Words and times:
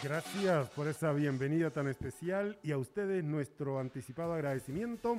Gracias 0.00 0.70
por 0.70 0.86
esa 0.86 1.12
bienvenida 1.12 1.70
tan 1.70 1.88
especial 1.88 2.56
y 2.62 2.70
a 2.70 2.78
ustedes 2.78 3.24
nuestro 3.24 3.80
anticipado 3.80 4.32
agradecimiento. 4.32 5.18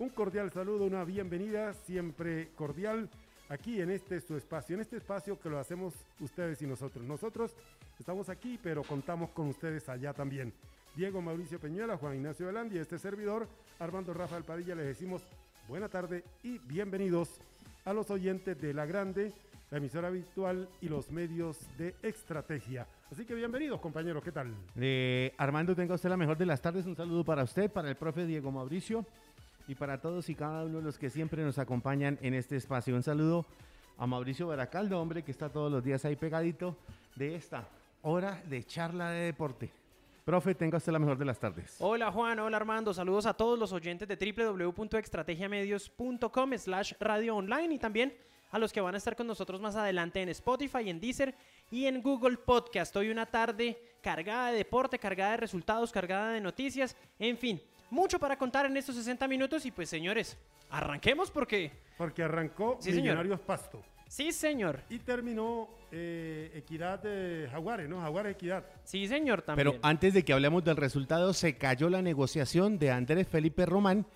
Un 0.00 0.08
cordial 0.08 0.50
saludo, 0.50 0.86
una 0.86 1.04
bienvenida 1.04 1.72
siempre 1.72 2.48
cordial 2.56 3.08
aquí 3.48 3.80
en 3.80 3.90
este 3.90 4.20
su 4.20 4.36
espacio, 4.36 4.74
en 4.74 4.80
este 4.80 4.96
espacio 4.96 5.38
que 5.38 5.48
lo 5.48 5.60
hacemos 5.60 5.94
ustedes 6.18 6.60
y 6.62 6.66
nosotros. 6.66 7.04
Nosotros 7.04 7.52
estamos 8.00 8.28
aquí, 8.28 8.58
pero 8.60 8.82
contamos 8.82 9.30
con 9.30 9.46
ustedes 9.46 9.88
allá 9.88 10.12
también. 10.12 10.52
Diego 10.96 11.22
Mauricio 11.22 11.60
Peñuela, 11.60 11.96
Juan 11.96 12.16
Ignacio 12.16 12.46
Velandi 12.46 12.76
este 12.78 12.98
servidor, 12.98 13.46
Armando 13.78 14.12
Rafael 14.12 14.42
Padilla, 14.42 14.74
les 14.74 14.86
decimos 14.86 15.22
buena 15.68 15.88
tarde 15.88 16.24
y 16.42 16.58
bienvenidos 16.58 17.40
a 17.84 17.92
los 17.92 18.10
oyentes 18.10 18.60
de 18.60 18.74
La 18.74 18.84
Grande, 18.84 19.32
la 19.70 19.78
emisora 19.78 20.10
virtual 20.10 20.68
y 20.80 20.88
los 20.88 21.10
medios 21.10 21.58
de 21.76 21.94
estrategia. 22.02 22.86
Así 23.10 23.24
que 23.24 23.34
bienvenidos, 23.34 23.80
compañeros, 23.80 24.22
¿qué 24.22 24.30
tal? 24.32 24.54
Eh, 24.76 25.32
Armando, 25.36 25.74
tenga 25.74 25.94
usted 25.94 26.08
la 26.08 26.16
mejor 26.16 26.38
de 26.38 26.46
las 26.46 26.62
tardes. 26.62 26.86
Un 26.86 26.96
saludo 26.96 27.24
para 27.24 27.42
usted, 27.42 27.70
para 27.70 27.88
el 27.88 27.96
profe 27.96 28.24
Diego 28.24 28.50
Mauricio 28.50 29.04
y 29.66 29.74
para 29.74 30.00
todos 30.00 30.28
y 30.30 30.34
cada 30.34 30.64
uno 30.64 30.78
de 30.78 30.84
los 30.84 30.98
que 30.98 31.10
siempre 31.10 31.42
nos 31.42 31.58
acompañan 31.58 32.18
en 32.22 32.34
este 32.34 32.56
espacio. 32.56 32.94
Un 32.94 33.02
saludo 33.02 33.44
a 33.98 34.06
Mauricio 34.06 34.46
Baracaldo, 34.46 35.00
hombre, 35.00 35.22
que 35.22 35.32
está 35.32 35.50
todos 35.50 35.70
los 35.70 35.84
días 35.84 36.04
ahí 36.04 36.16
pegadito 36.16 36.76
de 37.16 37.34
esta 37.34 37.68
hora 38.02 38.42
de 38.48 38.64
charla 38.64 39.10
de 39.10 39.26
deporte. 39.26 39.70
Profe, 40.24 40.54
tenga 40.54 40.78
usted 40.78 40.92
la 40.92 40.98
mejor 40.98 41.18
de 41.18 41.24
las 41.24 41.38
tardes. 41.38 41.76
Hola 41.78 42.12
Juan, 42.12 42.38
hola 42.38 42.58
Armando, 42.58 42.92
saludos 42.92 43.24
a 43.24 43.32
todos 43.34 43.58
los 43.58 43.72
oyentes 43.72 44.06
de 44.06 44.16
www.extrategiamedios.com 44.16 46.58
slash 46.58 46.92
radio 47.00 47.36
online 47.36 47.74
y 47.74 47.78
también 47.78 48.12
a 48.50 48.58
los 48.58 48.72
que 48.72 48.80
van 48.80 48.94
a 48.94 48.98
estar 48.98 49.14
con 49.16 49.26
nosotros 49.26 49.60
más 49.60 49.76
adelante 49.76 50.22
en 50.22 50.28
Spotify, 50.30 50.88
en 50.88 51.00
Deezer 51.00 51.34
y 51.70 51.86
en 51.86 52.02
Google 52.02 52.36
Podcast. 52.38 52.94
Hoy 52.96 53.10
una 53.10 53.26
tarde 53.26 53.78
cargada 54.02 54.50
de 54.50 54.58
deporte, 54.58 54.98
cargada 54.98 55.32
de 55.32 55.36
resultados, 55.38 55.92
cargada 55.92 56.32
de 56.32 56.40
noticias, 56.40 56.96
en 57.18 57.36
fin, 57.36 57.60
mucho 57.90 58.18
para 58.18 58.38
contar 58.38 58.66
en 58.66 58.76
estos 58.76 58.96
60 58.96 59.26
minutos 59.28 59.66
y 59.66 59.70
pues 59.70 59.88
señores, 59.88 60.36
arranquemos 60.70 61.30
porque... 61.30 61.70
Porque 61.96 62.22
arrancó 62.22 62.76
Sí, 62.80 62.90
señor. 62.90 63.02
Millonarios 63.02 63.40
Pasto 63.40 63.82
Sí, 64.06 64.32
señor. 64.32 64.80
y 64.88 64.98
terminó 65.00 65.68
eh, 65.92 66.50
Equidad 66.54 67.02
de 67.02 67.46
Jaguares, 67.50 67.88
¿no? 67.90 68.00
Jaguares 68.00 68.36
Equidad. 68.36 68.64
Sí, 68.84 69.06
señor, 69.06 69.42
también. 69.42 69.68
Pero 69.72 69.78
antes 69.82 70.14
de 70.14 70.24
que 70.24 70.32
hablemos 70.32 70.64
del 70.64 70.76
resultado, 70.76 71.34
se 71.34 71.58
cayó 71.58 71.90
la 71.90 72.00
negociación 72.00 72.78
de 72.78 72.90
Andrés 72.90 73.28
Felipe 73.28 73.66
Román. 73.66 74.06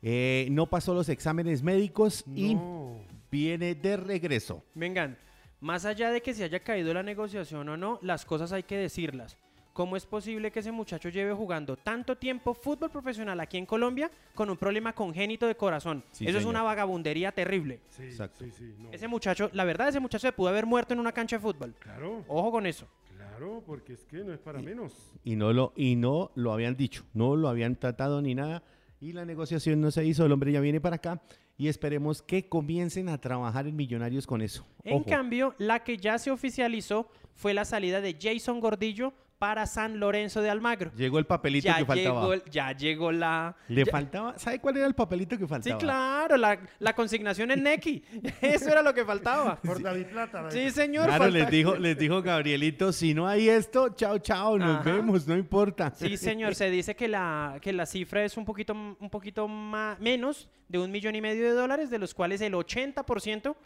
Eh, 0.00 0.48
no 0.50 0.66
pasó 0.70 0.94
los 0.94 1.10
exámenes 1.10 1.62
médicos 1.62 2.24
y 2.34 2.54
No. 2.54 2.96
Viene 3.32 3.74
de 3.74 3.96
regreso. 3.96 4.62
Vengan, 4.74 5.16
más 5.60 5.86
allá 5.86 6.10
de 6.10 6.20
que 6.20 6.34
se 6.34 6.44
haya 6.44 6.60
caído 6.60 6.92
la 6.92 7.02
negociación 7.02 7.66
o 7.70 7.76
no, 7.78 7.98
las 8.02 8.26
cosas 8.26 8.52
hay 8.52 8.62
que 8.62 8.76
decirlas. 8.76 9.38
¿Cómo 9.72 9.96
es 9.96 10.04
posible 10.04 10.50
que 10.52 10.60
ese 10.60 10.70
muchacho 10.70 11.08
lleve 11.08 11.32
jugando 11.32 11.78
tanto 11.78 12.14
tiempo 12.18 12.52
fútbol 12.52 12.90
profesional 12.90 13.40
aquí 13.40 13.56
en 13.56 13.64
Colombia 13.64 14.10
con 14.34 14.50
un 14.50 14.58
problema 14.58 14.92
congénito 14.92 15.46
de 15.46 15.54
corazón? 15.54 16.04
Sí, 16.12 16.24
Eso 16.26 16.36
es 16.36 16.42
señor. 16.42 16.50
una 16.56 16.62
vagabundería 16.62 17.32
terrible. 17.32 17.80
Sí, 17.88 18.02
Exacto. 18.02 18.44
sí, 18.44 18.50
sí. 18.50 18.74
no. 18.78 18.92
Ese 18.92 19.08
muchacho, 19.08 19.48
la 19.54 19.64
verdad, 19.64 19.88
ese 19.88 19.98
muchacho 19.98 20.26
se 20.28 20.32
pudo 20.32 20.50
haber 20.50 20.66
muerto 20.66 20.92
en 20.92 21.00
una 21.00 21.12
cancha 21.12 21.36
de 21.36 21.40
fútbol. 21.40 21.74
Claro, 21.78 22.22
Ojo 22.28 22.50
con 22.50 22.66
eso. 22.66 22.86
claro, 23.16 23.62
porque 23.64 23.94
es 23.94 24.04
que 24.04 24.18
no 24.18 24.34
es 24.34 24.40
para 24.40 24.60
menos. 24.60 24.92
Y 25.24 25.36
no 25.36 25.54
lo, 25.54 25.72
y 25.74 25.96
no 25.96 26.32
lo 26.34 26.52
habían 26.52 26.76
dicho, 26.76 27.04
no 27.14 27.34
lo 27.34 27.48
habían 27.48 27.76
tratado 27.76 28.20
ni 28.20 28.34
nada. 28.34 28.62
Y 29.00 29.12
la 29.14 29.24
negociación 29.24 29.80
no 29.80 29.90
se 29.90 30.04
hizo, 30.04 30.26
el 30.26 30.32
hombre 30.32 30.52
ya 30.52 30.60
viene 30.60 30.82
para 30.82 30.96
acá 30.96 31.18
y 31.56 31.68
esperemos 31.68 32.22
que 32.22 32.48
comiencen 32.48 33.08
a 33.08 33.20
trabajar 33.20 33.66
en 33.66 33.76
Millonarios 33.76 34.26
con 34.26 34.42
eso. 34.42 34.66
En 34.84 34.96
Ojo. 34.96 35.06
cambio, 35.06 35.54
la 35.58 35.84
que 35.84 35.96
ya 35.96 36.18
se 36.18 36.30
oficializó 36.30 37.08
fue 37.34 37.54
la 37.54 37.64
salida 37.64 38.00
de 38.00 38.16
Jason 38.20 38.60
Gordillo 38.60 39.12
para 39.42 39.66
San 39.66 39.98
Lorenzo 39.98 40.40
de 40.40 40.48
Almagro. 40.50 40.92
Llegó 40.96 41.18
el 41.18 41.26
papelito 41.26 41.64
Ya 41.66 41.78
que 41.78 41.84
faltaba. 41.84 42.20
llegó, 42.28 42.44
ya 42.48 42.70
llegó 42.76 43.10
la... 43.10 43.56
Le 43.66 43.84
ya- 43.84 43.90
faltaba, 43.90 44.38
¿sabe 44.38 44.60
cuál 44.60 44.76
era 44.76 44.86
el 44.86 44.94
papelito 44.94 45.36
que 45.36 45.42
Sí, 45.46 45.48
faltaba? 45.48 45.78
claro, 45.78 46.36
la, 46.36 46.60
la 46.78 46.92
consignación 46.94 47.50
en 47.50 47.64
Neki. 47.64 48.04
Eso 48.40 48.68
era 48.70 48.82
lo 48.82 48.94
que 48.94 49.04
faltaba. 49.04 49.56
Por 49.60 49.82
David 49.82 50.06
Plata. 50.12 50.42
David. 50.42 50.52
Sí, 50.56 50.70
señor. 50.70 51.06
Claro, 51.06 51.24
falta- 51.24 51.38
les 51.40 51.50
dijo, 51.50 51.74
les 51.74 51.98
dijo 51.98 52.22
Gabrielito, 52.22 52.92
si 52.92 53.14
no 53.14 53.26
hay 53.26 53.48
esto, 53.48 53.88
chao, 53.96 54.18
chao, 54.20 54.56
nos 54.58 54.78
Ajá. 54.78 54.92
vemos, 54.92 55.26
no 55.26 55.36
importa. 55.36 55.90
Sí, 55.92 56.16
señor. 56.16 56.54
Se 56.54 56.70
dice 56.70 56.94
que 56.94 57.08
la, 57.08 57.58
que 57.60 57.72
la 57.72 57.84
cifra 57.84 58.22
es 58.24 58.36
un 58.36 58.44
poquito, 58.44 58.74
un 58.74 59.10
poquito 59.10 59.48
ma- 59.48 59.96
menos 59.98 60.48
de 60.68 60.78
un 60.78 60.92
millón 60.92 61.16
y 61.16 61.20
medio 61.20 61.42
de 61.42 61.50
dólares, 61.50 61.90
de 61.90 61.98
los 61.98 62.14
cuales 62.14 62.40
el 62.42 62.52
80% 62.54 63.56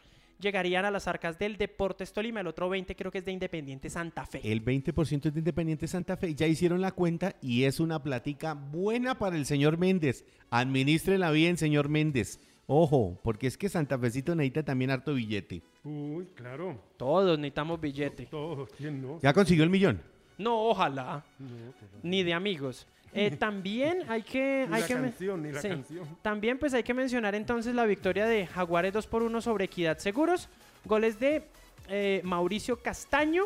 llegarían 0.40 0.84
a 0.84 0.90
las 0.90 1.08
arcas 1.08 1.38
del 1.38 1.56
Deportes 1.56 2.12
Tolima. 2.12 2.40
El 2.40 2.46
otro 2.46 2.68
20% 2.70 2.94
creo 2.96 3.10
que 3.10 3.18
es 3.18 3.24
de 3.24 3.32
Independiente 3.32 3.90
Santa 3.90 4.26
Fe. 4.26 4.40
El 4.44 4.64
20% 4.64 5.26
es 5.26 5.32
de 5.34 5.40
Independiente 5.40 5.86
Santa 5.86 6.16
Fe. 6.16 6.34
Ya 6.34 6.46
hicieron 6.46 6.80
la 6.80 6.92
cuenta 6.92 7.36
y 7.40 7.64
es 7.64 7.80
una 7.80 8.02
platica 8.02 8.54
buena 8.54 9.18
para 9.18 9.36
el 9.36 9.46
señor 9.46 9.78
Méndez. 9.78 10.24
Administrela 10.50 11.30
bien, 11.30 11.56
señor 11.56 11.88
Méndez. 11.88 12.40
Ojo, 12.68 13.20
porque 13.22 13.46
es 13.46 13.56
que 13.56 13.68
Santa 13.68 13.96
Fecito 13.98 14.34
necesita 14.34 14.64
también 14.64 14.90
harto 14.90 15.14
billete. 15.14 15.62
Uy, 15.84 16.26
claro. 16.34 16.80
Todos 16.96 17.38
necesitamos 17.38 17.80
billete. 17.80 18.26
Todos, 18.26 18.68
¿quién 18.76 19.00
no? 19.00 19.20
¿Ya 19.20 19.32
consiguió 19.32 19.62
el 19.62 19.70
millón? 19.70 20.02
No, 20.36 20.68
ojalá. 20.70 21.24
No, 21.38 21.48
pero- 21.78 21.92
Ni 22.02 22.22
de 22.24 22.34
amigos. 22.34 22.86
Eh, 23.14 23.30
también 23.30 24.02
hay 24.08 24.22
que... 24.22 24.66
Ni 24.68 24.74
hay 24.74 24.80
la 24.82 24.86
que 24.86 24.94
men- 24.94 25.02
canción, 25.10 25.42
ni 25.42 25.52
la 25.52 25.62
Sí. 25.62 25.68
canción. 25.68 26.06
También 26.22 26.58
pues 26.58 26.74
hay 26.74 26.82
que 26.82 26.92
mencionar 26.94 27.34
entonces 27.34 27.74
la 27.74 27.86
victoria 27.86 28.26
de 28.26 28.46
Jaguares 28.46 28.92
2 28.92 29.06
por 29.06 29.22
1 29.22 29.40
sobre 29.40 29.64
Equidad 29.66 29.98
Seguros. 29.98 30.48
Goles 30.84 31.18
de 31.18 31.44
eh, 31.88 32.20
Mauricio 32.24 32.76
Castaño 32.82 33.44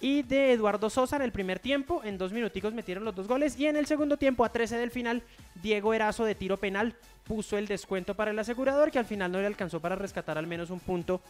y 0.00 0.22
de 0.22 0.52
Eduardo 0.52 0.88
Sosa 0.88 1.16
en 1.16 1.22
el 1.22 1.32
primer 1.32 1.58
tiempo. 1.58 2.00
En 2.04 2.16
dos 2.16 2.32
minuticos 2.32 2.72
metieron 2.72 3.04
los 3.04 3.14
dos 3.14 3.28
goles. 3.28 3.58
Y 3.58 3.66
en 3.66 3.76
el 3.76 3.84
segundo 3.86 4.16
tiempo, 4.16 4.44
a 4.46 4.48
13 4.50 4.78
del 4.78 4.90
final, 4.90 5.22
Diego 5.62 5.92
Erazo 5.92 6.24
de 6.24 6.34
tiro 6.34 6.56
penal 6.56 6.94
puso 7.24 7.58
el 7.58 7.66
descuento 7.68 8.14
para 8.14 8.30
el 8.30 8.38
asegurador 8.38 8.90
que 8.90 8.98
al 8.98 9.04
final 9.04 9.30
no 9.30 9.40
le 9.40 9.46
alcanzó 9.46 9.78
para 9.78 9.94
rescatar 9.94 10.38
al 10.38 10.46
menos 10.46 10.70
un 10.70 10.80
punto 10.80 11.20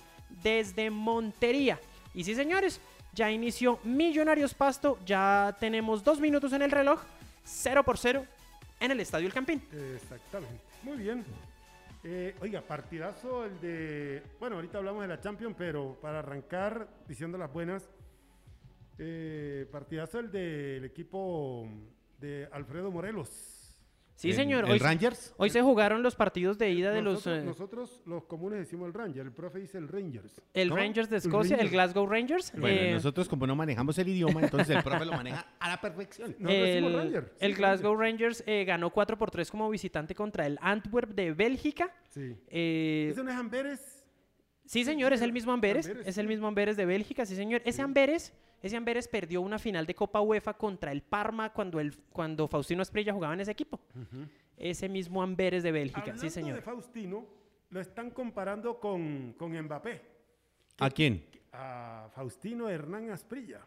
desde 0.43 0.89
Montería. 0.89 1.81
Y 2.15 2.23
sí, 2.25 2.35
señores, 2.37 2.81
ya 3.13 3.31
inició 3.31 3.81
Millonarios 3.83 4.55
Pasto. 4.55 4.99
Ya 5.05 5.57
tenemos 5.59 6.05
dos 6.05 6.21
minutos 6.21 6.53
en 6.53 6.63
el 6.63 6.71
reloj. 6.71 7.01
0 7.51 7.85
por 7.85 7.99
0 7.99 8.25
en 8.79 8.91
el 8.91 9.01
Estadio 9.01 9.27
El 9.27 9.35
Campín. 9.35 9.63
Exactamente. 9.95 10.63
Muy 10.83 10.99
bien. 10.99 11.25
Eh, 12.03 12.35
oiga, 12.41 12.63
partidazo 12.63 13.45
el 13.45 13.61
de. 13.61 14.23
Bueno, 14.39 14.57
ahorita 14.57 14.79
hablamos 14.79 15.03
de 15.03 15.09
la 15.09 15.21
Champions, 15.21 15.55
pero 15.59 15.99
para 16.01 16.21
arrancar 16.21 16.89
diciendo 17.07 17.37
las 17.37 17.53
buenas, 17.53 17.91
eh, 18.99 19.69
partidazo 19.71 20.19
el 20.19 20.31
del 20.31 20.85
equipo 20.85 21.69
de 22.19 22.49
Alfredo 22.53 22.91
Morelos. 22.91 23.60
Sí, 24.21 24.29
¿El- 24.29 24.35
señor. 24.37 24.67
¿El 24.67 24.73
Hoy, 24.73 24.79
Rangers? 24.79 25.33
hoy 25.39 25.49
se 25.49 25.63
jugaron 25.63 26.03
los 26.03 26.15
partidos 26.15 26.59
de 26.59 26.71
ida 26.71 26.91
de 26.91 27.01
los... 27.01 27.15
nosotros, 27.15 27.39
eh, 27.39 27.43
nosotros, 27.47 28.03
los 28.05 28.25
comunes 28.27 28.59
decimos 28.59 28.87
el 28.89 28.93
Ranger, 28.93 29.25
el 29.25 29.33
profe 29.33 29.61
dice 29.61 29.79
el 29.79 29.89
Rangers. 29.89 30.43
el 30.53 30.69
¿cómo? 30.69 30.79
Rangers 30.79 31.09
de 31.09 31.17
Escocia, 31.17 31.55
el 31.55 31.61
Rangers. 31.61 31.73
Glasgow 31.73 32.07
Rangers. 32.07 32.53
Bueno, 32.55 32.81
eh, 32.83 32.93
nosotros 32.93 33.27
como 33.31 33.47
no 33.47 33.57
manejamos 33.57 33.97
el 33.97 34.09
idioma, 34.09 34.43
entonces 34.43 34.77
el 34.77 34.83
profe 34.83 35.07
lo 35.07 35.13
maneja 35.13 35.47
a 35.59 35.69
la 35.71 35.81
perfección. 35.81 36.37
Decimos 36.39 36.53
el, 36.93 36.97
Ranger. 36.99 37.33
el 37.41 37.53
sí, 37.53 37.57
Glasgow 37.57 37.97
Rangers 37.97 38.45
eh, 38.47 38.65
ganó 38.67 38.91
4 38.91 39.17
por 39.17 39.31
3 39.31 39.51
como 39.51 39.71
visitante 39.71 40.15
contra 40.15 40.45
el 40.45 40.59
Antwerp 40.61 41.15
de 41.15 41.33
Bélgica. 41.33 41.91
Sí. 42.11 42.37
Eh, 42.49 43.09
¿Ese 43.13 43.25
no 43.25 43.31
es 43.31 43.37
Amberes? 43.39 44.05
sí, 44.67 44.85
señor, 44.85 45.15
es 45.15 45.23
el 45.23 45.33
mismo 45.33 45.53
Amberes. 45.53 45.87
Amberes, 45.87 46.07
Es 46.07 46.19
el 46.19 46.29
mismo 46.29 46.47
Amberes 46.47 46.77
de 46.77 46.85
Bélgica, 46.85 47.25
sí, 47.25 47.37
señor. 47.37 47.63
Ese 47.65 47.81
Amberes, 47.81 48.35
ese 48.63 48.77
Amberes 48.77 49.09
perdió 49.09 49.41
una 49.41 49.59
final 49.59 49.87
de 49.87 49.95
Copa 49.95 50.21
UEFA 50.21 50.55
contra 50.55 50.93
el 50.93 51.03
Parma 51.03 51.53
cuando, 51.53 51.81
el, 51.81 51.97
cuando 52.13 52.47
Faustino 52.49 52.83
Esprilla 52.83 53.13
jugaba 53.13 53.35
en 53.35 53.41
ese 53.41 53.51
equipo. 53.51 53.81
Ese 54.57 54.89
mismo 54.89 55.23
Amberes 55.23 55.63
de 55.63 55.73
Bélgica, 55.73 56.01
Hablando 56.01 56.23
sí, 56.23 56.31
señor. 56.31 56.57
de 56.57 56.63
Faustino, 56.63 57.27
lo 57.71 57.81
están 57.81 58.11
comparando 58.11 58.79
con, 58.79 59.35
con 59.39 59.53
Mbappé. 59.59 60.03
¿A 60.79 60.91
quién? 60.91 61.25
a 61.53 62.09
Faustino 62.15 62.69
Hernán 62.69 63.11
Asprilla. 63.11 63.61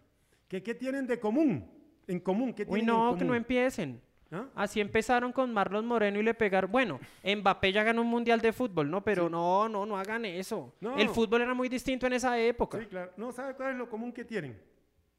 ¿Qué, 0.48 0.62
qué 0.62 0.74
tienen 0.76 1.08
de 1.08 1.20
común? 1.20 1.70
En 2.08 2.20
común, 2.20 2.54
¿qué 2.54 2.64
Uy, 2.64 2.80
tienen 2.80 2.88
no, 2.88 3.12
en 3.12 3.18
que 3.18 3.26
no 3.26 3.36
empiecen. 3.36 4.02
¿Ah? 4.32 4.48
Así 4.56 4.82
empezaron 4.82 5.32
con 5.32 5.54
Marlon 5.54 5.86
Moreno 5.86 6.20
y 6.20 6.24
le 6.24 6.34
pegaron. 6.34 6.72
Bueno, 6.72 7.00
Mbappé 7.24 7.72
ya 7.72 7.84
ganó 7.84 8.02
un 8.02 8.08
mundial 8.08 8.42
de 8.42 8.52
fútbol, 8.52 8.90
¿no? 8.90 9.04
Pero 9.04 9.30
no, 9.30 9.70
no, 9.70 9.86
no 9.86 9.98
hagan 9.98 10.26
eso. 10.26 10.74
No. 10.82 10.98
El 10.98 11.10
fútbol 11.10 11.42
era 11.42 11.54
muy 11.54 11.70
distinto 11.70 12.08
en 12.08 12.14
esa 12.14 12.40
época. 12.40 12.80
Sí, 12.80 12.86
claro. 12.88 13.12
No, 13.16 13.32
¿sabe 13.32 13.54
cuál 13.54 13.72
es 13.72 13.78
lo 13.78 13.88
común 13.90 14.12
que 14.12 14.26
tienen? 14.26 14.60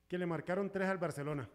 Que 0.08 0.18
le 0.18 0.26
marcaron 0.26 0.70
tres 0.70 0.88
al 0.88 0.98
Barcelona. 0.98 1.48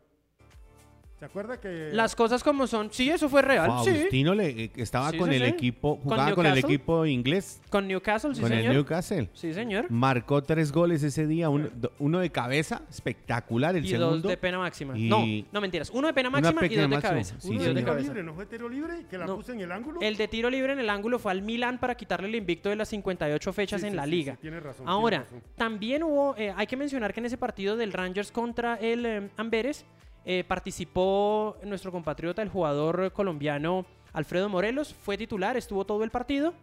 ¿Se 1.19 1.25
acuerda 1.25 1.59
que 1.59 1.89
Las 1.91 2.15
cosas 2.15 2.41
como 2.43 2.65
son. 2.65 2.93
Sí, 2.93 3.09
eso 3.09 3.27
fue 3.27 3.41
real. 3.41 3.69
Sí. 3.83 3.91
Faustino 3.91 4.33
le, 4.33 4.49
eh, 4.63 4.71
estaba 4.77 5.11
Sí, 5.11 5.17
con 5.17 5.29
sí, 5.29 5.35
el 5.35 5.41
sí. 5.43 5.47
equipo, 5.49 5.95
Con 5.97 6.03
jugaba 6.05 6.33
con 6.33 6.45
el 6.45 6.53
Newcastle. 6.53 6.75
equipo 6.75 7.05
inglés, 7.05 7.61
Con 7.69 7.87
Newcastle, 7.89 8.33
sí, 8.35 8.39
con 8.41 8.49
señor. 8.49 8.65
el 8.67 8.73
Newcastle. 8.77 9.29
Sí, 9.33 9.53
señor. 9.53 9.91
Marcó 9.91 10.41
tres 10.41 10.71
goles 10.71 11.03
ese 11.03 11.27
día, 11.27 11.49
uno, 11.49 12.19
de 12.19 12.29
cabeza, 12.31 12.83
espectacular, 12.89 13.75
el 13.75 13.83
Y 13.83 13.89
segundo. 13.89 14.17
dos 14.21 14.29
de 14.31 14.37
pena 14.37 14.59
máxima. 14.59 14.97
y- 14.97 15.09
No, 15.09 15.25
no 15.51 15.59
mentiras. 15.59 15.89
Uno 15.93 16.07
de 16.07 16.13
pena 16.13 16.29
máxima 16.29 16.65
y 16.65 16.69
dos 16.69 16.77
de 16.77 16.87
máxima. 16.87 17.09
cabeza. 17.09 17.35
Uno 17.43 17.59
de 17.61 17.67
de 17.67 17.73
tiro 17.73 17.85
cabeza. 17.85 18.07
libre, 18.07 18.23
¿no 18.23 18.33
fue 18.33 18.45
tiro 18.45 18.69
libre? 18.69 19.05
Que 19.09 19.17
la 19.17 19.25
No. 19.25 19.35
puse 19.35 19.51
en 19.51 19.59
el 19.59 19.71
ángulo. 19.73 19.99
El 20.01 20.15
de 20.15 20.27
tiro 20.29 20.49
libre 20.49 20.71
en 20.71 20.79
el 20.79 20.89
ángulo 20.89 21.19
fue 21.19 21.33
al 21.33 21.41
Milan 21.41 21.79
para 21.79 21.95
quitarle 21.95 22.29
el 22.29 22.35
invicto 22.35 22.69
de 22.69 22.77
las 22.77 22.87
58 22.87 23.51
fechas 23.51 23.81
Sí, 23.81 23.87
en 23.87 23.91
sí, 23.93 23.97
la 23.97 24.05
sí, 24.05 24.09
liga. 24.11 24.33
sí, 24.35 24.39
tiene 24.41 24.61
razón, 24.61 24.87
Ahora, 24.87 25.23
tiene 25.27 25.41
razón. 25.41 25.51
también 25.57 26.03
hubo, 26.03 26.33
eh, 26.37 26.53
hay 26.55 26.65
que 26.65 26.77
mencionar 26.77 27.13
que 27.13 27.19
en 27.19 27.25
ese 27.25 27.37
partido 27.37 27.75
del 27.75 27.91
Rangers 27.91 28.31
contra 28.31 28.75
el 28.75 29.05
eh, 29.05 29.29
Amberes 29.35 29.85
eh, 30.31 30.43
participó 30.43 31.57
nuestro 31.63 31.91
compatriota, 31.91 32.43
el 32.43 32.49
jugador 32.49 33.11
colombiano 33.13 33.87
Alfredo 34.13 34.47
Morelos, 34.47 34.93
fue 34.93 35.17
titular, 35.17 35.57
estuvo 35.57 35.85
todo 35.85 36.03
el 36.03 36.11
partido. 36.11 36.53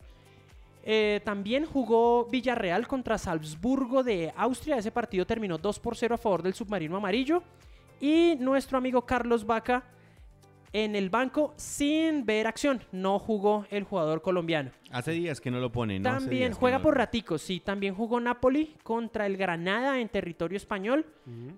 Eh, 0.84 1.20
también 1.24 1.66
jugó 1.66 2.26
Villarreal 2.26 2.86
contra 2.86 3.18
Salzburgo 3.18 4.04
de 4.04 4.32
Austria. 4.36 4.76
Ese 4.76 4.92
partido 4.92 5.26
terminó 5.26 5.58
2 5.58 5.80
por 5.80 5.96
0 5.96 6.14
a 6.14 6.18
favor 6.18 6.44
del 6.44 6.54
submarino 6.54 6.96
amarillo. 6.96 7.42
Y 8.00 8.36
nuestro 8.38 8.78
amigo 8.78 9.02
Carlos 9.02 9.44
Vaca 9.44 9.82
en 10.72 10.94
el 10.96 11.10
banco 11.10 11.54
sin 11.56 12.26
ver 12.26 12.46
acción. 12.46 12.82
No 12.92 13.18
jugó 13.18 13.66
el 13.70 13.84
jugador 13.84 14.20
colombiano. 14.22 14.70
Hace 14.90 15.12
días 15.12 15.40
que 15.40 15.50
no 15.50 15.58
lo 15.60 15.70
pone, 15.72 15.98
¿no? 15.98 16.04
También 16.10 16.52
juega 16.52 16.78
no- 16.78 16.82
por 16.82 16.96
raticos, 16.96 17.42
sí. 17.42 17.60
También 17.60 17.94
jugó 17.94 18.20
Napoli 18.20 18.74
contra 18.82 19.26
el 19.26 19.36
Granada 19.36 20.00
en 20.00 20.08
territorio 20.08 20.56
español. 20.56 21.06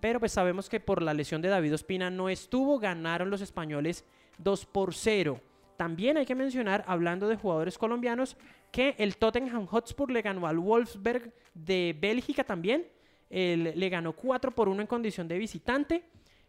Pero 0.01 0.19
pues 0.21 0.33
sabemos 0.33 0.69
que 0.69 0.81
por 0.81 1.03
la 1.03 1.15
lesión 1.15 1.43
de 1.43 1.49
David 1.49 1.75
Ospina 1.75 2.11
no 2.11 2.29
estuvo. 2.29 2.79
Ganaron 2.79 3.31
los 3.31 3.41
españoles 3.41 4.05
2 4.39 4.67
por 4.67 4.95
0. 4.95 5.41
También 5.77 6.17
hay 6.17 6.27
que 6.27 6.35
mencionar, 6.35 6.85
hablando 6.87 7.29
de 7.29 7.37
jugadores 7.37 7.79
colombianos, 7.79 8.37
que 8.73 8.95
el 8.99 9.17
Tottenham 9.17 9.67
Hotspur 9.67 10.11
le 10.11 10.23
ganó 10.23 10.47
al 10.47 10.59
Wolfsberg 10.59 11.33
de 11.55 11.97
Bélgica 11.99 12.45
también. 12.45 12.87
El- 13.31 13.73
le 13.79 13.89
ganó 13.89 14.13
4 14.13 14.51
por 14.55 14.69
1 14.69 14.81
en 14.81 14.87
condición 14.87 15.29
de 15.29 15.39
visitante. 15.39 16.03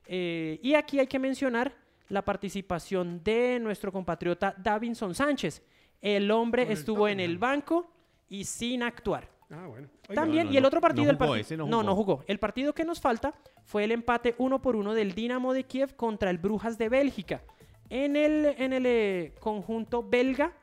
Eh, 0.07 0.59
y 0.63 0.73
aquí 0.73 0.99
hay 0.99 1.07
que 1.07 1.19
mencionar 1.19 1.75
la 2.09 2.23
participación 2.23 3.23
de 3.23 3.59
nuestro 3.59 3.91
compatriota 3.91 4.53
Davinson 4.57 5.15
Sánchez. 5.15 5.61
El 6.01 6.29
hombre 6.31 6.63
Con 6.63 6.71
el 6.71 6.77
estuvo 6.77 7.07
en 7.07 7.19
el 7.19 7.37
banco 7.37 7.89
y 8.29 8.43
sin 8.43 8.83
actuar. 8.83 9.27
Ah, 9.51 9.65
bueno. 9.67 9.87
Oiga, 10.07 10.21
También, 10.21 10.47
no, 10.47 10.53
y 10.53 10.57
el 10.57 10.65
otro 10.65 10.79
partido, 10.79 11.05
no 11.05 11.11
el 11.11 11.17
jugó, 11.17 11.29
parti- 11.31 11.39
ese 11.41 11.57
no 11.57 11.65
no, 11.65 11.81
no 11.83 11.95
jugó. 11.95 12.17
jugó. 12.17 12.25
El 12.27 12.37
partido 12.39 12.73
que 12.73 12.85
nos 12.85 12.99
falta 13.01 13.33
fue 13.63 13.83
el 13.83 13.91
empate 13.91 14.35
uno 14.37 14.61
por 14.61 14.75
uno 14.75 14.93
del 14.93 15.13
Dinamo 15.15 15.53
de 15.53 15.63
Kiev 15.63 15.95
contra 15.95 16.29
el 16.29 16.37
Brujas 16.37 16.77
de 16.77 16.87
Bélgica. 16.89 17.41
En 17.89 18.15
el, 18.15 18.45
en 18.57 18.73
el 18.73 18.85
eh, 18.85 19.33
conjunto 19.39 20.03
belga 20.07 20.53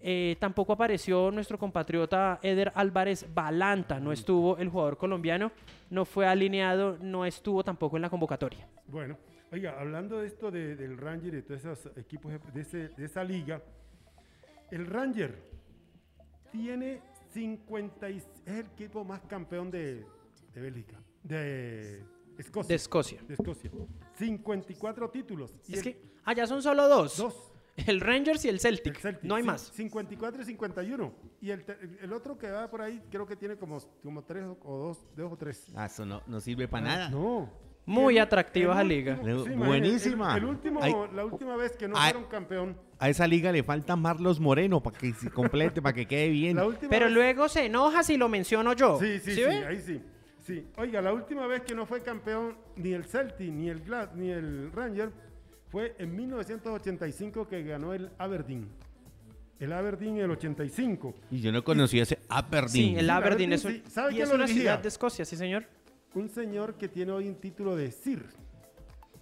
eh, 0.00 0.36
tampoco 0.40 0.72
apareció 0.72 1.30
nuestro 1.30 1.56
compatriota 1.56 2.40
Eder 2.42 2.72
Álvarez 2.74 3.24
Balanta. 3.32 4.00
No 4.00 4.10
estuvo 4.10 4.58
el 4.58 4.68
jugador 4.68 4.98
colombiano, 4.98 5.52
no 5.90 6.04
fue 6.04 6.26
alineado, 6.26 6.98
no 7.00 7.24
estuvo 7.24 7.62
tampoco 7.62 7.94
en 7.96 8.02
la 8.02 8.10
convocatoria. 8.10 8.66
Bueno, 8.88 9.16
oiga, 9.52 9.78
hablando 9.78 10.18
de 10.20 10.26
esto 10.26 10.50
de- 10.50 10.76
del 10.76 10.96
Ranger 10.98 11.34
y 11.34 11.36
de 11.36 11.42
todos 11.42 11.60
esos 11.64 11.96
equipos 11.96 12.32
de, 12.52 12.60
ese- 12.60 12.88
de 12.88 13.04
esa 13.04 13.22
liga, 13.22 13.62
el 14.70 14.86
Ranger 14.86 15.38
tiene 16.50 17.00
50 17.32 18.10
y- 18.10 18.16
es 18.18 18.26
el 18.46 18.66
equipo 18.66 19.04
más 19.04 19.20
campeón 19.22 19.70
de, 19.70 20.04
de 20.54 20.60
Bélgica, 20.60 20.98
de 21.22 22.02
Escocia. 22.38 22.68
De 22.68 22.74
Escocia. 22.74 23.20
de 23.28 23.34
Escocia. 23.34 23.70
54 24.16 25.10
títulos. 25.10 25.58
Y 25.68 25.74
Es 25.74 25.78
el- 25.78 25.84
que 25.84 26.02
allá 26.24 26.46
son 26.46 26.62
solo 26.62 26.88
dos. 26.88 27.16
dos. 27.16 27.48
El 27.74 28.00
Rangers 28.02 28.44
y 28.44 28.48
el 28.50 28.60
Celtic. 28.60 28.96
el 28.96 29.00
Celtic, 29.00 29.24
No 29.24 29.34
hay 29.34 29.42
más. 29.42 29.62
54 29.74 30.42
y 30.42 30.44
51. 30.44 31.14
Y 31.40 31.50
el, 31.50 31.64
el 32.02 32.12
otro 32.12 32.36
que 32.36 32.50
va 32.50 32.68
por 32.70 32.82
ahí 32.82 33.02
creo 33.10 33.26
que 33.26 33.34
tiene 33.34 33.56
como, 33.56 33.78
como 34.02 34.22
tres 34.24 34.44
o 34.62 34.76
dos, 34.78 35.06
dos 35.16 35.32
o 35.32 35.36
tres. 35.38 35.72
Ah, 35.74 35.86
eso 35.86 36.04
no, 36.04 36.22
no 36.26 36.38
sirve 36.40 36.68
para 36.68 36.84
nada. 36.86 37.08
No. 37.08 37.50
Muy 37.84 38.16
el- 38.16 38.22
atractiva 38.22 38.72
el 38.74 38.78
esa 38.78 38.84
liga. 38.84 39.18
buenísima. 39.56 40.36
El, 40.36 40.44
el 40.44 40.48
último, 40.48 40.80
Ay. 40.82 40.94
la 41.14 41.24
última 41.24 41.56
vez 41.56 41.76
que 41.76 41.88
no 41.88 41.96
Ay. 41.96 42.12
fueron 42.12 42.28
campeón. 42.30 42.76
A 42.98 43.08
esa 43.08 43.26
liga 43.26 43.50
le 43.50 43.62
falta 43.64 43.96
Marlos 43.96 44.38
Moreno 44.38 44.80
para 44.80 44.96
que 44.96 45.12
se 45.14 45.30
complete, 45.30 45.82
para 45.82 45.92
que 45.94 46.06
quede 46.06 46.28
bien. 46.28 46.56
Pero 46.88 47.06
vez- 47.06 47.14
luego 47.14 47.48
se 47.48 47.66
enoja 47.66 48.02
si 48.04 48.16
lo 48.16 48.28
menciono 48.28 48.72
yo. 48.74 48.98
Sí, 49.00 49.18
sí, 49.18 49.34
sí, 49.34 49.42
ahí 49.42 49.80
sí. 49.80 50.00
Sí, 50.46 50.66
oiga, 50.76 51.00
la 51.00 51.12
última 51.12 51.46
vez 51.46 51.62
que 51.62 51.74
no 51.74 51.86
fue 51.86 52.02
campeón 52.02 52.56
ni 52.76 52.92
el 52.92 53.04
Celtic, 53.04 53.50
ni 53.52 53.68
el 53.68 53.80
Glad, 53.80 54.12
ni 54.14 54.30
el 54.30 54.72
Ranger 54.72 55.10
fue 55.68 55.94
en 55.98 56.14
1985 56.16 57.46
que 57.48 57.62
ganó 57.62 57.94
el 57.94 58.10
Aberdeen. 58.18 58.68
El 59.60 59.72
Aberdeen 59.72 60.16
en 60.18 60.24
el 60.24 60.30
85. 60.32 61.14
Y 61.30 61.40
yo 61.40 61.52
no 61.52 61.62
conocía 61.62 62.02
ese 62.02 62.16
Sí, 62.16 62.20
Aberdeen. 62.28 62.98
el 62.98 63.04
Sí, 63.04 63.10
Aberdeen 63.10 63.10
Aberdeen, 63.10 63.52
es, 63.52 63.64
un- 63.64 63.72
sí. 63.72 63.82
¿Sabe 63.88 64.14
y 64.14 64.20
es 64.20 64.28
lo 64.28 64.34
una 64.34 64.44
dirigía? 64.46 64.62
ciudad 64.62 64.78
de 64.80 64.88
Escocia, 64.88 65.24
sí 65.24 65.36
señor. 65.36 65.64
Un 66.14 66.28
señor 66.28 66.74
que 66.74 66.88
tiene 66.88 67.12
hoy 67.12 67.28
un 67.28 67.36
título 67.36 67.74
de 67.76 67.90
Sir. 67.90 68.24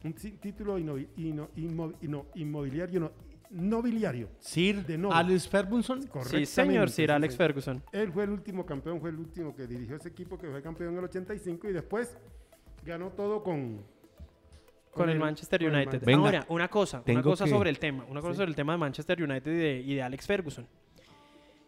Un 0.02 0.12
título 0.14 0.78
inno- 0.78 0.96
inmo- 1.16 1.94
inno- 2.00 2.26
inmobiliario, 2.34 3.00
no- 3.00 3.12
nobiliario. 3.50 4.28
Sir 4.38 4.84
de 4.86 4.96
no. 4.98 5.12
Alex 5.12 5.46
Ferguson. 5.48 6.00
Sí, 6.24 6.46
señor 6.46 6.90
Sir 6.90 7.12
Alex. 7.12 7.36
Ferguson. 7.36 7.82
Él 7.92 8.10
fue 8.12 8.24
el 8.24 8.30
último 8.30 8.64
campeón, 8.64 9.00
fue 9.00 9.10
el 9.10 9.16
último 9.16 9.54
que 9.54 9.66
dirigió 9.66 9.96
ese 9.96 10.08
equipo 10.08 10.38
que 10.38 10.48
fue 10.48 10.62
campeón 10.62 10.92
en 10.92 10.98
el 10.98 11.04
85 11.04 11.68
y 11.68 11.72
después 11.72 12.16
ganó 12.84 13.10
todo 13.10 13.42
con... 13.42 13.82
Con 14.92 15.08
el 15.08 15.20
Manchester 15.20 15.62
el 15.62 15.68
United. 15.68 15.84
Manchester. 15.86 16.06
Venga, 16.06 16.24
Ahora, 16.26 16.46
una 16.48 16.68
cosa, 16.68 17.02
una 17.06 17.22
cosa 17.22 17.44
que- 17.44 17.50
sobre 17.50 17.70
el 17.70 17.78
tema, 17.78 18.04
una 18.08 18.20
cosa 18.20 18.32
Sí. 18.32 18.38
sobre 18.38 18.48
el 18.50 18.56
tema 18.56 18.72
de 18.72 18.78
Manchester 18.78 19.22
United 19.22 19.52
y 19.52 19.56
de, 19.56 19.80
y 19.82 19.94
de 19.94 20.02
Alex 20.02 20.26
Ferguson. 20.26 20.66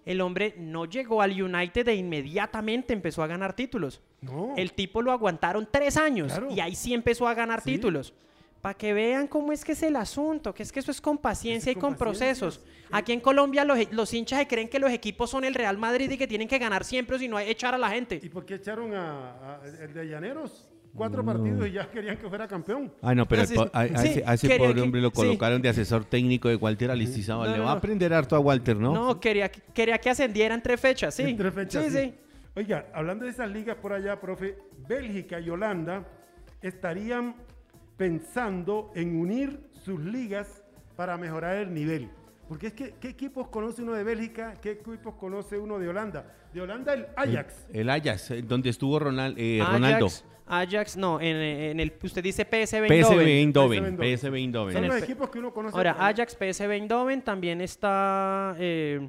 El 0.05 0.21
hombre 0.21 0.55
no 0.59 0.85
llegó 0.85 1.23
al 1.23 1.41
United 1.41 1.87
e 1.89 1.95
inmediatamente 1.95 2.93
empezó 2.93 3.23
a 3.23 3.27
ganar 3.27 3.55
títulos. 3.55 4.01
No, 4.21 4.55
El 4.57 4.73
tipo 4.73 5.01
lo 5.03 5.13
aguantaron 5.13 5.69
tres 5.71 5.97
años 5.97 6.33
Claro. 6.33 6.51
y 6.51 6.61
ahí 6.61 6.75
sí 6.75 6.93
empezó 6.95 7.29
a 7.29 7.35
ganar 7.35 7.61
Sí. 7.61 7.73
títulos. 7.73 8.13
Para 8.61 8.75
que 8.75 8.93
vean 8.93 9.27
cómo 9.27 9.53
es 9.53 9.65
que 9.65 9.73
es 9.73 9.83
el 9.83 9.97
asunto, 9.97 10.55
que 10.55 10.63
es 10.63 10.71
que 10.71 10.79
eso 10.81 10.93
es 10.93 11.01
con 11.01 11.19
paciencia 11.19 11.73
y 11.73 11.75
con 11.75 11.91
con 11.91 11.97
procesos. 11.97 12.59
paciencia. 12.59 12.89
Aquí 12.97 13.13
en 13.13 13.21
Colombia 13.21 13.65
los, 13.65 13.79
los 13.93 14.13
hinchas 14.15 14.39
se 14.39 14.47
creen 14.47 14.69
que 14.69 14.79
los 14.79 14.93
equipos 14.93 15.31
son 15.31 15.45
el 15.45 15.55
Real 15.55 15.79
Madrid 15.79 16.11
y 16.11 16.17
que 16.19 16.27
tienen 16.29 16.47
que 16.47 16.59
ganar 16.59 16.85
siempre 16.85 17.17
o 17.17 17.19
si 17.19 17.27
no 17.29 17.39
echar 17.41 17.75
a 17.75 17.79
la 17.79 17.91
gente. 17.91 18.21
¿y 18.23 18.29
por 18.29 18.45
qué 18.47 18.55
echaron 18.57 18.95
a, 18.95 19.57
a- 19.57 19.61
el 19.83 19.93
de 19.93 20.07
Llaneros? 20.09 20.69
Cuatro 20.95 21.25
partidos 21.25 21.67
y 21.69 21.73
ya 21.73 21.91
querían 21.91 22.19
que 22.19 22.29
fuera 22.29 22.47
campeón. 22.47 22.93
Ah, 23.01 23.15
no, 23.15 23.27
pero 23.27 23.43
Ah, 23.43 23.71
a, 23.73 23.81
a 23.81 23.99
sí, 23.99 24.09
ese, 24.09 24.25
a 24.27 24.35
ese 24.35 24.47
quería 24.47 24.67
pobre 24.67 24.75
que- 24.75 24.81
hombre 24.83 25.01
lo 25.01 25.09
sí. 25.09 25.15
colocaron 25.15 25.63
de 25.63 25.69
asesor 25.71 26.05
técnico 26.05 26.49
de 26.51 26.57
Walter 26.57 26.91
Aristizábal. 26.91 27.47
No, 27.49 27.53
Le 27.53 27.59
no, 27.61 27.65
va 27.65 27.73
a 27.73 27.77
aprender 27.77 28.13
harto 28.13 28.37
a 28.37 28.41
Walter, 28.41 28.77
¿no? 28.77 28.93
No, 28.93 29.19
quería, 29.21 29.51
que- 29.51 29.63
quería 29.73 29.99
que 29.99 30.11
ascendiera 30.11 30.55
entre 30.55 30.77
fechas, 30.77 31.15
sí. 31.15 31.23
Entre 31.23 31.51
fechas, 31.51 31.85
Sí, 31.87 31.91
sí. 31.91 31.99
sí. 31.99 32.15
Oiga, 32.55 32.87
hablando 32.93 33.25
de 33.25 33.31
esas 33.31 33.51
ligas 33.51 33.77
por 33.77 33.95
allá, 33.95 34.21
profe, 34.21 34.59
Bélgica 34.87 35.41
y 35.41 35.49
Holanda 35.49 36.05
estarían 36.61 37.37
pensando 37.97 38.91
en 38.95 39.17
unir 39.17 39.61
sus 39.85 40.01
ligas 40.01 40.63
para 40.97 41.17
mejorar 41.17 41.57
el 41.57 41.73
nivel. 41.73 42.11
Porque 42.49 42.67
es 42.67 42.73
que, 42.75 42.95
¿qué 43.01 43.09
equipos 43.09 43.49
conoce 43.49 43.83
uno 43.83 43.93
de 43.95 44.05
Bélgica? 44.05 44.55
¿Qué 44.61 44.73
equipos 44.73 45.15
conoce 45.15 45.57
uno 45.57 45.79
de 45.79 45.89
Holanda? 45.89 46.35
De 46.53 46.61
Holanda 46.61 46.93
el 46.93 47.07
Ajax. 47.17 47.67
El 47.73 47.89
Ajax, 47.89 48.31
eh, 48.33 48.43
donde 48.43 48.69
estuvo 48.69 48.99
Ronald, 48.99 49.37
eh, 49.39 49.63
Ronaldo. 49.67 50.09
Ajax, 50.47 50.97
no, 50.97 51.21
en, 51.21 51.37
en 51.37 51.81
el, 51.81 51.93
usted 52.03 52.23
dice 52.23 52.45
PSV 52.45 52.87
PSV 52.89 53.21
Eindhoven. 53.21 53.97
PSV 53.97 54.17
PSV 54.17 54.35
Eindhoven. 54.35 54.73
Son 54.75 54.89
los 54.89 55.03
equipos 55.03 55.31
que 55.31 55.39
uno 55.39 55.53
conoce. 55.53 55.77
Ahora, 55.77 55.97
Ajax, 55.99 56.35
PSV 56.37 56.71
Eindhoven, 56.73 57.23
también 57.23 57.61
está, 57.61 58.55
eh, 58.59 59.09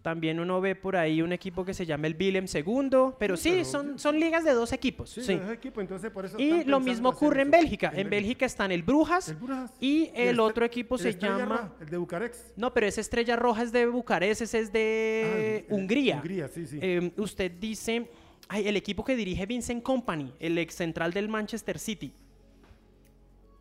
también 0.00 0.38
uno 0.40 0.60
ve 0.60 0.74
por 0.76 0.96
ahí 0.96 1.20
un 1.20 1.32
equipo 1.32 1.64
que 1.64 1.74
se 1.74 1.84
llama 1.84 2.06
el 2.06 2.16
Willem 2.18 2.46
II, 2.52 2.90
pero 3.18 3.36
Sí, 3.36 3.42
sí, 3.42 3.50
pero- 3.56 3.64
son, 3.64 3.98
son 3.98 4.18
ligas 4.18 4.44
de 4.44 4.52
dos 4.52 4.72
equipos, 4.72 5.10
Sí, 5.10 5.22
sí. 5.22 5.34
los 5.36 5.50
equipos, 5.50 5.82
entonces 5.82 6.10
por 6.10 6.24
eso 6.24 6.38
Y 6.38 6.64
lo 6.64 6.80
mismo 6.80 7.10
ocurre 7.10 7.42
en. 7.42 7.50
Bélgica. 7.50 7.92
En 7.94 8.08
Bélgica 8.08 8.46
están 8.46 8.70
el 8.72 8.82
Brujas 8.82 9.28
El 9.30 9.36
Brujas. 9.36 9.72
y 9.80 10.10
el 10.14 10.38
otro 10.40 10.64
equipo 10.64 10.94
el 10.94 11.00
se 11.02 11.08
Estrella 11.10 11.38
llama... 11.38 11.56
Roja, 11.56 11.72
el 11.80 11.88
de 11.90 11.96
Bucarest. 11.96 12.56
No, 12.56 12.72
pero 12.72 12.86
esa 12.86 13.00
Estrella 13.00 13.36
Roja 13.36 13.62
es 13.64 13.72
de 13.72 13.86
Bucarest, 13.86 14.40
ese 14.42 14.60
es 14.60 14.72
de 14.72 15.66
Ah, 15.68 15.74
Hungría. 15.74 16.16
Hungría, 16.16 16.48
sí, 16.48 16.66
sí. 16.66 16.78
Eh, 16.80 17.10
usted 17.18 17.50
dice, 17.50 18.08
ay, 18.48 18.66
el 18.68 18.76
equipo 18.76 19.04
que 19.04 19.16
dirige 19.16 19.46
Vincent 19.46 19.82
Company, 19.82 20.32
el 20.40 20.56
ex 20.58 20.74
central 20.74 21.12
del 21.12 21.28
Manchester 21.28 21.78
City. 21.78 22.12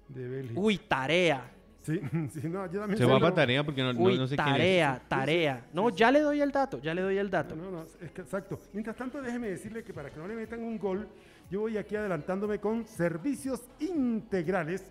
de 0.09 0.27
Bélgica. 0.27 0.59
Uy, 0.59 0.77
tarea. 0.77 1.51
Sí, 1.81 1.99
sí, 2.33 2.41
no, 2.49 2.69
yo 2.71 2.81
también 2.81 2.97
Se 2.97 3.05
va 3.05 3.19
para 3.19 3.33
tarea 3.33 3.63
porque 3.63 3.81
no, 3.81 3.91
Uy, 3.91 4.17
no 4.17 4.27
sé 4.27 4.35
quién 4.35 4.47
es. 4.47 4.53
tarea, 4.53 5.01
tarea. 5.07 5.65
No, 5.73 5.89
ya 5.89 6.11
le 6.11 6.19
doy 6.19 6.41
el 6.41 6.51
dato, 6.51 6.79
ya 6.81 6.93
le 6.93 7.01
doy 7.01 7.17
el 7.17 7.29
dato. 7.29 7.55
No, 7.55 7.71
no, 7.71 7.83
es 8.01 8.11
que 8.11 8.21
exacto. 8.21 8.59
Mientras 8.73 8.95
tanto, 8.97 9.21
déjeme 9.21 9.49
decirle 9.49 9.83
que 9.83 9.93
para 9.93 10.09
que 10.09 10.19
no 10.19 10.27
le 10.27 10.35
metan 10.35 10.61
un 10.63 10.77
gol, 10.77 11.07
yo 11.49 11.61
voy 11.61 11.77
aquí 11.77 11.95
adelantándome 11.95 12.59
con 12.59 12.85
servicios 12.85 13.61
integrales. 13.79 14.83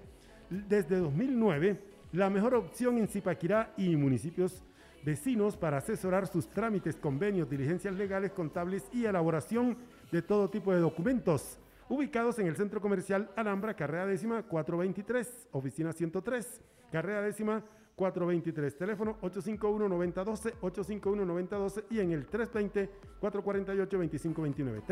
Desde 0.49 0.97
2009, 0.99 1.77
la 2.13 2.31
mejor 2.31 2.55
opción 2.55 2.99
en 2.99 3.09
Zipaquirá 3.09 3.73
y 3.77 3.97
municipios 3.97 4.63
vecinos 5.07 5.57
para 5.57 5.79
asesorar 5.79 6.27
sus 6.27 6.49
trámites, 6.49 6.97
convenios, 6.97 7.49
diligencias 7.49 7.95
legales, 7.95 8.33
contables 8.33 8.83
y 8.93 9.05
elaboración 9.05 9.79
de 10.11 10.21
todo 10.21 10.51
tipo 10.51 10.73
de 10.73 10.81
documentos. 10.81 11.61
ubicados 11.89 12.41
en 12.41 12.49
el 12.49 12.57
Centro 12.57 12.81
Comercial 12.81 13.31
Alhambra, 13.37 13.75
carrera 13.75 14.07
décima 14.07 14.43
423, 14.43 15.47
oficina 15.53 15.93
103, 15.93 16.61
carrera 16.91 17.23
décima 17.23 17.63
423, 17.95 18.77
teléfono 18.77 19.17
851-9012, 19.21 20.55
851-9012 20.61 21.85
y 21.91 22.01
en 22.01 22.11
el 22.11 22.29
320-448-2529. 22.29 24.83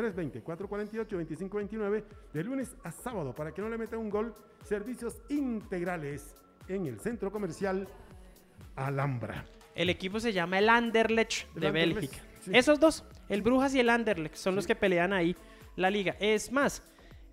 320-448-2529 0.44 2.04
de 2.32 2.44
lunes 2.44 2.76
a 2.84 2.92
sábado 2.92 3.34
para 3.34 3.52
que 3.52 3.60
no 3.60 3.68
le 3.68 3.76
metan 3.76 3.98
un 3.98 4.10
gol. 4.10 4.32
Servicios 4.62 5.20
integrales 5.28 6.36
en 6.68 6.86
el 6.86 7.00
centro 7.00 7.32
comercial 7.32 7.88
Alhambra. 8.76 9.44
El 9.74 9.90
equipo 9.90 10.20
se 10.20 10.32
llama 10.32 10.58
el 10.58 10.68
Anderlecht 10.68 11.46
El 11.54 11.60
de 11.60 11.66
Anderlecht, 11.68 11.94
Bélgica. 12.00 12.22
sí. 12.42 12.50
Esos 12.54 12.78
dos, 12.80 13.04
el 13.28 13.42
Brujas 13.42 13.74
y 13.74 13.80
el 13.80 13.90
Anderlecht, 13.90 14.36
son 14.36 14.54
los 14.54 14.66
que 14.66 14.74
pelean 14.76 15.12
ahí 15.12 15.34
la 15.76 15.90
liga. 15.90 16.16
Es 16.20 16.52
más, 16.52 16.82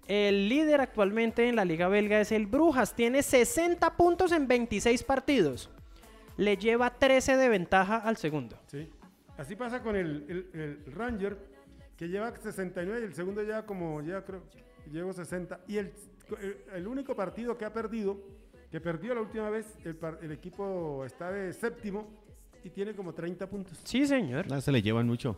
el 0.07 0.49
líder 0.49 0.81
actualmente 0.81 1.47
en 1.47 1.55
la 1.55 1.65
liga 1.65 1.87
belga 1.87 2.19
es 2.19 2.31
el 2.31 2.47
Brujas. 2.47 2.95
Tiene 2.95 3.21
60 3.21 3.95
puntos 3.95 4.31
en 4.31 4.47
26 4.47 5.03
partidos. 5.03 5.69
Le 6.37 6.57
lleva 6.57 6.89
13 6.97 7.37
de 7.37 7.49
ventaja 7.49 7.97
al 7.97 8.17
segundo. 8.17 8.57
Sí. 8.67 8.89
Así 9.37 9.55
pasa 9.55 9.81
con 9.83 9.95
el, 9.95 10.25
el- 10.53 10.59
el 10.87 10.93
Ranger, 10.93 11.37
que 11.97 12.07
lleva 12.07 12.33
69 12.35 12.99
y 13.01 13.03
el 13.05 13.13
segundo 13.13 13.43
ya 13.43 13.65
como, 13.65 14.01
ya 14.01 14.23
creo, 14.25 14.43
llegó 14.91 15.13
60. 15.13 15.59
Y 15.67 15.77
el, 15.77 15.93
el, 16.41 16.57
el 16.73 16.87
único 16.87 17.15
partido 17.15 17.57
que 17.57 17.65
ha 17.65 17.73
perdido, 17.73 18.19
que 18.71 18.79
perdió 18.81 19.13
la 19.13 19.21
última 19.21 19.49
vez, 19.49 19.75
el, 19.85 19.97
el 20.23 20.31
equipo 20.31 21.05
está 21.05 21.31
de 21.31 21.53
séptimo 21.53 22.20
y 22.63 22.69
tiene 22.69 22.93
como 22.93 23.13
30 23.13 23.47
puntos. 23.47 23.77
Sí, 23.83 24.05
señor. 24.05 24.47
No, 24.47 24.59
se 24.61 24.71
le 24.71 24.81
llevan 24.81 25.07
mucho. 25.07 25.35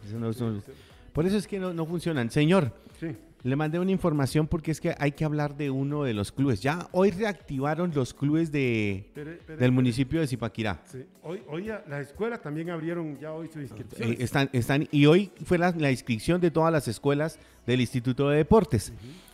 Por 1.14 1.26
eso 1.26 1.38
es 1.38 1.48
que 1.48 1.60
no, 1.60 1.74
no 1.74 1.86
funcionan. 1.86 2.30
Señor, 2.32 2.72
Sí. 3.00 3.16
le 3.44 3.56
mandé 3.56 3.78
una 3.80 3.92
información 3.92 4.48
porque 4.48 4.72
es 4.72 4.82
que 4.82 4.96
hay 4.98 5.12
que 5.12 5.24
hablar 5.26 5.56
de 5.56 5.70
uno 5.70 6.04
de 6.04 6.14
los 6.14 6.32
clubes. 6.32 6.62
Ya 6.62 6.88
hoy 6.92 7.12
reactivaron 7.12 7.92
los 7.94 8.14
clubes 8.14 8.52
de, 8.52 9.12
del 9.60 9.72
municipio 9.72 10.20
de 10.22 10.28
Zipaquirá. 10.28 10.82
Sí. 10.86 11.06
Hoy, 11.22 11.42
hoy 11.48 11.66
las 11.66 12.08
escuelas 12.08 12.42
también 12.42 12.70
abrieron 12.72 13.20
ya 13.20 13.32
hoy 13.32 13.48
su 13.52 13.60
inscripción. 13.62 14.12
Eh, 14.12 14.18
están, 14.20 14.50
están, 14.54 14.88
y 14.92 15.06
hoy 15.06 15.32
fue 15.46 15.58
la, 15.58 15.72
la 15.72 15.92
inscripción 15.92 16.42
de 16.42 16.50
todas 16.52 16.72
las 16.72 16.88
escuelas 16.88 17.38
del 17.68 17.82
Instituto 17.82 18.30
de 18.30 18.38
Deportes. 18.38 18.92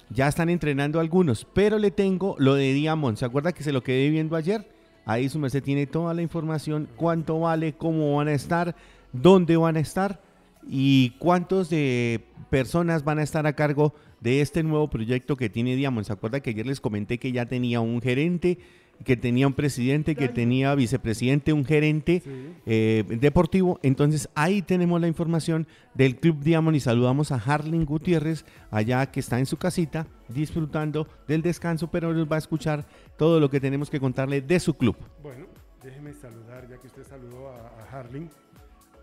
Ya 0.10 0.28
están 0.28 0.50
entrenando 0.50 1.00
algunos, 1.00 1.46
pero 1.54 1.78
le 1.78 1.92
tengo 1.92 2.36
lo 2.40 2.56
de 2.56 2.74
Diamond. 2.74 3.16
¿Se 3.18 3.26
acuerda 3.26 3.52
que 3.54 3.64
se 3.64 3.72
lo 3.72 3.84
quedé 3.84 4.10
viendo 4.10 4.36
ayer? 4.36 4.68
Ahí 5.10 5.28
su 5.28 5.40
merced 5.40 5.64
tiene 5.64 5.88
toda 5.88 6.14
la 6.14 6.22
información, 6.22 6.88
cuánto 6.96 7.40
vale, 7.40 7.74
cómo 7.74 8.18
van 8.18 8.28
a 8.28 8.34
estar, 8.34 8.76
dónde 9.12 9.58
van 9.58 9.76
a 9.76 9.80
estar 9.80 10.22
y 10.70 11.16
cuántos 11.18 11.68
de 11.72 12.24
personas 12.52 13.04
van 13.04 13.18
a 13.18 13.24
estar 13.24 13.48
a 13.48 13.54
cargo 13.54 13.96
de 14.20 14.42
este 14.42 14.62
nuevo 14.62 14.88
proyecto 14.88 15.36
que 15.36 15.50
tiene 15.50 15.76
Diamond. 15.76 16.06
¿Se 16.06 16.14
acuerda 16.14 16.42
que 16.42 16.52
ayer 16.52 16.68
les 16.68 16.80
comenté 16.80 17.18
que 17.18 17.32
ya 17.32 17.48
tenía 17.48 17.82
un 17.82 18.04
gerente, 18.04 18.60
que 19.04 19.18
tenía 19.18 19.48
un 19.48 19.54
presidente, 19.54 20.16
que 20.16 20.30
tenía 20.30 20.76
vicepresidente, 20.76 21.54
un 21.54 21.66
gerente? 21.66 22.22
Sí. 22.24 22.32
eh, 22.66 23.04
deportivo. 23.20 23.80
Entonces 23.82 24.30
ahí 24.36 24.62
tenemos 24.62 25.00
la 25.02 25.08
información 25.08 25.68
del 25.94 26.18
Club 26.18 26.40
Diamond 26.42 26.76
y 26.76 26.80
saludamos 26.80 27.32
a 27.32 27.36
Harling 27.36 27.86
Gutiérrez 27.86 28.46
allá 28.72 29.06
que 29.08 29.20
está 29.20 29.40
en 29.40 29.46
su 29.46 29.58
casita 29.58 30.08
disfrutando 30.28 31.08
del 31.28 31.42
descanso, 31.42 31.90
pero 31.90 32.14
nos 32.14 32.32
va 32.32 32.36
a 32.36 32.40
escuchar 32.40 32.86
todo 33.18 33.40
lo 33.40 33.50
que 33.50 33.60
tenemos 33.60 33.90
que 33.90 34.00
contarle 34.00 34.42
de 34.42 34.60
su 34.60 34.76
club. 34.76 34.96
Bueno, 35.24 35.48
déjeme 35.84 36.14
saludar, 36.14 36.68
ya 36.70 36.78
que 36.78 36.88
usted 36.88 37.04
saludó 37.08 37.50
a, 37.50 37.56
a 37.82 38.00
Harling, 38.00 38.30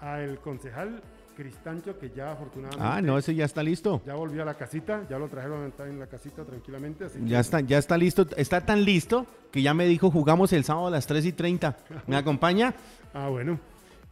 al 0.01 0.39
concejal 0.41 1.01
Cristancho, 1.37 1.99
que 1.99 2.11
ya 2.11 2.33
afortunadamente 2.33 2.85
Ah, 2.85 3.01
no, 3.03 3.19
ese 3.19 3.35
ya 3.35 3.45
está 3.45 3.63
listo. 3.63 4.01
ya 4.07 4.15
volvió 4.15 4.43
a 4.43 4.45
la 4.47 4.55
casita, 4.55 5.07
ya 5.09 5.19
lo 5.19 5.29
trajeron 5.29 5.73
en 5.79 5.99
la 6.01 6.07
casita 6.07 6.45
tranquilamente. 6.45 7.05
Así 7.05 7.19
Ya 7.25 7.37
que- 7.37 7.41
está, 7.41 7.61
ya 7.61 7.79
está 7.79 7.97
listo. 7.99 8.27
Está 8.37 8.63
tan 8.65 8.85
listo 8.85 9.27
que 9.53 9.61
ya 9.63 9.75
me 9.75 9.87
dijo 9.87 10.11
jugamos 10.11 10.53
el 10.53 10.65
sábado 10.65 10.87
a 10.87 10.91
las 10.91 11.07
3 11.07 11.25
y 11.27 11.33
30. 11.33 11.77
¿Me 12.07 12.17
acompaña? 12.17 12.75
Ah, 13.15 13.29
bueno. 13.29 13.61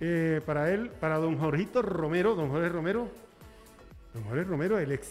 Eh, 0.00 0.40
para 0.44 0.70
él, 0.70 0.90
para 1.00 1.16
don 1.18 1.38
Jorgito 1.38 1.80
Romero, 1.80 2.34
don 2.34 2.50
Jorge 2.50 2.68
Romero, 2.68 3.08
don 4.12 4.24
Jorge 4.24 4.44
Romero, 4.44 4.78
el 4.78 4.92
ex, 4.92 5.08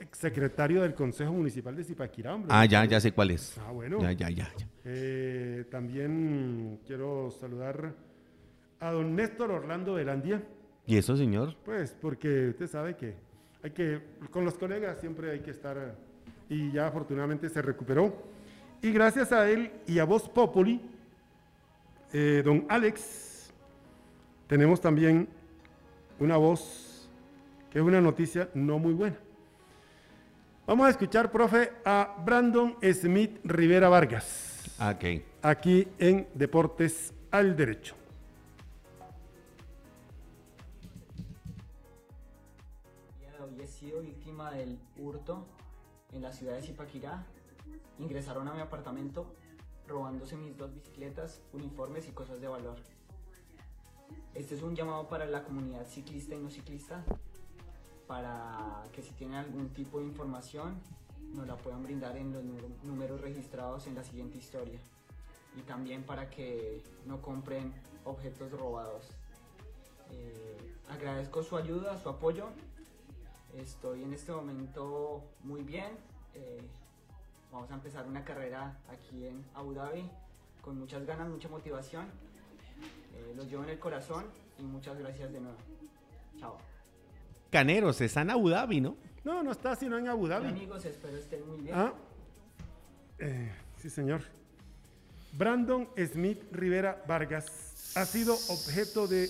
ex 0.00 0.18
secretario 0.18 0.82
del 0.82 0.94
Consejo 0.94 1.32
Municipal 1.32 1.74
de 1.74 1.82
Zipaquirá, 1.82 2.34
hombre. 2.34 2.48
Ah, 2.52 2.64
ya, 2.66 2.84
ya 2.84 3.00
sé 3.00 3.12
cuál 3.12 3.30
es. 3.32 3.56
Ah, 3.58 3.72
bueno. 3.72 4.00
Ya, 4.00 4.12
ya, 4.12 4.28
ya. 4.30 4.48
ya. 4.56 4.66
Eh, 4.84 5.64
también 5.70 6.78
quiero 6.86 7.30
saludar 7.30 7.94
a 8.80 8.90
don 8.90 9.14
Néstor 9.16 9.50
Orlando 9.50 9.94
Velandia, 9.94 10.42
¿Y 10.86 10.96
eso, 10.96 11.16
señor? 11.16 11.54
pues 11.64 11.96
porque 12.00 12.48
usted 12.48 12.66
sabe 12.66 12.96
que 12.96 13.14
hay 13.62 13.70
que, 13.70 14.00
con 14.30 14.44
los 14.44 14.54
colegas 14.54 14.98
siempre 15.00 15.30
hay 15.30 15.40
que 15.40 15.50
estar, 15.52 15.94
y 16.48 16.72
ya 16.72 16.88
afortunadamente 16.88 17.48
se 17.48 17.62
recuperó. 17.62 18.12
Y 18.82 18.90
gracias 18.92 19.30
a 19.32 19.48
él 19.48 19.70
y 19.86 20.00
a 20.00 20.04
Voz 20.04 20.28
Populi, 20.28 20.80
eh, 22.12 22.42
don 22.44 22.66
Alex, 22.68 23.52
tenemos 24.48 24.80
también 24.80 25.28
una 26.18 26.36
voz 26.36 27.08
que 27.70 27.78
es 27.78 27.84
una 27.84 28.00
noticia 28.00 28.48
no 28.54 28.78
muy 28.78 28.92
buena. 28.92 29.16
Vamos 30.66 30.86
a 30.86 30.90
escuchar, 30.90 31.30
profe, 31.30 31.70
a 31.84 32.16
Brandon 32.24 32.76
Smith 32.92 33.38
Rivera 33.44 33.88
Vargas 33.88 34.74
Ah, 34.78 34.94
Ok. 34.96 35.22
aquí 35.42 35.86
en 35.98 36.26
Deportes 36.34 37.14
al 37.30 37.56
Derecho. 37.56 37.94
Víctima 44.42 44.50
del 44.50 44.78
hurto 44.98 45.46
en 46.12 46.22
la 46.22 46.32
ciudad 46.32 46.54
de 46.54 46.62
Zipaquirá. 46.62 47.24
Ingresaron 47.98 48.48
a 48.48 48.54
mi 48.54 48.60
apartamento 48.60 49.26
robándose 49.86 50.36
mis 50.36 50.56
dos 50.56 50.72
bicicletas, 50.74 51.42
uniformes 51.52 52.08
y 52.08 52.12
cosas 52.12 52.40
de 52.40 52.48
valor. 52.48 52.76
Este 54.34 54.54
es 54.54 54.62
un 54.62 54.74
llamado 54.74 55.08
para 55.08 55.26
la 55.26 55.44
comunidad 55.44 55.86
ciclista 55.86 56.34
y 56.34 56.38
no 56.38 56.50
ciclista 56.50 57.04
para 58.06 58.82
que 58.92 59.02
si 59.02 59.12
tienen 59.12 59.36
algún 59.36 59.68
tipo 59.70 60.00
de 60.00 60.06
información 60.06 60.80
nos 61.34 61.46
la 61.46 61.56
puedan 61.56 61.82
brindar 61.82 62.16
en 62.16 62.32
los 62.32 62.42
número- 62.42 62.68
números 62.82 63.20
registrados 63.20 63.86
en 63.86 63.94
la 63.94 64.02
siguiente 64.04 64.38
historia 64.38 64.78
y 65.56 65.62
también 65.62 66.02
para 66.04 66.28
que 66.30 66.82
no 67.06 67.20
compren 67.22 67.72
objetos 68.04 68.50
robados. 68.52 69.06
Eh, 70.10 70.56
agradezco 70.90 71.42
su 71.42 71.56
ayuda, 71.56 71.96
su 71.98 72.08
apoyo. 72.08 72.48
Estoy 73.56 74.02
en 74.02 74.14
este 74.14 74.32
momento 74.32 75.22
muy 75.44 75.62
bien. 75.62 75.90
Eh, 76.34 76.62
vamos 77.50 77.70
a 77.70 77.74
empezar 77.74 78.06
una 78.06 78.24
carrera 78.24 78.78
aquí 78.88 79.26
en 79.26 79.44
Abu 79.54 79.74
Dhabi 79.74 80.08
con 80.62 80.78
muchas 80.78 81.04
ganas, 81.04 81.28
mucha 81.28 81.48
motivación. 81.48 82.06
Eh, 83.14 83.34
los 83.36 83.50
llevo 83.50 83.64
en 83.64 83.70
el 83.70 83.78
corazón 83.78 84.24
y 84.58 84.62
muchas 84.62 84.98
gracias 84.98 85.32
de 85.32 85.40
nuevo. 85.40 85.58
Chao. 86.38 86.56
Caneros, 87.50 88.00
está 88.00 88.22
en 88.22 88.30
Abu 88.30 88.48
Dhabi, 88.48 88.80
¿no? 88.80 88.96
No, 89.24 89.42
no 89.42 89.52
está 89.52 89.76
sino 89.76 89.98
en 89.98 90.08
Abu 90.08 90.26
Dhabi. 90.26 90.48
Amigos, 90.48 90.84
espero 90.86 91.16
estén 91.16 91.46
muy 91.46 91.58
bien. 91.58 91.76
Ah, 91.76 91.92
eh, 93.18 93.52
sí, 93.76 93.90
señor. 93.90 94.22
Brandon 95.34 95.88
Smith 96.12 96.42
Rivera 96.52 97.02
Vargas 97.06 97.92
ha 97.96 98.06
sido 98.06 98.34
objeto 98.48 99.06
de 99.06 99.28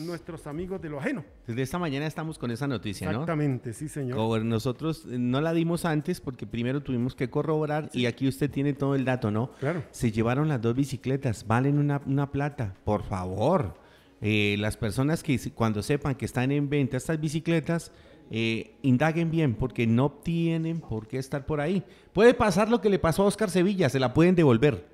nuestros 0.00 0.46
amigos 0.46 0.80
de 0.80 0.88
lo 0.88 0.98
ajeno. 0.98 1.24
Desde 1.46 1.62
esta 1.62 1.78
mañana 1.78 2.06
estamos 2.06 2.38
con 2.38 2.50
esa 2.50 2.66
noticia, 2.66 3.06
¿no? 3.06 3.20
Exactamente, 3.20 3.72
sí, 3.72 3.88
señor. 3.88 4.16
Como 4.16 4.38
nosotros 4.38 5.04
eh, 5.10 5.18
no 5.18 5.40
la 5.40 5.52
dimos 5.52 5.84
antes 5.84 6.20
porque 6.20 6.46
primero 6.46 6.82
tuvimos 6.82 7.14
que 7.14 7.30
corroborar 7.30 7.90
y 7.92 8.06
aquí 8.06 8.28
usted 8.28 8.50
tiene 8.50 8.72
todo 8.72 8.94
el 8.94 9.04
dato, 9.04 9.30
¿no? 9.30 9.50
Claro. 9.60 9.82
Se 9.90 10.12
llevaron 10.12 10.48
las 10.48 10.60
dos 10.60 10.74
bicicletas, 10.74 11.46
valen 11.46 11.78
una, 11.78 12.00
una 12.06 12.30
plata, 12.30 12.74
por 12.84 13.02
favor. 13.02 13.74
Eh, 14.20 14.56
las 14.58 14.76
personas 14.76 15.22
que 15.22 15.38
cuando 15.54 15.82
sepan 15.82 16.14
que 16.16 16.24
están 16.24 16.50
en 16.50 16.68
venta 16.68 16.96
estas 16.96 17.20
bicicletas, 17.20 17.92
eh, 18.30 18.74
indaguen 18.82 19.30
bien 19.30 19.54
porque 19.54 19.86
no 19.86 20.10
tienen 20.10 20.80
por 20.80 21.06
qué 21.06 21.18
estar 21.18 21.46
por 21.46 21.60
ahí. 21.60 21.82
Puede 22.12 22.34
pasar 22.34 22.68
lo 22.68 22.80
que 22.80 22.90
le 22.90 22.98
pasó 22.98 23.22
a 23.22 23.26
Oscar 23.26 23.50
Sevilla, 23.50 23.88
se 23.88 24.00
la 24.00 24.12
pueden 24.12 24.34
devolver, 24.34 24.86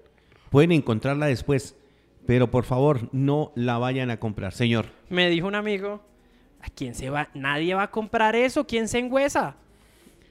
pueden 0.51 0.73
encontrarla 0.73 1.27
después, 1.27 1.75
pero 2.27 2.51
por 2.51 2.65
favor 2.65 3.09
no 3.13 3.53
la 3.55 3.79
vayan 3.79 4.11
a 4.11 4.19
comprar, 4.19 4.53
señor. 4.53 4.87
Me 5.09 5.29
dijo 5.31 5.47
un 5.47 5.55
amigo, 5.55 6.03
¿a 6.63 6.69
quién 6.75 6.95
se 6.95 7.09
va? 7.11 7.29
Nadie 7.35 7.75
va 7.75 7.85
a 7.85 7.91
comprar 7.91 8.35
eso, 8.37 8.67
¿quién 8.67 8.89
se 8.89 8.99
engüesa? 8.99 9.57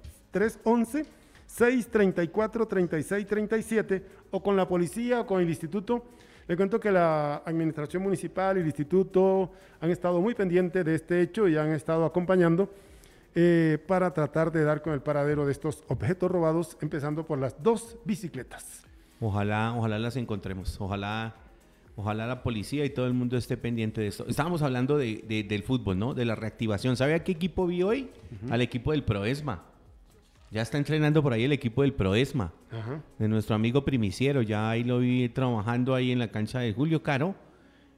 311-634-3637 1.49 4.03
o 4.31 4.43
con 4.43 4.57
la 4.57 4.67
policía 4.69 5.21
o 5.21 5.27
con 5.27 5.41
el 5.41 5.49
instituto 5.49 6.05
Le 6.47 6.57
cuento 6.57 6.79
que 6.81 6.91
la 6.91 7.37
administración 7.45 8.03
municipal 8.03 8.57
y 8.57 8.61
el 8.61 8.67
instituto 8.67 9.51
han 9.81 9.91
estado 9.91 10.21
muy 10.21 10.35
pendientes 10.35 10.85
de 10.85 10.95
este 10.95 11.21
hecho 11.21 11.47
y 11.49 11.57
han 11.57 11.73
estado 11.73 12.05
acompañando 12.07 12.73
eh, 13.35 13.79
para 13.87 14.13
tratar 14.15 14.51
de 14.51 14.65
dar 14.65 14.81
con 14.83 14.93
el 14.95 15.01
paradero 15.03 15.45
de 15.47 15.53
estos 15.53 15.85
objetos 15.89 16.31
robados, 16.31 16.77
empezando 16.81 17.27
por 17.27 17.39
las 17.39 17.63
dos 17.63 17.97
bicicletas. 18.05 18.85
Ojalá, 19.21 19.75
ojalá 19.77 19.99
las 19.99 20.17
encontremos. 20.17 20.81
Ojalá, 20.81 21.35
ojalá 21.97 22.27
la 22.27 22.43
policía 22.43 22.85
y 22.87 22.91
todo 22.91 23.07
el 23.07 23.13
mundo 23.13 23.37
esté 23.37 23.57
pendiente 23.59 24.01
de 24.01 24.07
esto. 24.09 24.25
Estábamos 24.27 24.63
hablando 24.63 24.97
de, 24.97 25.23
de- 25.29 25.45
del 25.45 25.63
fútbol, 25.63 25.99
¿no? 25.99 26.15
De 26.15 26.25
la 26.25 26.35
reactivación. 26.35 26.97
¿Sabe 26.97 27.15
a 27.15 27.23
qué 27.23 27.33
equipo 27.33 27.67
vi 27.67 27.83
hoy? 27.83 28.09
Al 28.51 28.63
equipo 28.63 28.93
del 28.93 29.05
Proesma. 29.05 29.65
Ya 30.51 30.63
está 30.63 30.79
entrenando 30.79 31.23
por 31.23 31.33
ahí 31.33 31.45
el 31.45 31.53
equipo 31.53 31.83
del 31.83 31.93
Proesma, 31.93 32.53
Ajá. 32.71 33.03
de 33.19 33.29
nuestro 33.29 33.55
amigo 33.55 33.85
Primiciero. 33.85 34.41
Ya 34.43 34.71
ahí 34.71 34.83
lo 34.83 34.99
vi 35.01 35.29
trabajando 35.29 35.95
ahí 35.95 36.11
en 36.11 36.19
la 36.19 36.29
cancha 36.29 36.61
de 36.61 36.73
Julio 36.73 37.03
Caro. 37.03 37.35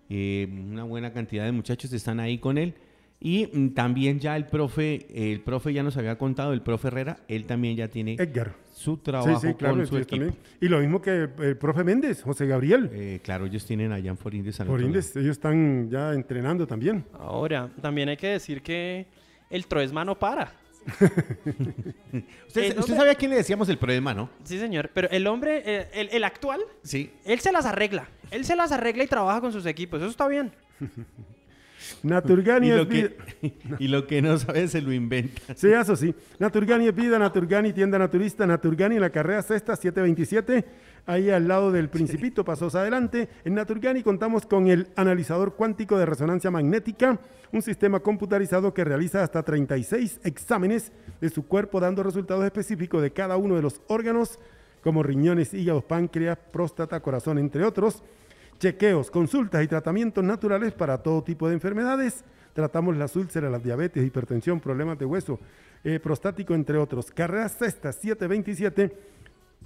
Eh, 0.08 0.48
una 0.50 0.82
buena 0.82 1.12
cantidad 1.12 1.44
de 1.44 1.52
muchachos 1.52 1.92
están 1.92 2.18
ahí 2.18 2.38
con 2.38 2.58
él. 2.58 2.74
Y 3.20 3.48
mm, 3.52 3.68
también 3.74 4.18
ya 4.18 4.34
el 4.36 4.46
profe, 4.46 5.06
el 5.32 5.42
profe 5.42 5.72
ya 5.72 5.82
nos 5.82 5.96
había 5.96 6.16
contado, 6.18 6.52
el 6.54 6.62
profe 6.62 6.88
Herrera, 6.88 7.18
él 7.28 7.44
también 7.44 7.76
ya 7.76 7.86
tiene 7.86 8.14
Edgar. 8.14 8.54
su 8.72 8.96
Sí, 8.96 9.00
trabajo 9.04 9.38
sí, 9.40 9.54
claro, 9.54 9.76
con 9.76 9.86
su 9.86 9.96
equipo. 9.98 10.10
también. 10.24 10.34
Y 10.60 10.68
lo 10.68 10.80
mismo 10.80 11.02
que 11.02 11.10
el, 11.10 11.30
el 11.40 11.56
profe 11.58 11.84
Méndez, 11.84 12.22
José 12.22 12.46
Gabriel. 12.46 12.90
Eh, 12.94 13.20
claro, 13.22 13.44
ellos 13.46 13.64
tienen 13.66 13.92
allá 13.92 14.10
en 14.10 14.16
Forindes. 14.16 14.58
al 14.60 14.66
Por 14.68 14.76
otro 14.76 14.86
Indes, 14.86 15.14
ellos 15.16 15.32
están 15.32 15.88
ya 15.90 16.14
entrenando 16.14 16.66
también. 16.66 17.04
Ahora, 17.12 17.68
también 17.82 18.08
hay 18.08 18.16
que 18.16 18.28
decir 18.28 18.62
que 18.62 19.06
el 19.50 19.66
Troesma 19.66 20.02
no 20.04 20.18
para. 20.18 20.50
¿Usted, 22.48 22.78
usted 22.78 22.96
sabe 22.96 23.10
a 23.10 23.14
quién 23.14 23.30
le 23.30 23.36
decíamos 23.36 23.68
el 23.68 23.78
problema, 23.78 24.14
no? 24.14 24.30
Sí, 24.44 24.58
señor. 24.58 24.90
Pero 24.94 25.08
el 25.10 25.26
hombre, 25.26 25.62
eh, 25.64 25.88
el, 25.92 26.08
el 26.12 26.24
actual, 26.24 26.60
Sí. 26.82 27.10
él 27.24 27.40
se 27.40 27.52
las 27.52 27.66
arregla. 27.66 28.08
Él 28.30 28.44
se 28.44 28.56
las 28.56 28.72
arregla 28.72 29.04
y 29.04 29.06
trabaja 29.06 29.40
con 29.40 29.52
sus 29.52 29.66
equipos. 29.66 30.00
Eso 30.00 30.10
está 30.10 30.26
bien. 30.28 30.52
Naturgani 32.02 32.68
Y 32.68 32.70
es 32.70 32.76
lo, 32.76 32.86
vida. 32.86 33.08
que, 33.40 33.52
y 33.78 33.88
lo 33.88 34.06
que 34.06 34.22
no 34.22 34.38
sabe 34.38 34.68
se 34.68 34.80
lo 34.80 34.92
inventa. 34.92 35.54
Sí, 35.54 35.68
eso 35.72 35.96
sí. 35.96 36.14
Naturgani 36.38 36.88
es 36.88 36.94
vida, 36.94 37.18
Naturgani 37.18 37.72
tienda 37.72 37.98
naturista, 37.98 38.46
Naturgani 38.46 38.96
en 38.96 39.00
la 39.00 39.10
carrera 39.10 39.42
sexta 39.42 39.74
727, 39.76 40.64
ahí 41.06 41.30
al 41.30 41.48
lado 41.48 41.72
del 41.72 41.88
Principito, 41.88 42.44
pasos 42.44 42.74
adelante. 42.74 43.28
En 43.44 43.54
Naturgani 43.54 44.02
contamos 44.02 44.46
con 44.46 44.68
el 44.68 44.88
analizador 44.96 45.54
cuántico 45.54 45.98
de 45.98 46.06
resonancia 46.06 46.50
magnética, 46.50 47.18
un 47.52 47.62
sistema 47.62 48.00
computarizado 48.00 48.72
que 48.72 48.84
realiza 48.84 49.22
hasta 49.22 49.42
36 49.42 50.20
exámenes 50.24 50.92
de 51.20 51.30
su 51.30 51.46
cuerpo 51.46 51.80
dando 51.80 52.02
resultados 52.02 52.44
específicos 52.44 53.02
de 53.02 53.12
cada 53.12 53.36
uno 53.36 53.56
de 53.56 53.62
los 53.62 53.80
órganos, 53.88 54.38
como 54.82 55.02
riñones, 55.02 55.52
hígado, 55.52 55.82
páncreas, 55.82 56.38
próstata, 56.52 57.00
corazón, 57.00 57.38
entre 57.38 57.64
otros. 57.64 58.02
Chequeos, 58.58 59.10
consultas 59.10 59.64
y 59.64 59.68
tratamientos 59.68 60.22
naturales 60.22 60.72
para 60.72 61.02
todo 61.02 61.22
tipo 61.22 61.48
de 61.48 61.54
enfermedades. 61.54 62.24
Tratamos 62.52 62.96
las 62.96 63.16
úlceras, 63.16 63.50
la 63.50 63.58
diabetes, 63.58 64.04
hipertensión, 64.04 64.60
problemas 64.60 64.98
de 64.98 65.06
hueso, 65.06 65.40
eh, 65.82 65.98
prostático, 65.98 66.54
entre 66.54 66.76
otros. 66.76 67.10
Carrera 67.10 67.48
Sexta 67.48 67.92
727 67.92 68.96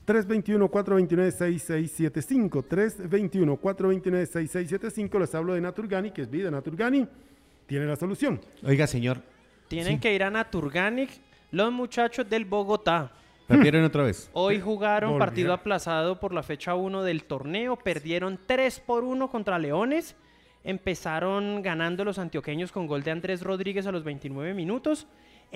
321-429-6675. 0.06 2.64
321-429-6675. 2.68 5.18
Les 5.20 5.34
hablo 5.34 5.54
de 5.54 5.60
Naturgani, 5.60 6.10
que 6.10 6.22
es 6.22 6.30
vida. 6.30 6.50
Naturgani 6.50 7.06
tiene 7.66 7.86
la 7.86 7.96
solución. 7.96 8.40
Oiga, 8.64 8.86
señor, 8.86 9.18
Tienen 9.68 9.94
Sí. 9.94 10.00
que 10.00 10.14
ir 10.14 10.22
a 10.22 10.30
Naturganic 10.30 11.08
los 11.50 11.72
muchachos 11.72 12.28
del 12.28 12.44
Bogotá. 12.44 13.10
perdieron 13.48 13.82
otra 13.84 14.02
vez. 14.04 14.28
Hoy 14.34 14.60
jugaron 14.60 15.12
Volvieron. 15.12 15.26
partido 15.28 15.52
aplazado 15.54 16.20
por 16.20 16.32
la 16.34 16.42
fecha 16.42 16.74
1 16.74 17.02
del 17.02 17.24
torneo. 17.24 17.76
Perdieron 17.76 18.38
3 18.46 18.80
por 18.80 19.04
1 19.04 19.30
contra 19.30 19.58
Leones. 19.58 20.16
Empezaron 20.64 21.62
ganando 21.62 22.04
los 22.04 22.18
antioqueños 22.18 22.72
con 22.72 22.86
gol 22.86 23.02
de 23.02 23.10
Andrés 23.10 23.42
Rodríguez 23.42 23.86
a 23.86 23.92
los 23.92 24.04
29 24.04 24.52
minutos. 24.54 25.06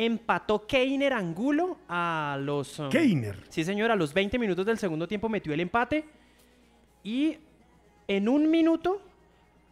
Empató 0.00 0.64
Keiner 0.64 1.12
Angulo 1.12 1.76
a 1.88 2.38
los... 2.40 2.78
um, 2.78 2.88
Keiner. 2.88 3.37
Sí, 3.49 3.64
señor, 3.64 3.90
a 3.90 3.97
los 3.97 4.14
20 4.14 4.38
minutos 4.38 4.64
del 4.64 4.78
segundo 4.78 5.09
tiempo 5.09 5.28
metió 5.28 5.52
el 5.52 5.59
empate. 5.59 6.05
Y 7.02 7.37
en 8.07 8.28
un 8.28 8.49
minuto, 8.49 9.02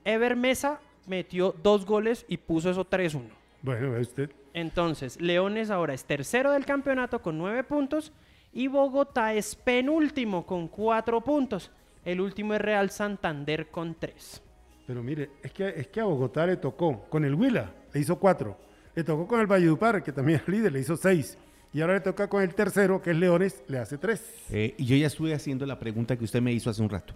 Ever 0.04 0.35
Mesa 0.35 0.80
metió 1.06 1.54
dos 1.62 1.87
goles 1.87 2.26
y 2.26 2.38
puso 2.38 2.68
eso 2.71 2.85
3-1. 2.85 3.23
Bueno, 3.62 3.92
ve 3.92 4.00
usted. 4.00 4.30
Entonces, 4.52 5.21
Leones 5.21 5.71
ahora 5.71 5.95
es 5.95 6.04
tercero 6.04 6.50
del 6.50 6.66
campeonato 6.66 7.23
con 7.23 7.38
nueve 7.38 7.62
puntos 7.62 8.12
y 8.52 8.66
Bogotá 8.66 9.33
es 9.33 9.54
penúltimo 9.54 10.45
con 10.45 10.66
cuatro 10.66 11.21
puntos. 11.21 11.71
El 12.04 12.21
último 12.21 12.52
es 12.54 12.61
Real 12.61 12.90
Santander 12.90 13.68
con 13.68 13.95
tres. 13.95 14.43
Pero 14.89 15.04
mire, 15.04 15.30
es 15.41 15.52
que, 15.52 15.69
es 15.69 15.86
que 15.86 16.00
a 16.00 16.04
Bogotá 16.04 16.47
le 16.47 16.56
tocó 16.56 17.02
con 17.08 17.25
el 17.25 17.34
Huila, 17.34 17.73
le 17.93 18.00
hizo 18.00 18.19
cuatro. 18.19 18.65
Le 18.97 19.04
tocó 19.04 19.26
con 19.26 19.41
el 19.41 19.47
Valledupar, 19.47 20.02
que 20.02 20.11
también 20.11 20.41
es 20.41 20.49
líder, 20.49 20.73
le 20.73 20.80
hizo 20.80 20.97
seis. 20.97 21.37
Y 21.75 21.82
ahora 21.82 21.95
le 21.95 22.00
toca 22.00 22.28
con 22.28 22.43
el 22.43 22.54
tercero, 22.54 23.02
que 23.02 23.11
es 23.11 23.17
Leones, 23.19 23.63
le 23.69 23.78
hace 23.78 23.99
tres. 23.99 24.25
Eh, 24.50 24.75
y 24.78 24.87
yo 24.87 24.97
ya 24.97 25.09
estuve 25.09 25.35
haciendo 25.35 25.67
la 25.67 25.78
pregunta 25.78 26.17
que 26.17 26.25
usted 26.25 26.41
me 26.41 26.50
hizo 26.50 26.71
hace 26.71 26.80
un 26.80 26.89
rato. 26.89 27.13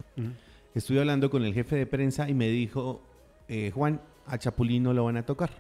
Estuve 0.75 1.01
hablando 1.01 1.31
con 1.31 1.43
el 1.43 1.55
jefe 1.55 1.77
de 1.77 1.87
prensa 1.87 2.29
y 2.29 2.35
me 2.35 2.49
dijo, 2.49 3.03
eh, 3.49 3.71
Juan, 3.75 3.99
a 4.27 4.37
Chapulín 4.37 4.83
no 4.83 4.93
lo 4.93 5.05
van 5.05 5.17
a 5.17 5.25
tocar. 5.25 5.51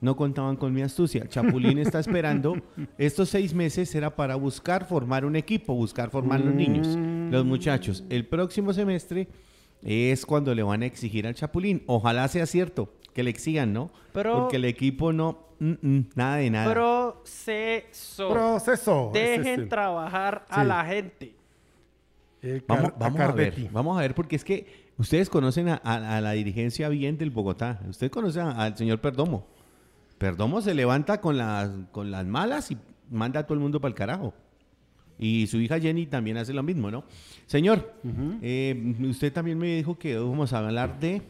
No 0.00 0.16
contaban 0.16 0.56
con 0.56 0.74
mi 0.74 0.82
astucia. 0.82 1.28
Chapulín 1.28 1.78
está 1.78 2.00
esperando. 2.00 2.56
Estos 2.98 3.28
seis 3.28 3.54
meses 3.54 3.94
era 3.94 4.16
para 4.16 4.34
buscar 4.34 4.88
formar 4.88 5.24
un 5.24 5.36
equipo, 5.36 5.72
buscar 5.72 6.10
formar 6.10 6.40
los 6.40 6.52
niños, 6.52 6.88
los 7.30 7.44
muchachos. 7.44 8.02
El 8.10 8.26
próximo 8.26 8.72
semestre 8.72 9.28
es 9.84 10.24
cuando 10.26 10.54
le 10.54 10.62
van 10.62 10.82
a 10.82 10.86
exigir 10.86 11.26
al 11.26 11.34
Chapulín. 11.34 11.82
Ojalá 11.86 12.26
sea 12.28 12.46
cierto 12.46 12.92
que 13.12 13.22
le 13.22 13.30
exigan, 13.30 13.72
¿no? 13.72 13.90
Pero- 14.12 14.34
Porque 14.40 14.56
el 14.56 14.64
equipo 14.64 15.12
no, 15.12 15.38
mm, 15.60 15.72
mm, 15.82 16.00
nada 16.14 16.36
de 16.36 16.50
nada. 16.50 16.72
Proceso. 16.72 18.28
Proceso. 18.30 19.10
Dejen 19.12 19.68
trabajar 19.68 20.44
a 20.48 20.62
Sí. 20.62 20.68
la 20.68 20.84
gente. 20.84 21.34
el 22.42 22.62
Vamos, 22.68 22.92
vamos 22.98 23.20
a 23.20 23.32
ver, 23.32 23.54
vamos 23.72 23.96
a 23.96 24.02
ver, 24.02 24.14
porque 24.14 24.36
es 24.36 24.44
que 24.44 24.66
ustedes 24.98 25.30
conocen 25.30 25.70
a, 25.70 25.80
a- 25.82 26.18
a 26.18 26.20
la 26.20 26.32
dirigencia 26.32 26.90
bien 26.90 27.16
del 27.16 27.30
Bogotá. 27.30 27.80
Usted 27.88 28.10
conoce 28.10 28.38
a- 28.38 28.50
al 28.50 28.76
señor 28.76 29.00
Perdomo. 29.00 29.46
Perdomo 30.18 30.60
se 30.60 30.74
levanta 30.74 31.22
con 31.22 31.38
las, 31.38 31.70
con 31.90 32.10
las 32.10 32.26
malas 32.26 32.70
y 32.70 32.76
manda 33.10 33.40
a 33.40 33.42
todo 33.44 33.54
el 33.54 33.60
mundo 33.60 33.80
para 33.80 33.88
el 33.90 33.94
carajo. 33.94 34.34
Y 35.18 35.46
su 35.46 35.58
hija 35.60 35.78
Jenny 35.78 36.06
también 36.06 36.36
hace 36.36 36.52
lo 36.52 36.62
mismo, 36.62 36.90
¿no? 36.90 37.04
Señor, 37.46 37.92
eh, 38.42 38.94
usted 39.08 39.32
también 39.32 39.58
me 39.58 39.76
dijo 39.76 39.98
que 39.98 40.16
vamos 40.18 40.52
a 40.52 40.58
hablar 40.58 40.98
de 40.98 41.22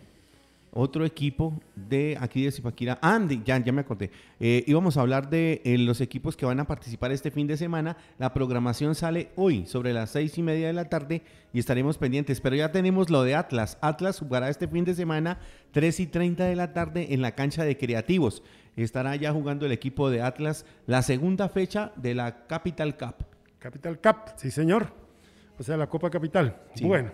otro 0.77 1.05
equipo 1.05 1.61
de 1.77 2.17
aquí 2.21 2.45
de 2.45 2.51
Zipaquirá. 2.51 2.99
Ah, 3.01 3.19
de- 3.21 3.41
ya, 3.45 3.59
ya 3.63 3.71
me 3.73 3.83
acordé. 3.83 4.11
Eh, 4.41 4.65
íbamos 4.67 4.97
a 4.97 5.03
hablar 5.03 5.31
de 5.31 5.61
eh, 5.65 5.79
los 5.79 6.01
equipos 6.01 6.37
que 6.37 6.47
van 6.47 6.59
a 6.59 6.67
participar 6.67 7.13
este 7.13 7.31
fin 7.31 7.47
de 7.47 7.57
semana. 7.57 7.97
La 8.19 8.33
programación 8.35 8.97
sale 8.97 9.29
hoy 9.37 9.67
sobre 9.67 9.93
las 9.93 10.11
seis 10.11 10.37
y 10.37 10.43
media 10.43 10.67
de 10.67 10.73
la 10.73 10.89
tarde 10.89 11.23
y 11.53 11.61
estaremos 11.61 11.97
pendientes. 11.97 12.41
Pero 12.41 12.57
ya 12.57 12.73
tenemos 12.73 13.09
lo 13.09 13.23
de 13.23 13.37
Atlas. 13.37 13.79
Atlas 13.83 14.19
jugará 14.19 14.49
este 14.49 14.67
fin 14.67 14.85
de 14.85 14.95
semana 14.95 15.39
3 15.71 16.01
y 16.01 16.07
30 16.09 16.45
de 16.47 16.57
la 16.57 16.73
tarde 16.73 17.09
en 17.15 17.23
la 17.23 17.37
cancha 17.37 17.63
de 17.65 17.77
creativos. 17.77 18.43
Estará 18.77 19.15
ya 19.15 19.33
jugando 19.33 19.67
el 19.67 19.73
equipo 19.73 20.11
de 20.11 20.23
Atlas 20.23 20.67
la 20.89 21.03
segunda 21.03 21.49
fecha 21.49 21.93
de 21.95 22.15
la 22.17 22.47
Capital 22.49 22.97
Cup. 22.97 23.15
Capital 23.65 23.99
Cup, 23.99 24.35
sí 24.37 24.51
señor. 24.51 24.89
O 25.59 25.63
sea, 25.63 25.79
la 25.79 25.87
Copa 25.87 26.11
Capital. 26.11 26.55
Sí. 26.75 26.85
Bueno. 26.85 27.13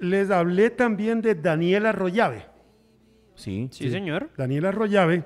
Les 0.00 0.30
hablé 0.32 0.70
también 0.70 1.20
de 1.22 1.36
Daniela 1.36 1.92
Rollave. 1.92 2.46
Sí, 3.36 3.68
Sí, 3.70 3.88
señor. 3.88 4.30
Daniela 4.36 4.72
Rollave 4.72 5.22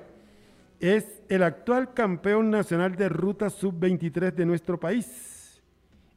es 0.79 1.23
el 1.29 1.41
actual 1.41 1.95
campeón 1.95 2.51
nacional 2.51 2.95
de 2.95 3.09
ruta 3.09 3.49
sub-23 3.49 4.35
de 4.35 4.45
nuestro 4.45 4.79
país 4.79 5.59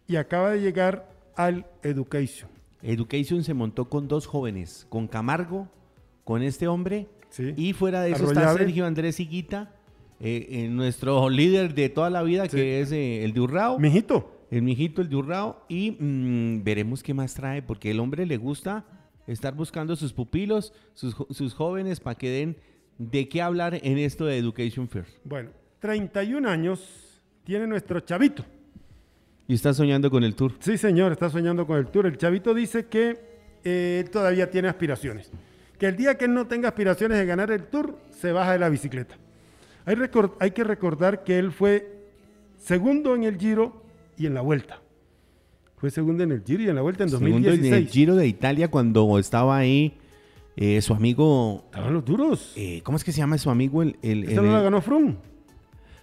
y 0.07 0.17
acaba 0.17 0.51
de 0.51 0.61
llegar 0.61 1.09
al 1.37 1.65
Education. 1.83 2.51
Education 2.83 3.43
se 3.45 3.55
montó 3.55 3.89
con 3.89 4.09
dos 4.09 4.27
jóvenes, 4.27 4.87
con 4.91 5.09
Camargo, 5.09 5.69
con 6.25 6.43
este 6.43 6.69
hombre, 6.69 7.09
Sí. 7.31 7.55
y 7.57 7.73
fuera 7.73 8.03
de 8.03 8.11
eso 8.11 8.29
está. 8.31 8.53
Sergio 8.53 8.85
Andrés 8.85 9.19
Higuita, 9.21 9.73
eh, 10.21 10.47
eh, 10.51 10.69
nuestro 10.69 11.29
líder 11.29 11.75
de 11.75 11.89
toda 11.89 12.11
la 12.11 12.23
vida, 12.23 12.45
Sí. 12.47 12.57
que 12.57 12.81
es 12.81 12.93
eh, 12.93 13.25
el 13.25 13.33
de 13.33 13.41
Urrao, 13.41 13.79
Mijito, 13.79 14.47
el 14.51 14.63
mijito, 14.63 15.03
el 15.03 15.09
de 15.09 15.17
Urrao, 15.17 15.65
y 15.69 15.91
mm, 15.99 16.63
veremos 16.65 17.03
qué 17.03 17.13
más 17.15 17.35
trae, 17.35 17.63
porque 17.63 17.91
el 17.91 18.01
hombre 18.01 18.25
le 18.27 18.37
gusta 18.37 18.85
estar 19.27 19.55
buscando 19.55 19.97
sus 19.97 20.13
pupilos, 20.13 20.73
sus, 20.95 21.17
sus 21.31 21.53
jóvenes, 21.55 22.01
para 22.01 22.17
que 22.17 22.31
den 22.31 22.57
de 22.99 23.29
qué 23.29 23.43
hablar 23.43 23.79
en 23.83 23.99
esto 23.99 24.25
de 24.25 24.39
Education 24.39 24.89
Fair. 24.89 25.05
bueno, 25.25 25.51
31 25.81 26.49
años 26.49 27.21
tiene 27.45 27.67
nuestro 27.67 28.01
chavito. 28.01 28.45
Y 29.49 29.55
está 29.55 29.73
soñando 29.75 30.11
con 30.11 30.25
el 30.25 30.35
tour. 30.35 30.53
Sí, 30.59 30.77
señor, 30.79 31.13
está 31.13 31.29
soñando 31.31 31.67
con 31.67 31.77
el 31.77 31.87
tour. 31.89 32.07
El 32.07 32.17
chavito 32.17 32.53
dice 32.55 32.87
que 32.87 33.17
él 33.63 34.11
todavía 34.11 34.51
tiene 34.51 34.67
aspiraciones. 34.69 35.31
Que 35.79 35.87
el 35.87 35.97
día 35.97 36.17
que 36.17 36.25
él 36.25 36.35
no 36.35 36.47
tenga 36.49 36.69
aspiraciones 36.69 37.19
de 37.19 37.27
ganar 37.27 37.51
el 37.53 37.65
tour, 37.65 37.97
se 38.11 38.33
baja 38.33 38.53
de 38.55 38.59
la 38.59 38.69
bicicleta. 38.69 39.17
Hay, 39.87 40.51
que 40.51 40.65
recordar 40.65 41.23
que 41.23 41.39
él 41.39 41.53
fue 41.53 42.03
segundo 42.59 43.15
en 43.15 43.23
el 43.25 43.39
Giro 43.39 43.83
y 44.19 44.27
en 44.27 44.35
la 44.35 44.41
Vuelta. 44.41 44.81
Fue 45.77 45.91
segundo 45.91 46.25
en 46.25 46.33
el 46.33 46.43
Giro 46.43 46.63
y 46.65 46.69
en 46.69 46.75
la 46.75 46.83
Vuelta 46.83 47.05
en 47.05 47.11
Segundo 47.11 47.37
en 47.37 47.43
2016. 47.45 47.73
el 47.87 47.89
Giro 47.93 48.17
de 48.17 48.27
Italia 48.27 48.69
cuando 48.69 49.19
estaba 49.19 49.57
ahí 49.57 49.97
eh, 50.57 50.81
su 50.81 50.93
amigo... 50.95 51.63
Estaban 51.67 51.95
los 51.95 52.05
duros. 52.05 52.53
eh, 52.57 52.81
¿Cómo 52.83 52.97
es 52.97 53.05
que 53.05 53.13
se 53.13 53.19
llama 53.19 53.39
su 53.39 53.49
amigo? 53.51 53.83
El, 53.83 53.97
el- 54.03 54.25
Esta 54.25 54.41
el- 54.41 54.47
no 54.47 54.53
la 54.55 54.63
ganó 54.63 54.81
Froome. 54.81 55.17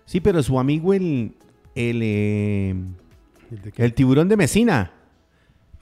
sí, 0.06 0.20
pero 0.22 0.42
su 0.44 0.58
amigo 0.60 0.94
el... 0.94 1.34
El, 1.76 2.00
eh, 2.04 2.76
¿El 3.52 3.62
de 3.64 3.72
qué? 3.72 3.84
el 3.84 3.94
tiburón 3.96 4.30
de 4.30 4.38
Mesina. 4.38 4.92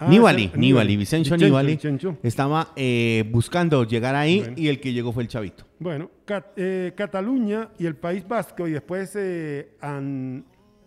Ah, 0.02 0.08
ese- 0.08 0.58
Nibali, 0.58 0.98
Vicencio. 0.98 1.38
Vicencio. 1.64 2.18
Estaba 2.24 2.74
eh, 2.76 3.24
buscando 3.32 3.84
llegar 3.84 4.16
ahí 4.16 4.40
Bueno. 4.40 4.54
y 4.58 4.68
el 4.68 4.80
que 4.80 4.94
llegó 4.94 5.14
fue 5.14 5.22
el 5.24 5.30
chavito. 5.30 5.64
Bueno, 5.78 6.10
Cat- 6.26 6.54
eh, 6.56 6.94
Cataluña 6.96 7.70
y 7.78 7.86
el 7.86 7.96
País 7.96 8.28
Vasco 8.28 8.68
y 8.68 8.72
después 8.72 9.16
eh, 9.16 9.76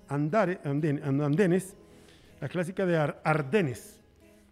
Andare- 0.09 0.61
Anden- 0.65 1.01
Andenes, 1.23 1.77
la 2.41 2.49
clásica 2.49 2.85
de 2.87 2.97
Ar- 2.97 3.21
Ardenes, 3.25 4.01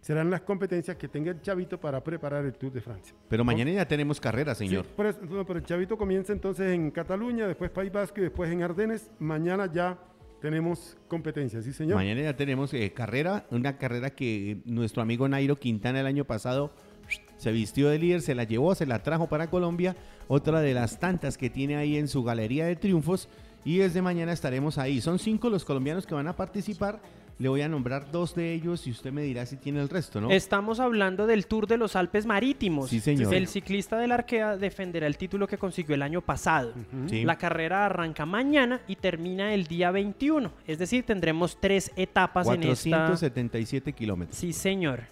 serán 0.01 0.29
las 0.29 0.41
competencias 0.41 0.97
que 0.97 1.07
tenga 1.07 1.31
el 1.31 1.41
Chavito 1.41 1.79
para 1.79 2.03
preparar 2.03 2.43
el 2.45 2.53
Tour 2.53 2.71
de 2.73 2.81
Francia. 2.81 3.13
Pero 3.29 3.43
mañana 3.43 3.71
ya 3.71 3.87
tenemos 3.87 4.19
carrera, 4.19 4.53
señor. 4.55 4.85
Sí, 4.85 4.91
por 4.95 5.05
eso- 5.05 5.19
no, 5.29 5.45
pero 5.45 5.59
el 5.59 5.65
Chavito 5.65 5.97
comienza 5.97 6.33
entonces 6.33 6.73
en 6.73 6.89
Cataluña, 6.91 7.47
después 7.47 7.69
País 7.69 7.91
Vasco 7.91 8.19
y 8.19 8.23
después 8.23 8.51
en 8.51 8.63
Ardenes. 8.63 9.11
Mañana 9.19 9.69
ya 9.71 9.97
tenemos 10.43 10.97
competencias, 11.07 11.63
¿sí 11.63 11.71
señor? 11.71 11.95
Mañana 11.95 12.21
ya 12.21 12.35
tenemos 12.35 12.73
eh, 12.73 12.91
carrera, 12.91 13.45
una 13.49 13.77
carrera 13.77 14.09
que 14.09 14.57
nuestro 14.65 15.01
amigo 15.01 15.29
Nairo 15.29 15.55
Quintana 15.55 16.01
el 16.01 16.05
año 16.05 16.25
pasado 16.25 16.73
se 17.37 17.53
vistió 17.53 17.87
de 17.87 17.97
líder, 17.97 18.21
se 18.21 18.35
la 18.35 18.43
llevó, 18.43 18.75
se 18.75 18.85
la 18.85 19.01
trajo 19.03 19.29
para 19.29 19.49
Colombia, 19.49 19.95
otra 20.27 20.59
de 20.59 20.73
las 20.73 20.99
tantas 20.99 21.37
que 21.37 21.49
tiene 21.49 21.77
ahí 21.77 21.95
en 21.95 22.09
su 22.09 22.25
galería 22.25 22.65
de 22.65 22.75
triunfos 22.75 23.29
y 23.63 23.77
desde 23.77 24.01
mañana 24.01 24.33
estaremos 24.33 24.77
ahí. 24.77 24.99
Son 24.99 25.17
cinco 25.17 25.49
los 25.49 25.63
colombianos 25.63 26.05
que 26.05 26.13
van 26.13 26.27
a 26.27 26.35
participar, 26.35 26.99
le 27.39 27.49
voy 27.49 27.61
a 27.61 27.69
nombrar 27.69 28.11
dos 28.11 28.35
de 28.35 28.53
ellos 28.53 28.85
y 28.87 28.91
usted 28.91 29.11
me 29.11 29.23
dirá 29.23 29.45
si 29.45 29.57
tiene 29.57 29.81
el 29.81 29.89
resto, 29.89 30.21
¿no? 30.21 30.29
Estamos 30.29 30.79
hablando 30.79 31.27
del 31.27 31.47
Tour 31.47 31.67
de 31.67 31.77
los 31.77 31.95
Alpes 31.95 32.25
Marítimos. 32.25 32.89
Sí, 32.89 32.99
señor. 32.99 33.33
El 33.33 33.47
ciclista 33.47 33.97
del 33.97 34.11
Arkea 34.11 34.57
defenderá 34.57 35.07
el 35.07 35.17
título 35.17 35.47
que 35.47 35.57
consiguió 35.57 35.95
el 35.95 36.01
año 36.01 36.21
pasado. 36.21 36.73
Sí. 37.07 37.23
La 37.23 37.37
carrera 37.37 37.85
arranca 37.85 38.25
mañana 38.25 38.81
y 38.87 38.95
termina 38.95 39.53
el 39.53 39.65
día 39.65 39.91
21. 39.91 40.51
Es 40.67 40.77
decir, 40.77 41.03
tendremos 41.03 41.59
tres 41.59 41.91
etapas 41.95 42.47
en 42.47 42.63
esta. 42.63 42.89
477 42.89 43.93
kilómetros. 43.93 44.37
Sí, 44.37 44.53
señor. 44.53 45.03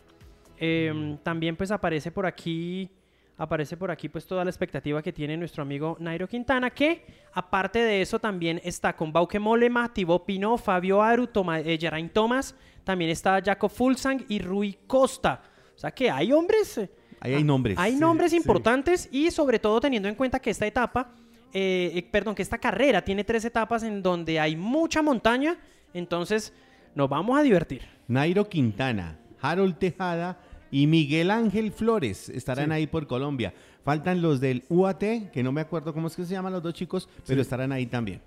Eh, 0.64 1.18
también 1.24 1.56
pues 1.56 1.72
aparece 1.72 2.12
por 2.12 2.28
aquí, 2.28 2.90
aparece 3.38 3.76
por 3.78 3.90
aquí 3.92 4.08
pues 4.10 4.26
toda 4.26 4.44
la 4.44 4.50
expectativa 4.52 5.02
que 5.02 5.12
tiene 5.12 5.36
nuestro 5.38 5.64
amigo 5.64 5.98
Nairo 6.00 6.28
Quintana, 6.28 6.70
que 6.70 7.06
aparte 7.34 7.80
de 7.80 8.02
eso 8.02 8.20
también 8.20 8.62
está 8.64 8.96
con 8.96 9.12
Bauke 9.12 9.40
Molema, 9.40 9.92
Thibaut 9.94 10.26
Pinot, 10.26 10.60
Fabio 10.62 11.02
Aru, 11.02 11.28
Toma, 11.28 11.60
eh, 11.60 11.78
Geraint 11.80 12.14
Thomas, 12.14 12.56
también 12.84 13.10
está 13.10 13.42
Jacob 13.44 13.70
Fulsang 13.72 14.24
y 14.30 14.40
Rui 14.40 14.78
Costa. 14.88 15.42
O 15.76 15.80
sea 15.80 15.92
que 15.92 16.10
hay 16.12 16.32
hombres, 16.32 16.78
eh, 16.78 16.90
Ahí 17.20 17.34
hay 17.36 17.44
nombres. 17.44 17.78
hay 17.80 17.94
Sí, 17.94 18.00
nombres 18.00 18.32
sí. 18.32 18.38
importantes 18.38 19.10
y 19.12 19.32
sobre 19.32 19.60
todo 19.60 19.80
teniendo 19.80 20.08
en 20.10 20.16
cuenta 20.16 20.40
que 20.40 20.50
esta 20.50 20.66
etapa, 20.68 21.14
eh, 21.54 21.92
eh, 21.96 22.04
perdón, 22.12 22.34
que 22.36 22.42
esta 22.42 22.58
carrera 22.58 23.04
tiene 23.04 23.24
tres 23.24 23.46
etapas 23.46 23.84
en 23.84 24.02
donde 24.02 24.40
hay 24.40 24.56
mucha 24.56 25.02
montaña, 25.02 25.58
entonces 25.94 26.54
nos 26.96 27.10
vamos 27.10 27.38
a 27.40 27.44
divertir. 27.44 27.82
Nairo 28.08 28.48
Quintana, 28.50 29.18
Harold 29.42 29.78
Tejada 29.78 30.38
y 30.72 30.88
Miguel 30.88 31.30
Ángel 31.32 31.72
Flores 31.72 32.30
estarán 32.30 32.68
Sí. 32.68 32.72
ahí 32.72 32.88
por 32.88 33.06
Colombia. 33.08 33.54
Faltan 33.84 34.22
los 34.22 34.40
del 34.40 34.64
UAT, 34.70 35.32
que 35.32 35.44
no 35.44 35.52
me 35.52 35.62
acuerdo 35.62 35.94
cómo 35.94 36.08
es 36.08 36.16
que 36.16 36.24
se 36.26 36.34
llaman 36.34 36.54
los 36.54 36.64
dos 36.64 36.74
chicos, 36.74 37.10
pero 37.28 37.42
estarán 37.42 37.72
ahí 37.72 37.86
también. 37.86 38.22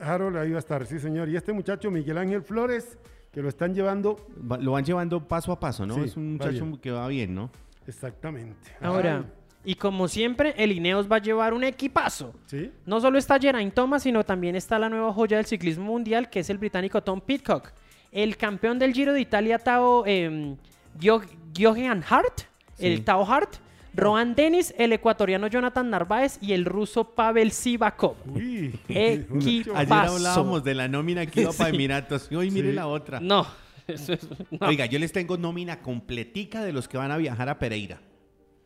Harold 0.00 0.36
ahí 0.36 0.50
va 0.50 0.56
a 0.56 0.60
estar, 0.60 0.86
sí 0.86 0.98
señor. 0.98 1.28
Y 1.28 1.36
este 1.36 1.52
muchacho, 1.52 1.90
Miguel 1.90 2.18
Ángel 2.18 2.42
Flores, 2.42 2.96
que 3.32 3.42
lo 3.42 3.48
están 3.48 3.74
llevando 3.74 4.16
Va- 4.50 4.58
Lo 4.58 4.72
van 4.72 4.84
llevando 4.84 5.26
paso 5.26 5.50
a 5.52 5.58
paso, 5.58 5.84
¿no? 5.84 5.94
Sí, 5.96 6.00
es 6.02 6.16
un 6.16 6.34
muchacho 6.34 6.78
que 6.80 6.90
va 6.90 7.08
bien, 7.08 7.34
¿no? 7.34 7.50
exactamente. 7.86 8.70
Ahora, 8.80 9.18
Ay, 9.18 9.72
y 9.72 9.74
como 9.76 10.08
siempre, 10.08 10.54
el 10.58 10.72
Ineos 10.72 11.10
va 11.10 11.16
a 11.16 11.20
llevar 11.22 11.54
un 11.54 11.64
equipazo. 11.64 12.34
¿Sí? 12.46 12.70
No 12.86 13.00
solo 13.00 13.18
está 13.18 13.38
Geraint 13.38 13.74
Thomas, 13.74 14.02
sino 14.02 14.22
también 14.24 14.54
está 14.56 14.78
la 14.78 14.88
nueva 14.88 15.12
joya 15.12 15.36
del 15.38 15.46
ciclismo 15.46 15.84
mundial, 15.86 16.30
que 16.30 16.40
es 16.40 16.50
el 16.50 16.58
británico 16.58 17.02
Tom 17.02 17.20
Pitcock. 17.20 17.72
El 18.12 18.36
campeón 18.36 18.78
del 18.78 18.92
Giro 18.92 19.12
de 19.12 19.20
Italia, 19.20 19.58
Tao 19.58 20.04
eh, 20.06 20.54
Johan 21.02 22.04
Hart, 22.08 22.40
Sí. 22.76 22.86
el 22.86 23.04
Tao 23.04 23.24
Hart, 23.30 23.56
Rohan 23.94 24.34
Dennis, 24.34 24.74
el 24.76 24.92
ecuatoriano 24.92 25.46
Jonathan 25.46 25.88
Narváez 25.88 26.38
y 26.40 26.52
el 26.52 26.64
ruso 26.64 27.14
Pavel 27.14 27.52
Sivakov. 27.52 28.16
Uy. 28.26 28.74
Equipazo. 28.88 29.76
Ayer 29.76 29.92
hablábamos 29.92 30.64
de 30.64 30.74
la 30.74 30.88
nómina 30.88 31.26
que 31.26 31.42
iba 31.42 31.52
para 31.52 31.70
Sí. 31.70 31.76
Emiratos 31.76 32.28
y 32.30 32.34
hoy 32.34 32.50
mire 32.50 32.70
Sí. 32.70 32.74
la 32.74 32.88
otra. 32.88 33.20
No, 33.20 33.46
eso 33.86 34.12
es- 34.14 34.26
no. 34.50 34.66
Oiga, 34.66 34.86
yo 34.86 34.98
les 34.98 35.12
tengo 35.12 35.36
nómina 35.36 35.80
completica 35.80 36.64
de 36.64 36.72
los 36.72 36.88
que 36.88 36.96
van 36.98 37.12
a 37.12 37.16
viajar 37.16 37.48
a 37.48 37.58
Pereira. 37.60 38.00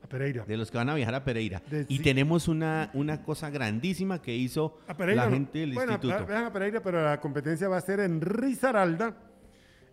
A 0.02 0.06
Pereira. 0.08 0.44
De 0.46 0.56
los 0.56 0.70
que 0.70 0.78
van 0.78 0.88
a 0.88 0.94
viajar 0.94 1.14
a 1.16 1.24
Pereira. 1.24 1.60
De- 1.68 1.84
y 1.88 1.98
sí. 1.98 2.02
tenemos 2.02 2.48
una, 2.48 2.88
una 2.94 3.22
cosa 3.22 3.50
grandísima 3.50 4.22
que 4.22 4.34
hizo 4.34 4.78
A 4.88 4.94
Pereira. 4.96 5.26
la 5.26 5.30
gente 5.30 5.58
del 5.58 5.74
bueno, 5.74 5.92
instituto. 5.92 6.24
vean 6.24 6.44
a 6.44 6.52
Pereira, 6.52 6.80
pero 6.80 7.04
la 7.04 7.20
competencia 7.20 7.68
va 7.68 7.76
a 7.76 7.80
ser 7.82 8.00
en 8.00 8.22
Risaralda. 8.22 9.14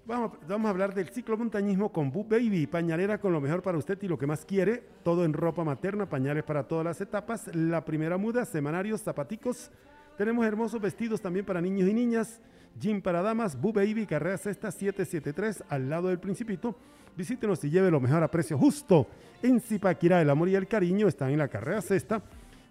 Vamos, 0.07 0.33
a 0.47 0.69
hablar 0.69 0.93
del 0.93 1.09
ciclomontañismo 1.09 1.91
con 1.91 2.11
Boo 2.11 2.25
Baby, 2.25 2.67
pañalera 2.67 3.17
con 3.17 3.33
lo 3.33 3.41
mejor 3.41 3.63
para 3.63 3.79
usted 3.79 3.97
y 4.03 4.07
lo 4.07 4.19
que 4.19 4.27
más 4.27 4.45
quiere. 4.45 4.83
Todo 5.03 5.25
en 5.25 5.33
ropa 5.33 5.63
materna, 5.63 6.07
pañales 6.07 6.43
para 6.43 6.67
todas 6.67 6.85
las 6.85 7.01
etapas. 7.01 7.49
La 7.55 7.83
primera 7.83 8.15
muda, 8.15 8.45
semanarios, 8.45 9.01
zapaticos. 9.01 9.71
Tenemos 10.15 10.45
hermosos 10.45 10.79
vestidos 10.79 11.21
también 11.21 11.43
para 11.43 11.59
niños 11.59 11.89
y 11.89 11.93
niñas. 11.95 12.39
Gym 12.79 13.01
para 13.01 13.23
damas, 13.23 13.59
Boo 13.59 13.73
Baby, 13.73 14.05
carrera 14.05 14.37
sexta 14.37 14.69
773, 14.69 15.63
al 15.69 15.89
lado 15.89 16.09
del 16.09 16.19
Principito. 16.19 16.75
Visítenos 17.17 17.63
y 17.63 17.71
lleve 17.71 17.89
lo 17.89 17.99
mejor 17.99 18.21
a 18.21 18.29
precio 18.29 18.59
justo. 18.59 19.07
En 19.41 19.59
Zipaquirá, 19.59 20.21
el 20.21 20.29
amor 20.29 20.49
y 20.49 20.55
el 20.55 20.67
cariño 20.67 21.07
están 21.07 21.31
en 21.31 21.39
la 21.39 21.47
carrera 21.47 21.81
sexta. 21.81 22.21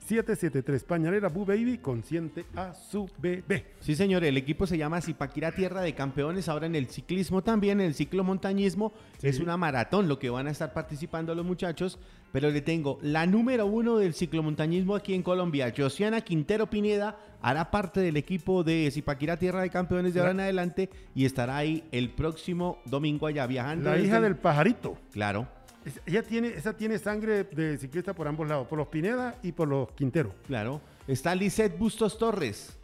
773 0.07 0.85
Pañalera 0.85 1.29
Boo 1.29 1.47
Baby 1.47 1.79
consiente 1.79 2.45
a 2.55 2.75
su 2.75 3.09
bebé. 3.19 3.64
Sí, 3.81 3.95
señor, 3.95 4.23
el 4.25 4.37
equipo 4.37 4.67
se 4.67 4.77
llama 4.77 5.01
Zipaquirá 5.01 5.53
Tierra 5.53 5.81
de 5.81 5.95
Campeones, 5.95 6.49
ahora 6.49 6.67
en 6.67 6.75
el 6.75 6.88
ciclismo 6.88 7.43
también, 7.43 7.81
en 7.81 7.87
el 7.87 7.95
ciclomontañismo, 7.95 8.93
Sí. 9.19 9.29
es 9.29 9.40
una 9.40 9.57
maratón 9.57 10.07
lo 10.09 10.19
que 10.19 10.29
van 10.31 10.47
a 10.47 10.51
estar 10.51 10.73
participando 10.75 11.35
los 11.35 11.47
muchachos, 11.47 11.99
pero 12.33 12.51
le 12.51 12.61
tengo 12.61 12.99
la 13.01 13.27
número 13.27 13.64
uno 13.67 13.97
del 13.97 14.12
ciclomontañismo 14.12 14.95
aquí 14.95 15.14
en 15.14 15.23
Colombia, 15.23 15.73
Josiana 15.75 16.21
Quintero 16.21 16.69
Pineda, 16.69 17.17
hará 17.40 17.71
parte 17.71 18.01
del 18.01 18.17
equipo 18.19 18.62
de 18.62 18.90
Zipaquirá 18.93 19.38
Tierra 19.38 19.62
de 19.62 19.71
Campeones 19.71 20.12
de 20.12 20.21
ahora 20.21 20.33
en 20.33 20.40
adelante 20.40 20.90
y 21.14 21.25
estará 21.25 21.57
ahí 21.57 21.85
el 21.93 22.11
próximo 22.11 22.79
domingo 22.85 23.27
allá 23.27 23.47
viajando. 23.47 23.88
La 23.90 23.99
hija 23.99 24.17
el- 24.19 24.23
del 24.25 24.37
pajarito. 24.37 24.99
Claro, 25.12 25.47
Ella 26.07 26.23
tiene, 26.23 26.49
esa 26.49 26.75
tiene 26.77 26.99
sangre 26.99 27.44
de 27.44 27.77
ciclista 27.79 28.14
por 28.14 28.27
ambos 28.27 28.49
lados, 28.49 28.66
por 28.66 28.79
los 28.79 28.88
Pineda 28.88 29.37
y 29.42 29.53
por 29.53 29.68
los 29.68 29.90
Quintero. 29.92 30.35
claro. 30.47 30.81
Está 31.07 31.35
Lisette 31.35 31.77
Bustos 31.79 32.16
Torres, 32.16 32.79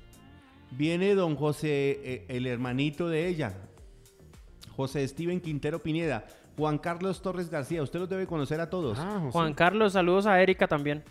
viene 0.73 1.15
don 1.15 1.37
José, 1.37 2.01
eh, 2.05 2.25
el 2.29 2.47
hermanito 2.47 3.09
de 3.09 3.27
ella, 3.29 3.55
José 4.77 5.07
Steven 5.09 5.41
Quintero 5.41 5.79
Pineda, 5.79 6.27
Juan 6.57 6.77
Carlos 6.77 7.23
Torres 7.23 7.49
García, 7.49 7.83
usted 7.83 7.99
los 7.99 8.09
debe 8.11 8.27
conocer 8.27 8.61
a 8.61 8.69
todos. 8.69 8.99
Ah, 8.99 9.19
José. 9.21 9.33
Juan 9.33 9.55
Carlos, 9.55 9.95
saludos 9.95 10.27
a 10.27 10.41
Erika 10.43 10.69
también. 10.69 11.03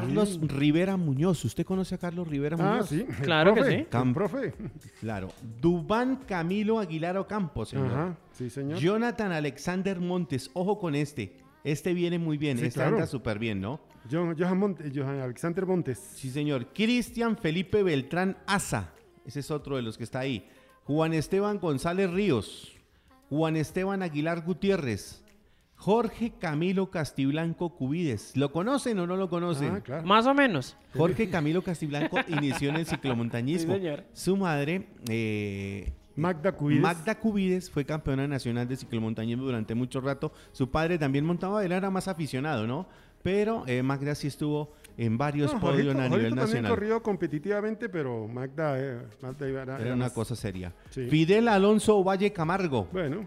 Carlos 0.00 0.38
Rivera 0.42 0.96
Muñoz, 0.96 1.44
¿usted 1.44 1.64
conoce 1.64 1.94
a 1.94 1.98
Carlos 1.98 2.26
Rivera 2.28 2.56
Ah, 2.58 2.72
Muñoz? 2.72 2.88
sí. 2.88 3.00
el 3.08 3.14
Claro 3.16 3.54
que 3.54 3.60
profe, 3.60 3.78
sí. 3.78 3.86
Cam- 3.90 4.14
profe. 4.14 4.54
Claro. 5.00 5.28
Dubán 5.60 6.16
Camilo 6.26 6.78
Aguilar 6.78 7.16
Ocampo, 7.18 7.64
señor. 7.64 7.86
Ajá, 7.92 8.16
sí, 8.32 8.48
señor. 8.50 8.78
Jonathan 8.78 9.32
Alexander 9.32 10.00
Montes, 10.00 10.50
ojo 10.54 10.78
con 10.78 10.94
este. 10.94 11.36
Este 11.64 11.94
viene 11.94 12.18
muy 12.18 12.38
bien, 12.38 12.58
Sí, 12.58 12.64
este 12.66 12.80
claro. 12.80 12.96
anda 12.96 13.06
súper 13.06 13.38
bien, 13.38 13.60
¿no? 13.60 13.80
Johan, 14.10 14.36
Johan 14.36 14.58
Monte- 14.58 14.90
Johan 14.94 15.20
Alexander 15.20 15.64
Montes. 15.64 15.98
Sí, 16.16 16.30
señor. 16.30 16.66
Cristian 16.74 17.36
Felipe 17.36 17.82
Beltrán 17.84 18.36
Asa, 18.46 18.90
ese 19.24 19.40
es 19.40 19.50
otro 19.52 19.76
de 19.76 19.82
los 19.82 19.96
que 19.96 20.02
está 20.04 20.18
ahí. 20.20 20.48
Juan 20.84 21.12
Esteban 21.14 21.58
González 21.58 22.10
Ríos, 22.10 22.72
Juan 23.30 23.56
Esteban 23.56 24.02
Aguilar 24.02 24.42
Gutiérrez, 24.44 25.21
Jorge 25.82 26.32
Camilo 26.38 26.90
Castiblanco 26.92 27.70
Cubides. 27.74 28.36
¿Lo 28.36 28.52
conocen 28.52 29.00
o 29.00 29.06
no 29.08 29.16
lo 29.16 29.28
conocen? 29.28 29.74
Ah, 29.76 29.80
claro. 29.80 30.06
Más 30.06 30.26
o 30.26 30.32
menos. 30.34 30.76
Jorge 30.96 31.28
Camilo 31.28 31.60
Castiblanco 31.62 32.18
inició 32.28 32.70
en 32.70 32.76
el 32.76 32.86
ciclomontañismo. 32.86 33.74
Sí, 33.74 33.80
señor. 33.80 34.04
Su 34.12 34.36
madre, 34.36 34.86
eh, 35.08 35.92
Magda 36.14 36.52
Cubides. 36.52 36.82
Magda 36.82 37.18
Cubides, 37.18 37.68
fue 37.68 37.84
campeona 37.84 38.28
nacional 38.28 38.68
de 38.68 38.76
ciclomontañismo 38.76 39.42
durante 39.42 39.74
mucho 39.74 40.00
rato. 40.00 40.32
Su 40.52 40.70
padre 40.70 40.98
también 40.98 41.24
montaba, 41.24 41.64
él 41.64 41.72
era 41.72 41.90
más 41.90 42.06
aficionado, 42.06 42.64
¿no? 42.66 42.86
Pero 43.24 43.64
eh, 43.66 43.82
Magda 43.82 44.14
sí 44.14 44.28
estuvo 44.28 44.74
en 44.96 45.18
varios 45.18 45.52
No, 45.52 45.58
podios 45.60 45.80
a 45.96 46.08
nivel 46.08 46.10
también 46.10 46.34
nacional. 46.36 46.70
corrió 46.70 47.02
competitivamente, 47.02 47.88
pero 47.88 48.28
Magda, 48.28 48.78
eh, 48.78 49.00
Magda 49.20 49.48
iba- 49.48 49.62
era, 49.62 49.74
Era 49.76 49.84
era 49.86 49.94
una 49.94 50.04
más- 50.04 50.12
cosa 50.12 50.36
seria. 50.36 50.72
Sí. 50.90 51.06
Fidel 51.08 51.48
Alonso 51.48 52.04
Valle 52.04 52.32
Camargo, 52.32 52.88
Bueno, 52.92 53.26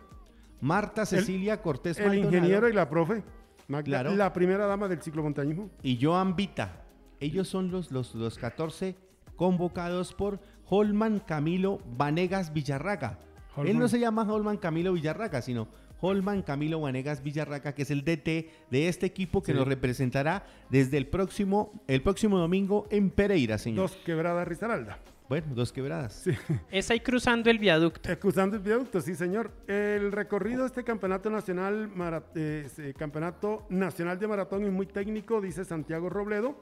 Marta 0.61 1.05
Cecilia 1.05 1.61
Cortés 1.61 1.99
el 1.99 2.07
Maldonado 2.07 2.35
ingeniero 2.35 2.69
y 2.69 2.73
la 2.73 2.89
profe. 2.89 3.23
Magda, 3.67 3.83
Claro. 3.85 4.15
la 4.15 4.31
primera 4.33 4.65
dama 4.67 4.87
del 4.87 5.01
ciclomontañismo. 5.01 5.69
y 5.83 5.97
Joan 6.03 6.35
Vita. 6.35 6.83
Ellos 7.19 7.47
son 7.47 7.71
los, 7.71 7.91
los, 7.91 8.13
los 8.15 8.37
14 8.37 8.95
convocados 9.35 10.13
por 10.13 10.39
Holman 10.67 11.19
Camilo 11.19 11.79
Vanegas 11.97 12.53
Villarraga. 12.53 13.19
Él 13.57 13.79
no 13.79 13.87
se 13.87 13.99
llama 13.99 14.23
Holman 14.23 14.57
Camilo 14.57 14.93
Villarraca, 14.93 15.41
sino 15.41 15.67
Holman 16.01 16.41
Camilo 16.41 16.81
Vanegas 16.81 17.23
Villarraca, 17.23 17.73
que 17.73 17.83
es 17.83 17.91
el 17.91 18.03
DT 18.03 18.49
de 18.69 18.87
este 18.89 19.05
equipo 19.05 19.41
que 19.41 19.53
Sí. 19.53 19.57
nos 19.57 19.67
representará 19.67 20.45
desde 20.69 20.97
el 20.97 21.07
próximo, 21.07 21.71
el 21.87 22.01
próximo 22.01 22.37
domingo 22.37 22.85
en 22.91 23.09
Pereira, 23.09 23.57
señor. 23.57 23.89
Dos 23.89 23.97
quebradas 24.05 24.47
Risaralda. 24.47 24.99
Bueno, 25.27 25.47
dos 25.55 25.73
quebradas. 25.73 26.13
Sí. 26.13 26.31
Es 26.69 26.91
ahí 26.91 26.99
cruzando 26.99 27.49
el 27.49 27.57
viaducto. 27.57 28.11
Excusando 28.11 28.57
el 28.57 28.61
viaducto, 28.61 29.01
sí, 29.01 29.15
señor. 29.15 29.49
El 29.67 30.11
recorrido 30.11 30.61
de 30.61 30.67
este 30.67 30.83
campeonato 30.83 31.29
nacional, 31.31 31.89
eh, 32.35 32.67
eh, 32.77 32.93
campeonato 32.95 33.65
nacional 33.69 34.19
de 34.19 34.27
maratón 34.27 34.63
es 34.65 34.71
muy 34.71 34.85
técnico, 34.85 35.41
dice 35.41 35.65
Santiago 35.65 36.09
Robledo, 36.09 36.55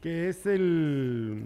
que 0.00 0.30
es 0.30 0.46
el, 0.46 1.44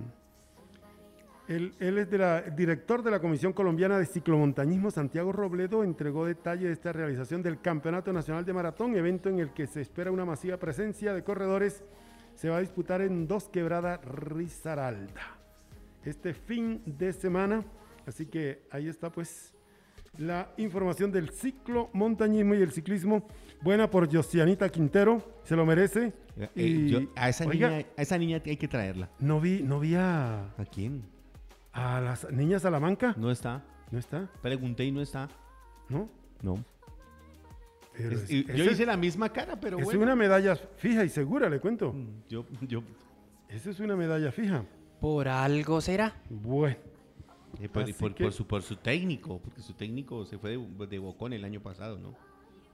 el- 1.49 1.75
él 1.81 1.99
es 1.99 2.09
de 2.09 2.19
la- 2.19 2.39
el 2.39 2.55
director 2.55 3.03
de 3.03 3.11
la 3.11 3.19
Comisión 3.19 3.53
Colombiana 3.53 3.99
de 3.99 4.07
Ciclomontañismo. 4.07 4.93
Santiago 4.93 5.33
Robledo 5.33 5.83
entregó 5.83 6.25
detalle 6.25 6.69
de 6.69 6.73
esta 6.73 6.93
realización 6.93 7.43
del 7.43 7.61
Campeonato 7.61 8.13
Nacional 8.13 8.45
de 8.45 8.53
Maratón, 8.53 8.95
evento 8.95 9.29
en 9.29 9.41
el 9.41 9.53
que 9.53 9.67
se 9.67 9.81
espera 9.81 10.13
una 10.13 10.25
masiva 10.25 10.57
presencia 10.59 11.15
de 11.15 11.25
corredores. 11.25 11.83
Se 12.37 12.49
va 12.49 12.59
a 12.59 12.61
disputar 12.61 13.01
en 13.03 13.27
Dos 13.27 13.49
Quebradas 13.49 14.01
Risaralda 14.05 15.39
este 16.05 16.35
fin 16.35 16.83
de 16.87 17.13
semana. 17.13 17.65
Así 18.07 18.27
que 18.27 18.63
ahí 18.71 18.89
está 18.89 19.11
pues 19.11 19.55
la 20.19 20.53
información 20.57 21.11
del 21.13 21.31
ciclo 21.31 21.89
montañismo 21.93 22.55
y 22.55 22.63
el 22.63 22.73
ciclismo. 22.73 23.27
Buena 23.63 23.89
por 23.89 24.13
Josianita 24.13 24.69
Quintero, 24.69 25.41
se 25.45 25.55
lo 25.57 25.65
merece. 25.65 26.13
Eh, 26.37 26.49
Y, 26.57 26.89
yo- 26.89 27.01
a, 27.15 27.29
esa 27.29 27.47
oiga, 27.47 27.71
niña, 27.71 27.87
a 27.97 28.03
esa 28.03 28.19
niña 28.19 28.43
hay 28.45 28.57
que 28.57 28.69
traerla. 28.69 29.09
no 29.21 29.41
vi, 29.41 29.63
no 29.63 29.79
vi 29.81 29.95
a, 29.95 30.47
¿A 30.59 30.65
quién? 30.71 31.03
a 31.73 32.01
las 32.01 32.31
niñas 32.31 32.63
Salamanca. 32.63 33.15
No 33.17 33.31
está. 33.31 33.63
No 33.91 33.99
está, 33.99 34.29
Pregunté 34.43 34.85
y 34.85 34.91
no 34.93 35.01
está. 35.03 35.29
¿no? 35.89 36.09
No. 36.43 36.65
Pero 37.97 38.17
Es- 38.17 38.23
es- 38.25 38.31
y- 38.31 38.47
es 38.49 38.57
yo 38.57 38.65
hice 38.65 38.87
la 38.87 38.97
misma 38.97 39.29
cara, 39.31 39.61
pero 39.61 39.79
es 39.79 39.85
bueno. 39.85 40.03
una 40.03 40.17
medalla 40.17 40.57
fija 40.57 41.05
y 41.05 41.09
segura, 41.11 41.49
le 41.51 41.61
cuento. 41.61 41.93
Mm, 41.93 42.07
Yo, 42.29 42.47
yo, 42.63 42.83
Esa 43.49 43.69
es 43.71 43.81
una 43.81 43.95
medalla 43.97 44.33
fija. 44.33 44.65
Por 45.03 45.29
algo 45.29 45.81
será. 45.83 46.15
Bueno, 46.31 46.77
eh, 47.61 47.69
por, 47.69 47.83
Así 47.83 47.93
por- 47.93 48.15
que- 48.15 48.25
por 48.25 48.33
su, 48.33 48.47
por 48.47 48.63
su 48.63 48.77
técnico, 48.77 49.39
porque 49.39 49.61
su 49.61 49.75
técnico 49.75 50.25
se 50.25 50.39
fue 50.39 50.57
de, 50.57 50.87
de 50.87 50.99
Bocón 50.99 51.33
el 51.35 51.45
año 51.45 51.61
pasado, 51.61 51.99
¿no? 51.99 52.15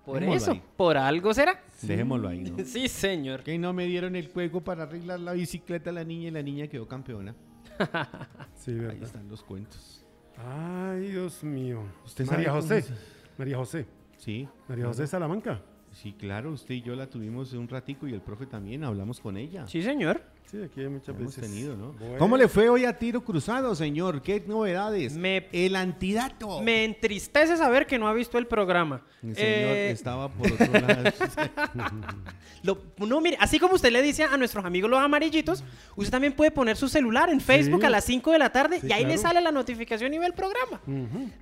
Por 0.05 0.21
Dejémoslo 0.21 0.37
eso, 0.43 0.51
ahí. 0.53 0.63
por 0.77 0.97
algo 0.97 1.35
será. 1.35 1.61
Dejémoslo 1.83 2.29
ahí, 2.29 2.41
¿no? 2.41 2.57
Sí, 2.65 2.87
señor. 2.89 3.43
Que 3.43 3.59
no 3.59 3.73
me 3.73 3.87
dieron 3.87 4.15
el 4.15 4.29
juego 4.31 4.61
para 4.63 4.85
arreglar 4.85 5.21
la 5.21 5.33
bicicleta 5.33 5.91
a 5.91 5.93
la 5.93 6.05
niña 6.05 6.29
y 6.29 6.31
la 6.31 6.43
niña 6.43 6.67
quedó 6.69 6.87
campeona. 6.87 7.35
sí, 8.55 8.71
Ahí 8.73 8.77
verdad. 8.79 9.03
están 9.03 9.29
los 9.29 9.43
cuentos. 9.43 10.05
Ay, 10.37 11.09
Dios 11.11 11.43
mío. 11.43 11.83
¿Usted 12.05 12.27
María 12.27 12.53
José. 12.53 12.79
es? 12.79 12.93
María 13.39 13.57
José. 13.57 13.87
Sí. 14.19 14.49
María 14.69 14.87
José 14.87 15.07
Salamanca. 15.07 15.61
Sí, 15.93 16.13
claro, 16.13 16.53
usted 16.53 16.75
y 16.77 16.83
yo 16.83 16.95
la 16.95 17.09
tuvimos 17.09 17.53
un 17.55 17.67
ratico 17.69 18.07
y 18.07 18.13
el 18.13 18.21
profe 18.21 18.47
también, 18.47 18.85
hablamos 18.85 19.19
con 19.21 19.37
ella. 19.37 19.67
Sí, 19.67 19.83
señor. 19.83 20.21
Sí, 20.51 20.63
aquí 20.63 20.81
hay 20.81 20.89
muchas 20.89 21.15
Hemos 21.15 21.37
veces. 21.37 21.51
tenido, 21.51 21.77
¿no? 21.77 21.93
Bueno. 21.93 22.17
¿Cómo 22.19 22.37
le 22.39 22.49
fue 22.49 22.71
hoy 22.71 22.87
a 22.87 22.99
tiro 22.99 23.23
cruzado, 23.23 23.75
señor? 23.75 24.23
¿Qué 24.23 24.43
novedades? 24.47 25.13
Me- 25.15 25.47
El 25.53 25.77
antidato. 25.77 26.63
Me 26.63 26.85
entristece 26.85 27.57
saber 27.59 27.87
que 27.87 27.99
no 27.99 28.09
ha 28.09 28.15
visto 28.15 28.39
el 28.39 28.47
programa. 28.47 29.03
El 29.23 29.35
señor 29.37 29.47
Eh, 29.77 29.91
estaba 29.91 30.31
por 30.31 30.51
otro 30.51 30.73
lado. 30.73 31.03
lo- 32.63 32.79
no, 33.07 33.21
mire, 33.21 33.37
así 33.41 33.59
como 33.59 33.75
usted 33.75 33.91
le 33.93 34.01
dice 34.01 34.25
a 34.25 34.37
nuestros 34.39 34.65
amigos 34.65 34.91
los 34.91 35.01
amarillitos, 35.01 35.63
usted 35.97 36.11
también 36.11 36.33
puede 36.33 36.51
poner 36.51 36.77
su 36.79 36.89
celular 36.89 37.29
en 37.29 37.41
Facebook 37.41 37.81
Sí. 37.81 37.87
a 37.87 37.91
las 37.91 38.05
5 38.05 38.33
de 38.33 38.39
la 38.39 38.51
tarde 38.51 38.81
Sí, 38.81 38.87
y 38.89 38.93
ahí 38.93 39.05
le 39.05 39.19
sale 39.19 39.41
la 39.43 39.53
notificación 39.53 40.15
y 40.15 40.19
ve 40.19 40.27
el 40.27 40.33
programa. 40.35 40.81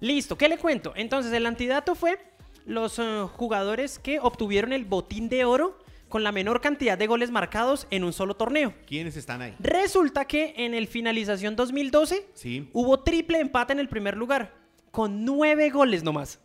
Listo, 0.01 0.37
¿qué 0.37 0.49
le 0.49 0.59
cuento? 0.59 0.93
Entonces, 0.97 1.33
el 1.33 1.47
antidato 1.47 1.95
fue 1.95 2.19
los 2.65 2.99
eh, 2.99 3.25
jugadores 3.37 4.01
que 4.01 4.19
obtuvieron 4.19 4.73
el 4.73 4.85
botín 4.85 5.29
de 5.29 5.45
oro 5.45 5.79
con 6.17 6.25
la 6.25 6.33
menor 6.33 6.63
cantidad 6.63 6.97
de 6.97 7.07
goles 7.07 7.31
marcados 7.31 7.87
en 7.91 8.03
un 8.03 8.11
solo 8.15 8.37
torneo. 8.37 8.73
¿Quiénes 8.87 9.19
están 9.19 9.43
ahí? 9.43 9.55
Resulta 9.59 10.25
que 10.25 10.55
en 10.57 10.73
el 10.73 10.87
finalización 10.87 11.57
2012 11.57 12.27
Sí. 12.33 12.71
hubo 12.73 13.01
triple 13.01 13.39
empate 13.39 13.75
en 13.75 13.81
el 13.81 13.89
primer 13.91 14.17
lugar, 14.17 14.55
con 14.91 15.27
nueve 15.27 15.69
goles 15.69 16.03
nomás. 16.03 16.41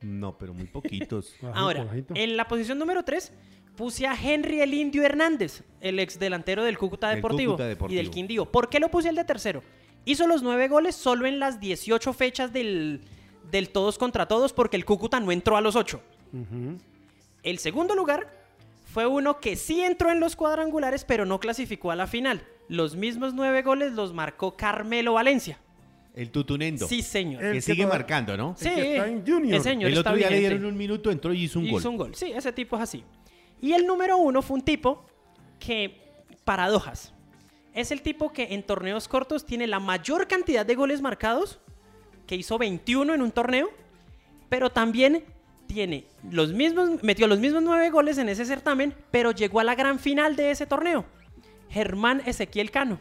No, 0.00 0.38
pero 0.38 0.54
muy 0.54 0.64
poquitos. 0.64 1.34
Ahora, 1.52 1.86
en 2.14 2.34
la 2.38 2.48
posición 2.48 2.78
número 2.78 3.02
3 3.04 3.30
puse 3.76 4.06
a 4.06 4.14
Henry 4.18 4.62
el 4.62 4.72
Indio 4.72 5.02
Hernández, 5.02 5.64
el 5.82 5.98
ex 5.98 6.18
delantero 6.18 6.64
del 6.64 6.78
Cúcuta 6.78 7.10
Deportivo, 7.10 7.58
Cúcuta 7.58 7.92
y 7.92 7.96
del 7.96 8.08
Quindío. 8.08 8.46
¿Por 8.50 8.70
qué 8.70 8.80
lo 8.80 8.90
puse 8.90 9.10
el 9.10 9.16
de 9.16 9.24
tercero? 9.26 9.62
Hizo 10.06 10.26
los 10.26 10.42
nueve 10.42 10.66
goles 10.68 10.94
solo 10.94 11.26
en 11.26 11.38
las 11.40 11.60
18 11.60 12.14
fechas 12.14 12.54
del, 12.54 13.02
del 13.50 13.68
todos 13.68 13.98
contra 13.98 14.24
todos 14.26 14.54
porque 14.54 14.78
el 14.78 14.86
Cúcuta 14.86 15.20
no 15.20 15.30
entró 15.30 15.58
a 15.58 15.60
los 15.60 15.76
8. 15.76 16.00
Ujú. 16.32 16.78
El 17.42 17.58
segundo 17.58 17.94
lugar 17.94 18.39
fue 18.92 19.06
uno 19.06 19.40
que 19.40 19.56
sí 19.56 19.80
entró 19.82 20.10
en 20.10 20.20
los 20.20 20.36
cuadrangulares 20.36 21.04
pero 21.04 21.24
no 21.24 21.38
clasificó 21.38 21.90
a 21.90 21.96
la 21.96 22.06
final. 22.06 22.42
Los 22.68 22.96
mismos 22.96 23.34
nueve 23.34 23.62
goles 23.62 23.92
los 23.92 24.12
marcó 24.12 24.56
Carmelo 24.56 25.14
Valencia. 25.14 25.58
El 26.14 26.30
tutunendo. 26.30 26.88
Sí, 26.88 27.02
señor. 27.02 27.42
El 27.42 27.52
que 27.52 27.58
que 27.58 27.62
sigue 27.62 27.86
marcando, 27.86 28.36
¿no? 28.36 28.54
Sí, 28.58 28.68
que 28.68 28.96
está 28.96 29.08
en 29.08 29.24
Junior. 29.24 29.54
el 29.54 29.62
señor 29.62 29.90
el 29.90 29.98
está 29.98 30.10
otro 30.10 30.18
día 30.18 30.30
le 30.30 30.40
dieron 30.40 30.64
un 30.64 30.76
minuto, 30.76 31.10
entró 31.10 31.32
y 31.32 31.44
hizo 31.44 31.60
un 31.60 31.66
hizo 31.66 31.74
gol. 31.74 31.86
un 31.86 31.96
gol. 31.96 32.14
Sí, 32.14 32.32
ese 32.32 32.52
tipo 32.52 32.76
es 32.76 32.82
así. 32.82 33.04
Y 33.60 33.72
el 33.72 33.86
número 33.86 34.16
uno 34.18 34.42
fue 34.42 34.56
un 34.56 34.62
tipo 34.62 35.06
que, 35.58 36.24
paradojas, 36.44 37.12
es 37.74 37.92
el 37.92 38.02
tipo 38.02 38.32
que 38.32 38.54
en 38.54 38.62
torneos 38.64 39.06
cortos 39.06 39.46
tiene 39.46 39.66
la 39.66 39.78
mayor 39.78 40.26
cantidad 40.26 40.66
de 40.66 40.74
goles 40.74 41.00
marcados, 41.00 41.60
que 42.26 42.34
hizo 42.34 42.58
21 42.58 43.14
en 43.14 43.22
un 43.22 43.30
torneo, 43.30 43.70
pero 44.48 44.70
también 44.70 45.24
tiene 45.72 46.04
los 46.32 46.52
mismos, 46.52 47.00
metió 47.04 47.28
los 47.28 47.38
mismos 47.38 47.62
nueve 47.62 47.90
goles 47.90 48.18
en 48.18 48.28
ese 48.28 48.44
certamen, 48.44 48.92
pero 49.12 49.30
llegó 49.30 49.60
a 49.60 49.64
la 49.64 49.76
gran 49.76 50.00
final 50.00 50.34
de 50.34 50.50
ese 50.50 50.66
torneo. 50.66 51.04
Germán 51.68 52.22
Ezequiel 52.26 52.72
Cano, 52.72 52.98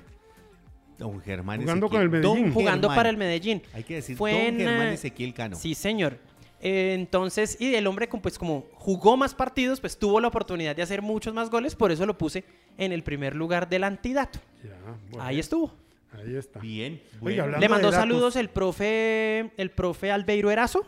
Don 1.00 1.20
Germán 1.22 1.62
Jugando 1.62 1.88
Ezequiel- 1.88 1.90
con 1.90 2.02
el 2.02 2.10
Medellín. 2.10 2.44
Don 2.44 2.54
jugando 2.54 2.88
Germán. 2.88 2.96
para 2.96 3.10
el 3.10 3.18
Medellín. 3.18 3.64
Hay 3.74 3.84
que 3.84 3.96
decir 3.96 4.16
Fue 4.16 4.34
Don 4.34 4.42
en, 4.42 4.58
Germán 4.60 4.88
eh, 4.90 4.94
Ezequiel 4.94 5.34
Cano. 5.34 5.56
Sí, 5.56 5.74
señor. 5.74 6.20
Eh, 6.62 6.94
entonces, 6.94 7.60
y 7.60 7.74
el 7.74 7.88
hombre, 7.88 8.08
como, 8.08 8.22
pues 8.22 8.38
como 8.38 8.68
jugó 8.74 9.18
más 9.18 9.34
partidos, 9.34 9.80
pues 9.80 9.98
tuvo 9.98 10.20
la 10.20 10.28
oportunidad 10.28 10.76
de 10.76 10.84
hacer 10.84 11.02
muchos 11.02 11.34
más 11.34 11.50
goles, 11.50 11.74
por 11.74 11.92
eso 11.92 12.06
lo 12.06 12.18
puse 12.18 12.44
en 12.78 12.92
el 12.92 13.02
primer 13.02 13.34
lugar 13.36 13.68
del 13.68 13.84
antidato. 13.86 14.40
Ya, 14.64 14.76
bueno, 15.10 15.26
Ahí 15.26 15.40
estuvo. 15.40 15.74
Ahí 16.12 16.36
está. 16.36 16.60
Bien. 16.60 17.02
Bueno. 17.20 17.48
Le 17.58 17.70
mandó 17.70 17.92
saludos 17.92 18.36
el 18.36 18.50
profe, 18.50 19.52
el 19.58 19.72
profe 19.72 20.12
Albeiro 20.12 20.52
Erazo. 20.52 20.86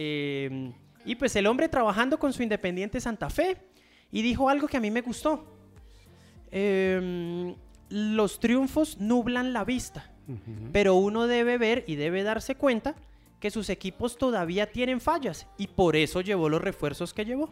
Eh, 0.00 0.72
y 1.04 1.16
pues 1.16 1.34
el 1.34 1.46
hombre 1.48 1.68
trabajando 1.68 2.18
con 2.18 2.32
su 2.32 2.42
Independiente 2.44 3.00
Santa 3.00 3.28
Fe. 3.30 3.56
Y 4.12 4.22
dijo 4.22 4.48
algo 4.48 4.68
que 4.68 4.76
a 4.76 4.80
mí 4.80 4.90
me 4.90 5.00
gustó. 5.02 5.44
Eh, 6.50 7.54
los 7.90 8.40
triunfos 8.40 8.98
nublan 9.00 9.52
la 9.52 9.64
vista. 9.64 10.10
Pero 10.72 10.94
uno 10.94 11.26
debe 11.26 11.56
ver 11.56 11.84
y 11.86 11.96
debe 11.96 12.22
darse 12.22 12.54
cuenta 12.54 12.94
que 13.40 13.50
sus 13.50 13.70
equipos 13.70 14.18
todavía 14.18 14.70
tienen 14.70 15.00
fallas. 15.00 15.46
Y 15.56 15.68
por 15.68 15.96
eso 15.96 16.20
llevó 16.20 16.48
los 16.50 16.60
refuerzos 16.60 17.14
que 17.14 17.24
llevó. 17.24 17.48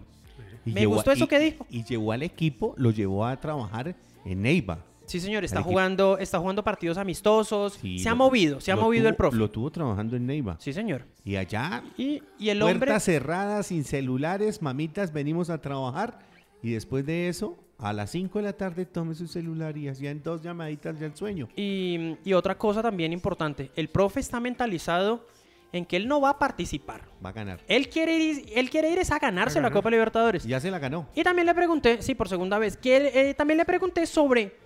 Y 0.66 0.72
me 0.72 0.80
llevó- 0.82 0.94
gustó 0.96 1.12
eso 1.12 1.24
y- 1.24 1.28
que 1.28 1.38
dijo. 1.38 1.66
Y 1.70 1.84
llevó 1.84 2.12
al 2.12 2.22
equipo, 2.22 2.74
lo 2.76 2.90
llevó 2.90 3.24
a 3.24 3.40
trabajar 3.40 3.94
en 4.26 4.42
Neiva. 4.42 4.84
Sí, 5.06 5.20
señor, 5.20 5.44
está 5.44 5.62
jugando, 5.62 6.18
está 6.18 6.38
jugando 6.38 6.62
partidos 6.64 6.98
amistosos. 6.98 7.74
Sí, 7.80 7.98
se 7.98 8.08
ha 8.08 8.12
lo- 8.12 8.16
movido, 8.18 8.60
se 8.60 8.72
ha 8.72 8.76
movido 8.76 9.08
el 9.08 9.14
profe. 9.14 9.36
Lo 9.36 9.50
tuvo 9.50 9.70
trabajando 9.70 10.16
en 10.16 10.26
Neiva. 10.26 10.56
Sí, 10.58 10.72
señor. 10.72 11.04
Y 11.24 11.36
allá, 11.36 11.82
Y, 11.96 12.22
y 12.38 12.48
el 12.50 12.58
puertas 12.60 12.74
hombre. 12.82 13.00
cerradas, 13.00 13.66
sin 13.68 13.84
celulares, 13.84 14.60
mamitas, 14.62 15.12
venimos 15.12 15.48
a 15.50 15.60
trabajar. 15.60 16.18
Y 16.62 16.72
después 16.72 17.06
de 17.06 17.28
eso, 17.28 17.56
a 17.78 17.92
las 17.92 18.10
5 18.10 18.38
de 18.38 18.44
la 18.44 18.52
tarde, 18.54 18.84
tome 18.86 19.14
su 19.14 19.26
celular 19.28 19.76
y 19.76 19.88
hacían 19.88 20.22
dos 20.22 20.42
llamaditas 20.42 20.98
del 20.98 21.14
sueño. 21.14 21.48
Y, 21.54 22.16
y 22.24 22.32
otra 22.32 22.56
cosa 22.58 22.82
también 22.82 23.12
importante, 23.12 23.70
el 23.76 23.88
profe 23.88 24.20
está 24.20 24.40
mentalizado 24.40 25.26
en 25.72 25.84
que 25.84 25.96
él 25.96 26.08
no 26.08 26.20
va 26.20 26.30
a 26.30 26.38
participar. 26.38 27.02
Va 27.24 27.28
a 27.30 27.32
ganar. 27.32 27.60
Él 27.68 27.88
quiere 27.90 28.16
ir, 28.18 28.46
él 28.54 28.70
quiere 28.70 28.90
ir 28.90 28.98
es 28.98 29.10
a 29.10 29.18
ganarse 29.18 29.58
A 29.58 29.62
la. 29.62 29.70
Copa 29.70 29.90
Libertadores. 29.90 30.44
Ya 30.44 30.58
se 30.58 30.70
la 30.70 30.78
ganó. 30.78 31.06
Y 31.14 31.22
también 31.22 31.46
le 31.46 31.54
pregunté, 31.54 32.00
sí, 32.02 32.14
por 32.14 32.28
segunda 32.28 32.58
vez, 32.58 32.76
que, 32.76 33.12
eh, 33.14 33.34
también 33.34 33.58
le 33.58 33.64
pregunté 33.64 34.06
sobre 34.06 34.56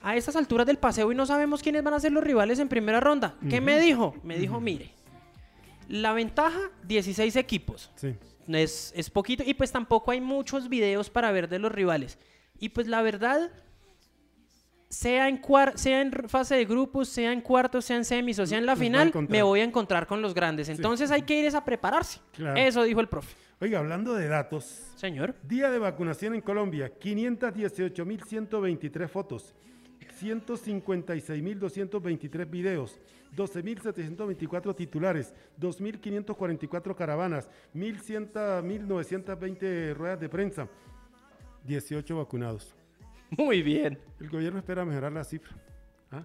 a 0.00 0.16
estas 0.16 0.36
alturas 0.36 0.66
del 0.66 0.78
paseo 0.78 1.10
y 1.10 1.14
no 1.14 1.26
sabemos 1.26 1.62
quiénes 1.62 1.82
van 1.82 1.94
a 1.94 2.00
ser 2.00 2.12
los 2.12 2.22
rivales 2.24 2.58
en 2.58 2.68
primera 2.68 3.00
ronda. 3.00 3.34
¿Qué 3.50 3.60
me 3.60 3.80
dijo? 3.80 4.14
Me 4.22 4.38
dijo, 4.38 4.60
mire, 4.60 4.92
la 5.88 6.12
ventaja, 6.12 6.60
16 6.86 7.36
equipos. 7.36 7.90
Sí. 7.96 8.14
Es, 8.48 8.92
es 8.96 9.10
poquito 9.10 9.42
y 9.44 9.54
pues 9.54 9.72
tampoco 9.72 10.10
hay 10.10 10.20
muchos 10.20 10.68
videos 10.68 11.10
para 11.10 11.32
ver 11.32 11.48
de 11.48 11.58
los 11.58 11.72
rivales. 11.72 12.18
Y 12.58 12.70
pues 12.70 12.86
la 12.86 13.02
verdad, 13.02 13.50
sea 14.88 15.28
en, 15.28 15.40
cuar- 15.42 15.76
sea 15.76 16.00
en 16.00 16.12
fase 16.28 16.54
de 16.56 16.64
grupos, 16.64 17.08
sea 17.08 17.32
en 17.32 17.40
cuartos, 17.42 17.84
sea 17.84 17.96
en 17.96 18.04
semis 18.06 18.38
o 18.38 18.46
sea 18.46 18.56
en 18.58 18.64
la 18.66 18.74
final, 18.74 19.12
me 19.28 19.42
voy 19.42 19.60
a 19.60 19.64
encontrar 19.64 20.06
con 20.06 20.22
los 20.22 20.32
grandes. 20.34 20.68
Entonces 20.70 21.10
hay 21.10 21.22
que 21.22 21.38
ir 21.40 21.54
a 21.54 21.64
prepararse. 21.64 22.20
Claro. 22.32 22.58
Eso 22.58 22.82
dijo 22.84 23.00
el 23.00 23.08
profe. 23.08 23.34
Oiga, 23.60 23.80
hablando 23.80 24.14
de 24.14 24.28
datos, 24.28 24.64
Señor. 24.96 25.34
día 25.42 25.68
de 25.70 25.78
vacunación 25.80 26.34
en 26.34 26.40
Colombia, 26.40 26.90
518.123 26.98 29.08
fotos, 29.08 29.52
156.223 30.20 32.50
videos, 32.50 32.98
12.724 33.36 34.74
titulares, 34.74 35.34
2.544 35.60 36.94
caravanas, 36.94 37.48
1.100 37.74 38.62
1.920 38.62 39.94
ruedas 39.94 40.20
de 40.20 40.28
prensa, 40.28 40.68
18 41.64 42.16
vacunados. 42.16 42.74
Muy 43.36 43.62
bien. 43.62 43.98
El 44.20 44.30
gobierno 44.30 44.58
espera 44.58 44.84
mejorar 44.84 45.12
la 45.12 45.24
cifra. 45.24 45.56
¿Ah? 46.10 46.22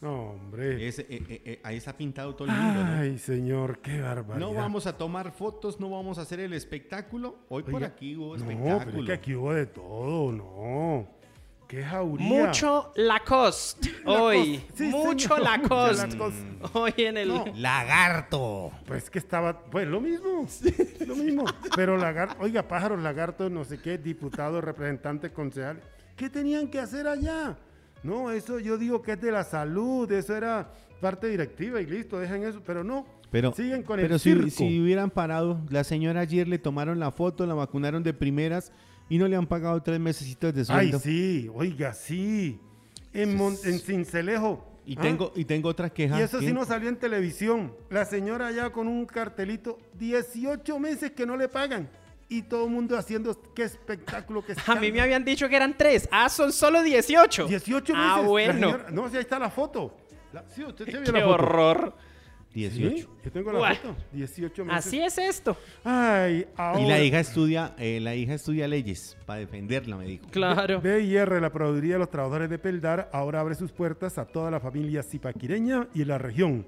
No, 0.00 0.30
hombre. 0.30 0.88
Ese, 0.88 1.02
eh, 1.02 1.22
eh, 1.28 1.42
eh, 1.44 1.60
ahí 1.62 1.76
está 1.76 1.96
pintado 1.96 2.34
todo 2.34 2.48
el 2.48 2.54
mundo. 2.54 2.84
¿no? 2.84 2.92
Ay, 2.92 3.18
señor, 3.18 3.80
qué 3.80 4.00
barbaridad. 4.00 4.48
No 4.48 4.54
vamos 4.54 4.86
a 4.86 4.96
tomar 4.96 5.30
fotos, 5.32 5.78
no 5.78 5.90
vamos 5.90 6.18
a 6.18 6.22
hacer 6.22 6.40
el 6.40 6.54
espectáculo. 6.54 7.36
Hoy 7.50 7.62
por 7.62 7.74
Oiga, 7.74 7.88
aquí 7.88 8.16
hubo 8.16 8.28
No, 8.28 8.36
espectáculo. 8.36 8.84
pero 8.86 9.00
es 9.00 9.06
que 9.06 9.12
aquí 9.12 9.34
hubo 9.34 9.52
de 9.52 9.66
todo, 9.66 10.32
no. 10.32 11.19
Qué 11.70 11.84
jauría. 11.84 12.26
Mucho 12.26 12.90
Lacoste 12.96 13.92
hoy. 14.04 14.60
Sí, 14.74 14.88
Mucho 14.88 15.36
señor, 15.36 15.42
Lacoste. 15.42 16.18
Hoy 16.72 16.92
en 16.96 17.16
el. 17.16 17.28
No. 17.28 17.44
Lagarto. 17.54 18.72
Pues 18.88 19.08
que 19.08 19.20
estaba, 19.20 19.56
pues 19.66 19.86
lo 19.86 20.00
mismo, 20.00 20.48
lo 21.06 21.14
mismo. 21.14 21.44
Pero 21.76 21.96
lagarto, 21.96 22.34
oiga, 22.40 22.66
pájaros, 22.66 23.00
lagarto, 23.00 23.48
no 23.48 23.62
sé 23.62 23.78
qué, 23.80 23.98
diputado, 23.98 24.60
representante, 24.60 25.30
concejal, 25.30 25.80
¿qué 26.16 26.28
tenían 26.28 26.66
que 26.66 26.80
hacer 26.80 27.06
allá? 27.06 27.56
No, 28.02 28.32
eso 28.32 28.58
yo 28.58 28.76
digo 28.76 29.00
que 29.00 29.12
es 29.12 29.20
de 29.20 29.30
la 29.30 29.44
salud, 29.44 30.10
eso 30.10 30.34
era 30.36 30.72
parte 31.00 31.28
directiva 31.28 31.80
y 31.80 31.86
listo, 31.86 32.18
dejen 32.18 32.42
eso, 32.42 32.60
pero 32.66 32.82
no, 32.82 33.06
Pero, 33.30 33.52
siguen 33.52 33.84
con 33.84 34.00
pero 34.00 34.14
el 34.14 34.20
si, 34.20 34.32
circo. 34.32 34.50
si 34.50 34.80
hubieran 34.80 35.10
parado, 35.10 35.60
la 35.70 35.84
señora 35.84 36.22
ayer 36.22 36.48
le 36.48 36.58
tomaron 36.58 36.98
la 36.98 37.12
foto, 37.12 37.46
la 37.46 37.54
vacunaron 37.54 38.02
de 38.02 38.12
primeras 38.12 38.72
y 39.10 39.18
no 39.18 39.28
le 39.28 39.36
han 39.36 39.46
pagado 39.46 39.82
tres 39.82 40.00
mesecitos 40.00 40.54
de 40.54 40.60
Ay, 40.62 40.66
sueldo. 40.88 40.98
sí, 41.00 41.50
oiga, 41.54 41.92
sí. 41.92 42.58
En, 43.12 43.36
Mon- 43.36 43.58
en 43.64 43.78
Cincelejo. 43.80 44.66
Y 44.86 44.96
¿ah? 44.98 45.02
tengo 45.02 45.32
y 45.36 45.44
tengo 45.44 45.68
otra 45.68 45.90
queja. 45.90 46.18
Y 46.18 46.22
eso 46.22 46.40
sí 46.40 46.52
no 46.52 46.64
salió 46.64 46.88
en 46.88 46.96
televisión. 46.96 47.74
La 47.90 48.04
señora 48.06 48.46
allá 48.46 48.70
con 48.70 48.88
un 48.88 49.04
cartelito, 49.04 49.78
18 49.98 50.78
meses 50.78 51.10
que 51.10 51.26
no 51.26 51.36
le 51.36 51.48
pagan. 51.48 51.88
Y 52.28 52.42
todo 52.42 52.64
el 52.66 52.70
mundo 52.70 52.96
haciendo, 52.96 53.36
qué 53.54 53.64
espectáculo, 53.64 54.44
qué 54.44 54.54
A 54.66 54.76
mí 54.76 54.90
me 54.92 55.00
habían 55.00 55.24
dicho 55.24 55.48
que 55.48 55.56
eran 55.56 55.76
tres. 55.76 56.08
Ah, 56.12 56.28
son 56.28 56.52
solo 56.52 56.82
18. 56.82 57.46
18 57.48 57.92
meses. 57.92 58.08
Ah, 58.08 58.20
bueno. 58.20 58.52
señora- 58.70 58.90
no, 58.90 59.08
sí, 59.10 59.16
ahí 59.16 59.22
está 59.22 59.38
la 59.38 59.50
foto. 59.50 59.96
La- 60.32 60.44
sí, 60.48 60.62
usted 60.64 60.84
se 60.86 60.90
vio 61.00 61.02
Qué 61.02 61.12
la 61.12 61.20
foto. 61.20 61.34
horror. 61.34 61.94
18. 62.54 62.96
Sí, 62.96 63.06
yo 63.24 63.30
tengo 63.32 63.52
la 63.52 63.58
Buah. 63.58 63.74
foto. 63.76 63.96
18 64.12 64.64
meses. 64.64 64.86
Así 64.86 65.00
es 65.00 65.18
esto. 65.18 65.56
Ay, 65.84 66.46
ahora. 66.56 66.80
Y 66.80 66.88
la 66.88 67.00
hija 67.02 67.20
estudia, 67.20 67.74
eh, 67.78 68.00
la 68.00 68.14
hija 68.16 68.34
estudia 68.34 68.66
leyes 68.66 69.16
para 69.24 69.40
defenderla, 69.40 69.96
me 69.96 70.04
dijo. 70.06 70.26
Claro. 70.30 70.80
BIR, 70.80 71.40
la 71.40 71.50
Procuraduría 71.52 71.92
de 71.94 71.98
los 72.00 72.10
Trabajadores 72.10 72.50
de 72.50 72.58
Peldar, 72.58 73.08
ahora 73.12 73.40
abre 73.40 73.54
sus 73.54 73.70
puertas 73.70 74.18
a 74.18 74.24
toda 74.26 74.50
la 74.50 74.58
familia 74.58 75.02
zipaquireña 75.02 75.88
y 75.94 76.04
la 76.04 76.18
región. 76.18 76.66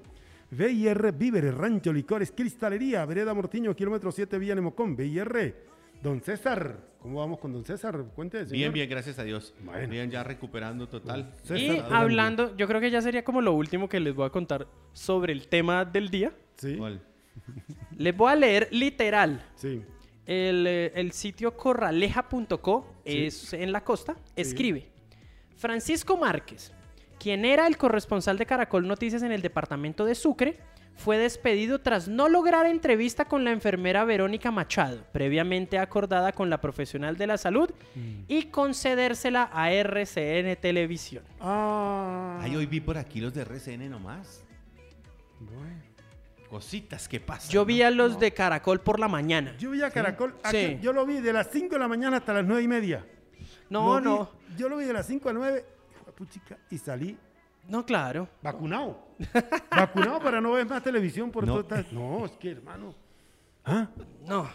BIR, 0.51 1.11
Víveres, 1.13 1.53
Rancho, 1.53 1.91
Licores, 1.91 2.31
Cristalería, 2.31 3.03
Vereda 3.05 3.33
Mortiño, 3.33 3.75
kilómetro 3.75 4.11
7, 4.11 4.37
Villa 4.37 4.55
Nemocón. 4.55 4.95
BIR, 4.95 5.55
Don 6.03 6.21
César. 6.21 6.77
¿Cómo 6.99 7.19
vamos 7.19 7.39
con 7.39 7.53
Don 7.53 7.63
César? 7.65 8.03
Cuente, 8.15 8.39
señor. 8.39 8.51
Bien, 8.51 8.73
bien, 8.73 8.89
gracias 8.89 9.17
a 9.19 9.23
Dios. 9.23 9.53
Bueno. 9.63 9.87
Bien, 9.89 10.11
ya 10.11 10.21
recuperando 10.23 10.87
total. 10.87 11.33
César, 11.43 11.57
Y 11.57 11.69
adelante. 11.69 11.95
hablando, 11.95 12.57
yo 12.57 12.67
creo 12.67 12.81
que 12.81 12.91
ya 12.91 13.01
sería 13.01 13.23
como 13.23 13.41
lo 13.41 13.53
último 13.53 13.87
que 13.87 13.99
les 14.01 14.13
voy 14.13 14.25
a 14.25 14.29
contar 14.29 14.67
sobre 14.91 15.31
el 15.33 15.47
tema 15.47 15.85
del 15.85 16.09
día. 16.09 16.33
Sí, 16.57 16.75
¿Cuál? 16.77 17.01
Les 17.97 18.15
voy 18.15 18.31
a 18.31 18.35
leer 18.35 18.67
literal. 18.71 19.43
sí. 19.55 19.81
El, 20.25 20.65
eh, 20.67 20.91
el 20.95 21.11
sitio 21.11 21.57
corraleja.co 21.57 22.95
es 23.03 23.51
en 23.53 23.71
la 23.73 23.83
costa. 23.83 24.15
Escribe: 24.37 24.87
Francisco 25.57 26.15
Márquez, 26.15 26.71
quien 27.23 27.45
era 27.45 27.67
el 27.67 27.77
corresponsal 27.77 28.37
de 28.37 28.45
Caracol 28.45 28.85
Noticias 28.85 29.23
en 29.23 29.31
el 29.31 29.41
departamento 29.41 30.03
de 30.03 30.13
Sucre, 30.13 30.57
fue 30.97 31.17
despedido 31.17 31.79
tras 31.79 32.09
no 32.09 32.27
lograr 32.27 32.65
entrevista 32.65 33.23
con 33.25 33.45
la 33.45 33.51
enfermera 33.51 34.03
Verónica 34.03 34.51
Machado, 34.51 35.05
previamente 35.13 35.79
acordada 35.79 36.33
con 36.33 36.49
la 36.49 36.59
profesional 36.59 37.15
de 37.15 37.25
la 37.27 37.37
salud, 37.37 37.71
y 38.27 38.43
concedérsela 38.47 39.49
a 39.53 39.71
RCN 39.71 40.57
Televisión. 40.57 41.23
Ah, 41.39 42.39
Ay, 42.41 42.57
hoy 42.57 42.65
vi 42.65 42.81
por 42.81 42.97
aquí 42.97 43.21
los 43.21 43.33
de 43.33 43.41
RCN 43.43 43.89
nomás. 43.89 44.43
bueno. 45.39 45.81
Cositas 46.49 47.07
que 47.07 47.19
pasan. 47.21 47.49
Yo 47.51 47.65
vi 47.65 47.79
¿no? 47.79 47.87
a 47.87 47.89
los 47.89 48.19
de 48.19 48.31
Caracol 48.33 48.81
por 48.81 48.99
la 48.99 49.07
mañana. 49.07 49.55
Yo 49.57 49.71
vi 49.71 49.81
a 49.81 49.89
Caracol, 49.89 50.35
Sí. 50.51 50.57
aquí- 50.57 50.79
yo 50.83 50.93
lo 50.93 51.03
vi 51.05 51.19
de 51.21 51.33
las 51.33 51.47
5 51.51 51.73
de 51.75 51.79
la 51.79 51.87
mañana 51.87 52.17
hasta 52.17 52.33
las 52.33 52.45
9 52.45 52.61
y 52.61 52.67
media. 52.67 53.03
No, 53.69 53.95
Lo 53.95 53.99
vi- 53.99 54.03
no, 54.19 54.29
Yo 54.55 54.69
lo 54.69 54.77
vi 54.77 54.85
de 54.85 54.93
las 54.93 55.07
5 55.07 55.29
a 55.29 55.33
9 55.33 55.65
puchica, 56.13 56.57
y 56.69 56.77
salí 56.77 57.17
no, 57.69 57.85
claro. 57.85 58.27
vacunado. 58.41 59.07
vacunado 59.71 60.19
para 60.19 60.41
no 60.41 60.51
ver 60.51 60.65
más 60.67 60.83
televisión 60.83 61.31
por 61.31 61.47
No. 61.47 62.25
es 62.25 62.31
que 62.33 62.51
hermano. 62.51 62.93
¿Ah? 63.65 63.87
No, 64.27 64.49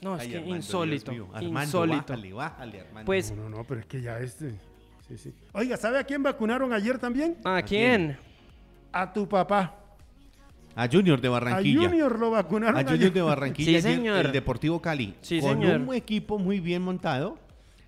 no, 0.00 0.16
es 0.16 0.22
Ay, 0.22 0.30
que 0.30 0.36
Armando, 0.38 0.56
insólito. 0.56 1.10
Armando, 1.32 1.62
insólito. 1.62 1.98
bájale, 2.08 2.32
bájale, 2.32 2.80
Armando. 2.80 3.06
Pues, 3.06 3.30
No, 3.30 3.48
no, 3.48 3.58
no, 3.58 3.64
pero 3.64 3.80
es 3.80 3.86
que 3.86 4.02
ya 4.02 4.18
este. 4.18 4.58
Sí, 5.06 5.16
sí. 5.16 5.34
Oiga, 5.52 5.76
¿sabe 5.76 5.98
a 6.00 6.04
quién 6.04 6.22
vacunaron 6.22 6.72
ayer 6.72 6.98
también? 6.98 7.36
¿a 7.44 7.62
quién? 7.62 8.18
A 8.90 9.12
tu 9.12 9.28
papá. 9.28 9.76
a 10.74 10.88
Junior 10.88 11.20
de 11.20 11.28
Barranquilla. 11.28 11.86
A 11.86 11.88
Junior 11.90 12.18
lo 12.18 12.30
vacunaron 12.32 12.76
A 12.76 12.80
ayer. 12.80 12.92
Junior 12.94 13.12
de 13.12 13.22
Barranquilla. 13.22 13.80
Sí, 13.80 13.82
señor. 13.82 14.26
El 14.26 14.32
Deportivo 14.32 14.82
Cali. 14.82 15.14
Sí, 15.20 15.40
con 15.40 15.60
señor. 15.60 15.80
un 15.80 15.94
equipo 15.94 16.38
muy 16.40 16.58
bien 16.58 16.82
montado, 16.82 17.38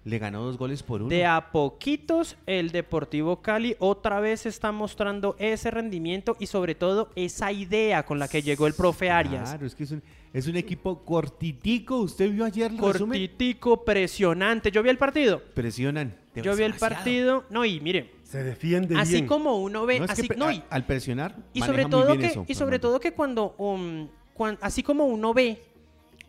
le 0.08 0.18
ganó 0.18 0.42
dos 0.42 0.56
goles 0.56 0.82
por 0.82 1.02
uno. 1.02 1.10
De 1.10 1.24
a 1.26 1.50
poquitos, 1.52 2.36
el 2.46 2.70
Deportivo 2.70 3.42
Cali 3.42 3.76
otra 3.78 4.20
vez 4.20 4.46
está 4.46 4.72
mostrando 4.72 5.36
ese 5.38 5.70
rendimiento 5.70 6.36
y 6.40 6.46
sobre 6.46 6.74
todo 6.74 7.10
esa 7.14 7.52
idea 7.52 8.04
con 8.04 8.18
la 8.18 8.26
que 8.28 8.42
llegó 8.42 8.66
el 8.66 8.74
profe 8.74 9.10
Arias. 9.10 9.50
Claro, 9.50 9.66
es 9.66 9.74
que 9.74 9.84
es 9.84 9.90
un, 9.90 10.02
es 10.32 10.46
un 10.46 10.56
equipo 10.56 11.04
cortitico. 11.04 11.98
¿Usted 11.98 12.30
vio 12.32 12.44
ayer 12.44 12.70
el 12.70 12.78
resumen? 12.78 13.20
Cortitico, 13.20 13.84
presionante. 13.84 14.70
Yo 14.70 14.82
vi 14.82 14.88
el 14.90 14.98
partido. 14.98 15.42
Presionan. 15.54 16.14
Yo 16.34 16.54
vi 16.56 16.62
el 16.62 16.74
partido. 16.74 17.44
No, 17.50 17.64
y 17.64 17.80
mire, 17.80 18.12
Se 18.22 18.42
defiende 18.44 18.96
así 18.96 19.14
bien. 19.14 19.26
como 19.26 19.58
uno 19.60 19.84
ve, 19.86 19.98
No, 19.98 20.04
es 20.04 20.08
que 20.10 20.12
así, 20.20 20.28
pre- 20.28 20.36
no, 20.36 20.50
y, 20.52 20.62
al 20.70 20.86
presionar 20.86 21.34
y 21.52 21.60
sobre 21.60 21.82
muy 21.82 21.90
todo 21.90 22.06
bien 22.06 22.20
que 22.20 22.26
eso, 22.28 22.44
y 22.48 22.54
sobre 22.54 22.78
todo 22.78 23.00
que 23.00 23.12
cuando, 23.12 23.54
um, 23.58 24.08
cuan- 24.34 24.56
así 24.60 24.82
como 24.82 25.04
uno 25.06 25.34
ve 25.34 25.62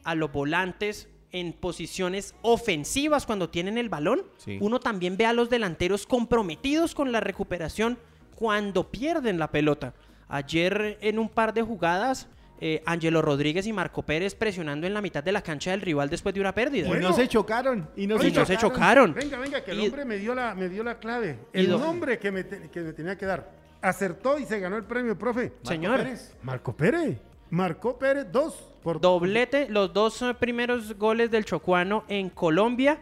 a 0.04 0.16
los 0.16 0.32
volantes 0.32 1.08
en 1.32 1.54
posiciones 1.54 2.34
ofensivas 2.42 3.26
cuando 3.26 3.50
tienen 3.50 3.78
el 3.78 3.90
balón, 3.90 4.24
Sí. 4.38 4.58
uno 4.62 4.80
también 4.80 5.16
ve 5.18 5.26
a 5.26 5.34
los 5.34 5.50
delanteros 5.50 6.06
comprometidos 6.08 6.96
con 6.96 7.12
la 7.12 7.20
recuperación 7.20 7.98
cuando 8.36 8.90
pierden 8.90 9.38
la 9.38 9.52
pelota. 9.52 9.94
Ayer 10.28 10.98
en 11.02 11.20
un 11.20 11.30
par 11.30 11.54
de 11.54 11.62
jugadas, 11.62 12.28
eh, 12.62 12.82
Angelo 12.86 13.22
Rodríguez 13.22 13.66
y 13.68 13.74
Marco 13.74 14.02
Pérez 14.04 14.36
presionando 14.36 14.86
en 14.86 14.94
la 14.94 15.02
mitad 15.02 15.24
de 15.24 15.32
la 15.32 15.42
cancha 15.42 15.72
del 15.72 15.82
rival 15.82 16.10
después 16.10 16.36
de 16.36 16.42
una 16.42 16.54
pérdida. 16.54 16.86
Y 16.88 16.90
Bueno. 16.90 17.10
no 17.10 17.16
se 17.16 17.28
chocaron. 17.28 17.90
Y 17.96 18.06
no, 18.06 18.18
Y 18.18 18.32
se, 18.32 18.32
no 18.32 18.46
se 18.46 18.58
chocaron. 18.58 19.14
Venga, 19.14 19.38
venga, 19.40 19.64
que 19.64 19.72
el 19.72 19.80
Y- 19.80 19.86
hombre 19.88 20.06
me 20.06 20.18
dio 20.18 20.36
la, 20.36 20.54
me 20.56 20.68
dio 20.68 20.84
la 20.84 21.00
clave. 21.00 21.40
El 21.54 21.70
nombre 21.70 22.20
que 22.20 22.32
me, 22.32 22.44
te- 22.44 22.70
que 22.70 22.82
me 22.82 22.94
tenía 22.94 23.18
que 23.18 23.26
dar. 23.26 23.50
Acertó 23.82 24.38
y 24.40 24.46
se 24.46 24.60
ganó 24.60 24.76
el 24.76 24.84
premio, 24.84 25.18
profe. 25.18 25.52
Marco 25.52 25.68
Señor. 25.70 25.98
Pérez. 26.04 26.36
Marco 26.44 26.76
Pérez. 26.76 27.18
Marcó 27.50 27.98
Pérez 27.98 28.28
dos 28.32 28.69
por 28.82 29.00
Doblete, 29.02 29.68
los 29.70 29.94
dos 29.94 30.22
eh, 30.22 30.34
primeros 30.34 30.98
goles 30.98 31.30
del 31.32 31.46
Chocuano 31.46 32.04
en 32.08 32.30
Colombia 32.30 32.98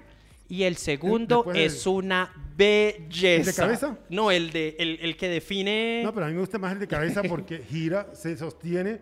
y 0.50 0.64
el 0.64 0.78
segundo 0.78 1.38
Después 1.38 1.56
de- 1.58 1.66
es 1.66 1.86
una 1.88 2.34
belleza. 2.56 3.36
¿El 3.42 3.46
de 3.46 3.54
cabeza? 3.54 3.98
No, 4.10 4.32
el 4.32 4.52
de 4.52 4.76
el, 4.80 5.00
el 5.02 5.18
que 5.18 5.28
define 5.28 6.02
No, 6.04 6.14
pero 6.14 6.26
a 6.26 6.30
mí 6.30 6.36
me 6.36 6.40
gusta 6.42 6.58
más 6.58 6.74
el 6.74 6.80
de 6.80 6.88
cabeza 6.88 7.22
porque 7.24 7.60
gira, 7.70 8.08
se 8.14 8.36
sostiene, 8.38 9.00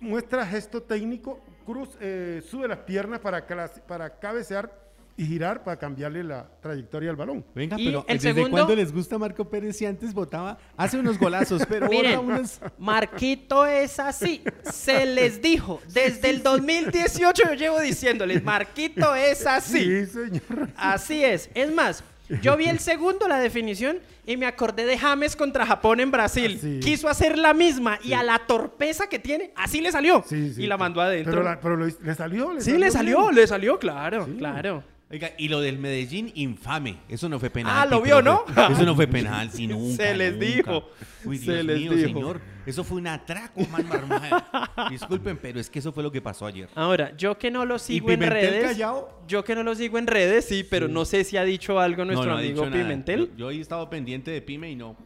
muestra 0.00 0.46
gesto 0.46 0.82
técnico, 0.82 1.40
cruz, 1.64 1.90
eh, 2.00 2.42
sube 2.48 2.68
las 2.68 2.78
piernas 2.80 3.20
para, 3.20 3.44
para 3.86 4.18
cabecear 4.18 4.85
y 5.18 5.24
girar 5.24 5.64
para 5.64 5.78
cambiarle 5.78 6.22
la 6.22 6.46
trayectoria 6.60 7.08
al 7.10 7.16
balón. 7.16 7.44
Venga, 7.54 7.76
Y 7.80 7.86
pero 7.86 8.04
el 8.06 8.18
¿desde 8.18 8.34
segundo- 8.34 8.50
cuándo 8.50 8.76
les 8.76 8.92
gusta 8.92 9.16
Marco 9.18 9.48
Pérez 9.48 9.76
si 9.76 9.86
antes 9.86 10.12
votaba? 10.12 10.58
Hace 10.76 10.98
unos 10.98 11.18
golazos, 11.18 11.62
pero 11.66 11.88
Miren, 11.88 12.16
ahora 12.16 12.36
unos... 12.38 12.60
Marquito 12.78 13.64
es 13.66 13.98
así. 13.98 14.42
Se 14.70 15.06
les 15.06 15.40
dijo. 15.40 15.80
Desde 15.92 16.30
el 16.30 16.42
2018 16.42 17.42
yo 17.48 17.54
llevo 17.54 17.80
diciéndoles, 17.80 18.42
Marquito 18.44 19.14
es 19.14 19.46
así. 19.46 19.80
Sí, 19.80 20.06
señor. 20.06 20.68
Así 20.76 21.24
es. 21.24 21.48
Es 21.54 21.72
más, 21.72 22.04
yo 22.42 22.56
vi 22.56 22.66
el 22.66 22.78
segundo, 22.80 23.26
la 23.28 23.38
definición, 23.38 23.98
y 24.26 24.36
me 24.36 24.46
acordé 24.46 24.84
de 24.84 24.98
James 24.98 25.34
contra 25.36 25.64
Japón 25.64 26.00
en 26.00 26.10
Brasil. 26.10 26.56
Así. 26.58 26.80
Quiso 26.80 27.08
hacer 27.08 27.38
la 27.38 27.54
misma 27.54 27.98
y 28.02 28.12
a 28.12 28.22
la 28.22 28.40
torpeza 28.46 29.08
que 29.08 29.18
tiene, 29.18 29.52
así 29.56 29.80
le 29.80 29.92
salió. 29.92 30.24
Sí, 30.26 30.52
sí. 30.52 30.64
y 30.64 30.66
la 30.66 30.76
mandó 30.76 31.00
adentro. 31.00 31.32
Pero, 31.32 31.42
la- 31.44 31.60
pero 31.60 31.76
lo 31.76 31.86
hizo- 31.88 32.00
le 32.02 32.14
salió. 32.14 32.60
sí, 32.60 32.76
le 32.76 32.90
salió, 32.90 33.22
bien. 33.22 33.34
le 33.36 33.46
salió, 33.46 33.78
claro, 33.78 34.26
Sí. 34.26 34.32
claro. 34.38 34.82
Oiga, 35.08 35.30
y 35.38 35.46
lo 35.46 35.60
del 35.60 35.78
Medellín, 35.78 36.32
infame. 36.34 36.96
Eso 37.08 37.28
no 37.28 37.38
fue 37.38 37.48
penal. 37.48 37.72
Ah, 37.76 37.86
lo 37.86 38.02
vio, 38.02 38.20
¿no? 38.20 38.44
Eso 38.70 38.84
no 38.84 38.96
fue 38.96 39.06
penal, 39.06 39.50
sí, 39.52 39.66
nunca. 39.68 40.02
Se 40.02 40.16
les 40.16 40.32
nunca. 40.32 40.46
dijo, 40.46 40.88
Uy, 41.24 41.38
se 41.38 41.52
Dios 41.52 41.64
les 41.64 41.78
mío, 41.78 41.92
dijo. 41.92 42.08
señor. 42.08 42.40
Eso 42.66 42.82
fue 42.82 42.98
un 42.98 43.06
atraco, 43.06 43.60
man 43.70 43.86
marmaje. 43.88 44.30
Disculpen, 44.90 45.36
pero 45.40 45.60
es 45.60 45.70
que 45.70 45.78
eso 45.78 45.92
fue 45.92 46.02
lo 46.02 46.10
que 46.10 46.20
pasó 46.20 46.44
ayer. 46.46 46.68
Ahora, 46.74 47.16
yo 47.16 47.38
que 47.38 47.52
no 47.52 47.64
lo 47.64 47.78
sigo 47.78 48.10
en 48.10 48.20
redes. 48.20 48.64
callado? 48.64 49.20
Yo 49.28 49.44
que 49.44 49.54
no 49.54 49.62
lo 49.62 49.76
sigo 49.76 49.96
en 49.98 50.08
redes, 50.08 50.44
sí, 50.46 50.66
pero 50.68 50.88
no 50.88 51.04
sé 51.04 51.22
si 51.22 51.36
ha 51.36 51.44
dicho 51.44 51.78
algo 51.78 52.04
nuestro 52.04 52.26
no, 52.26 52.32
no 52.32 52.38
ha 52.38 52.40
amigo. 52.40 52.64
Pimentel. 52.68 53.30
Yo, 53.36 53.36
yo 53.36 53.50
he 53.52 53.60
estado 53.60 53.88
pendiente 53.88 54.32
de 54.32 54.42
Pime 54.42 54.72
y 54.72 54.74
no. 54.74 54.96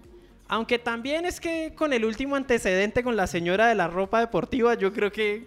Aunque 0.48 0.78
también 0.78 1.26
es 1.26 1.38
que 1.40 1.74
con 1.76 1.92
el 1.92 2.06
último 2.06 2.36
antecedente 2.36 3.02
con 3.04 3.16
la 3.16 3.26
señora 3.26 3.68
de 3.68 3.74
la 3.74 3.86
ropa 3.86 4.18
deportiva, 4.20 4.74
yo 4.74 4.94
creo 4.94 5.12
que 5.12 5.46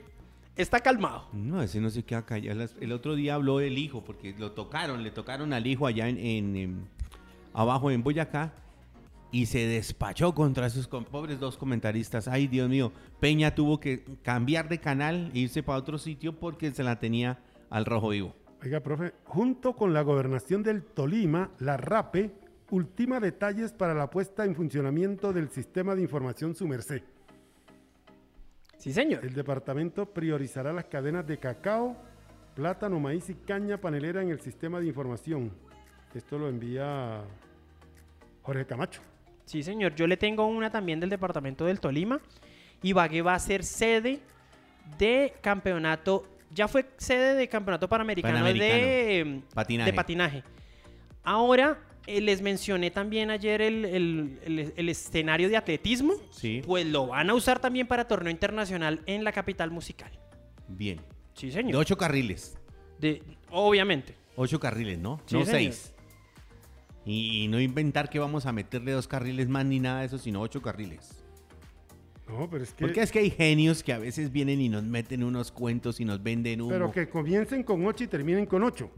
está 0.56 0.80
calmado. 0.80 1.28
No, 1.34 1.62
ese 1.62 1.80
no 1.82 1.90
se 1.90 2.04
queda 2.04 2.26
callado. 2.26 2.66
El 2.80 2.92
otro 2.92 3.16
día 3.16 3.36
habló 3.36 3.58
del 3.60 3.78
hijo, 3.78 4.04
porque 4.04 4.36
lo 4.38 4.52
tocaron, 4.52 5.04
le 5.04 5.12
tocaron 5.12 5.54
al 5.54 5.66
hijo 5.68 5.88
allá 5.88 6.08
en, 6.10 6.18
en, 6.56 6.88
abajo 7.54 7.92
en 7.92 8.04
Boyacá 8.04 8.54
y 9.32 9.48
se 9.48 9.66
despachó 9.66 10.36
contra 10.36 10.68
esos 10.68 10.88
com- 10.88 11.06
pobres 11.06 11.40
dos 11.40 11.58
comentaristas. 11.58 12.28
Ay, 12.28 12.48
Dios 12.48 12.70
mío, 12.70 12.92
Peña 13.20 13.56
tuvo 13.56 13.80
que 13.80 14.04
cambiar 14.22 14.70
de 14.70 14.80
canal 14.80 15.32
e 15.34 15.40
irse 15.40 15.64
para 15.64 15.80
otro 15.80 15.98
sitio 15.98 16.40
porque 16.40 16.72
se 16.72 16.84
la 16.84 17.00
tenía 17.00 17.40
al 17.70 17.86
rojo 17.86 18.10
vivo. 18.10 18.36
Oiga, 18.64 18.80
profe, 18.80 19.14
junto 19.26 19.74
con 19.74 19.94
la 19.94 20.02
gobernación 20.04 20.64
del 20.64 20.84
Tolima, 20.84 21.50
la 21.60 21.78
RAPE 21.78 22.32
ultima 22.70 23.20
detalles 23.20 23.74
para 23.74 23.94
la 23.94 24.10
puesta 24.10 24.46
en 24.46 24.56
funcionamiento 24.56 25.34
del 25.34 25.50
sistema 25.50 25.96
de 25.96 26.02
información 26.04 26.56
Sumercé. 26.56 27.04
Sí, 28.84 28.92
señor. 28.92 29.24
El 29.24 29.34
departamento 29.34 30.06
priorizará 30.06 30.74
las 30.74 30.84
cadenas 30.84 31.26
de 31.26 31.38
cacao, 31.38 31.96
plátano, 32.54 33.00
maíz 33.00 33.30
y 33.30 33.34
caña 33.34 33.78
panelera 33.78 34.22
en 34.22 34.28
el 34.30 34.42
sistema 34.42 34.82
de 34.82 34.88
información. 34.88 35.54
Esto 36.14 36.38
lo 36.38 36.50
envía 36.50 37.22
Jorge 38.42 38.66
Camacho. 38.66 39.00
Sí, 39.46 39.64
señor. 39.64 39.96
Yo 39.96 40.06
le 40.06 40.18
tengo 40.18 40.46
una 40.48 40.70
también 40.70 41.00
del 41.00 41.10
departamento 41.10 41.64
del 41.64 41.80
Tolima. 41.80 42.20
Ibagué 42.82 43.22
va 43.22 43.36
a 43.36 43.40
ser 43.40 43.64
sede 43.64 44.20
de 44.98 45.34
campeonato. 45.40 46.28
Ya 46.52 46.68
fue 46.68 46.86
sede 46.98 47.36
de 47.36 47.48
campeonato 47.48 47.88
panamericano, 47.88 48.44
de, 48.44 49.20
em, 49.20 49.42
Patinaje. 49.54 49.92
de 49.92 49.96
patinaje. 49.96 50.44
Ahora 51.24 51.80
eh, 52.08 52.22
les 52.22 52.42
mencioné 52.42 52.92
también 52.92 53.30
ayer 53.32 53.62
el, 53.62 53.86
el- 53.86 54.40
el- 54.46 54.74
el 54.76 54.90
escenario 54.90 55.50
de 55.50 55.58
atletismo. 55.58 56.14
Sí. 56.32 56.62
Pues 56.66 56.86
lo 56.86 57.08
van 57.08 57.30
a 57.30 57.34
usar 57.34 57.60
también 57.60 57.88
para 57.88 58.08
torneo 58.08 58.32
internacional 58.32 59.02
en 59.06 59.24
la 59.24 59.32
capital 59.32 59.72
musical. 59.72 60.12
Bien. 60.68 61.00
Sí, 61.34 61.48
De 61.48 61.54
señor. 61.54 61.76
ocho 61.78 61.98
carriles. 61.98 62.58
De- 63.00 63.22
obviamente. 63.50 64.16
Ocho 64.36 64.60
carriles, 64.60 65.00
¿no? 65.00 65.20
Sí, 65.26 65.36
no 65.36 65.46
señor. 65.46 65.60
seis. 65.62 65.94
Y 67.06 67.48
no 67.50 67.60
inventar 67.60 68.10
que 68.10 68.20
vamos 68.20 68.46
a 68.46 68.52
meterle 68.54 68.92
dos 68.94 69.08
carriles 69.08 69.50
más 69.50 69.66
ni 69.66 69.80
nada 69.80 70.02
de 70.02 70.06
eso, 70.06 70.18
sino 70.18 70.40
ocho 70.42 70.62
carriles. 70.62 71.20
No, 72.28 72.50
pero 72.50 72.64
es 72.64 72.74
que, 72.74 72.86
Porque 72.86 73.02
es 73.02 73.12
que 73.12 73.20
hay 73.20 73.30
genios 73.30 73.84
que 73.84 73.92
a 73.92 73.98
veces 73.98 74.32
vienen 74.32 74.62
y 74.62 74.70
nos 74.70 74.84
meten 74.84 75.24
unos 75.24 75.52
cuentos 75.52 76.00
y 76.00 76.06
nos 76.06 76.24
venden 76.24 76.62
humo. 76.62 76.72
pero 76.72 76.92
que 76.92 77.10
comiencen 77.10 77.64
con 77.64 77.86
8 77.86 78.06
y 78.06 78.08
terminen 78.08 78.46
con 78.46 78.64
8. 78.64 78.90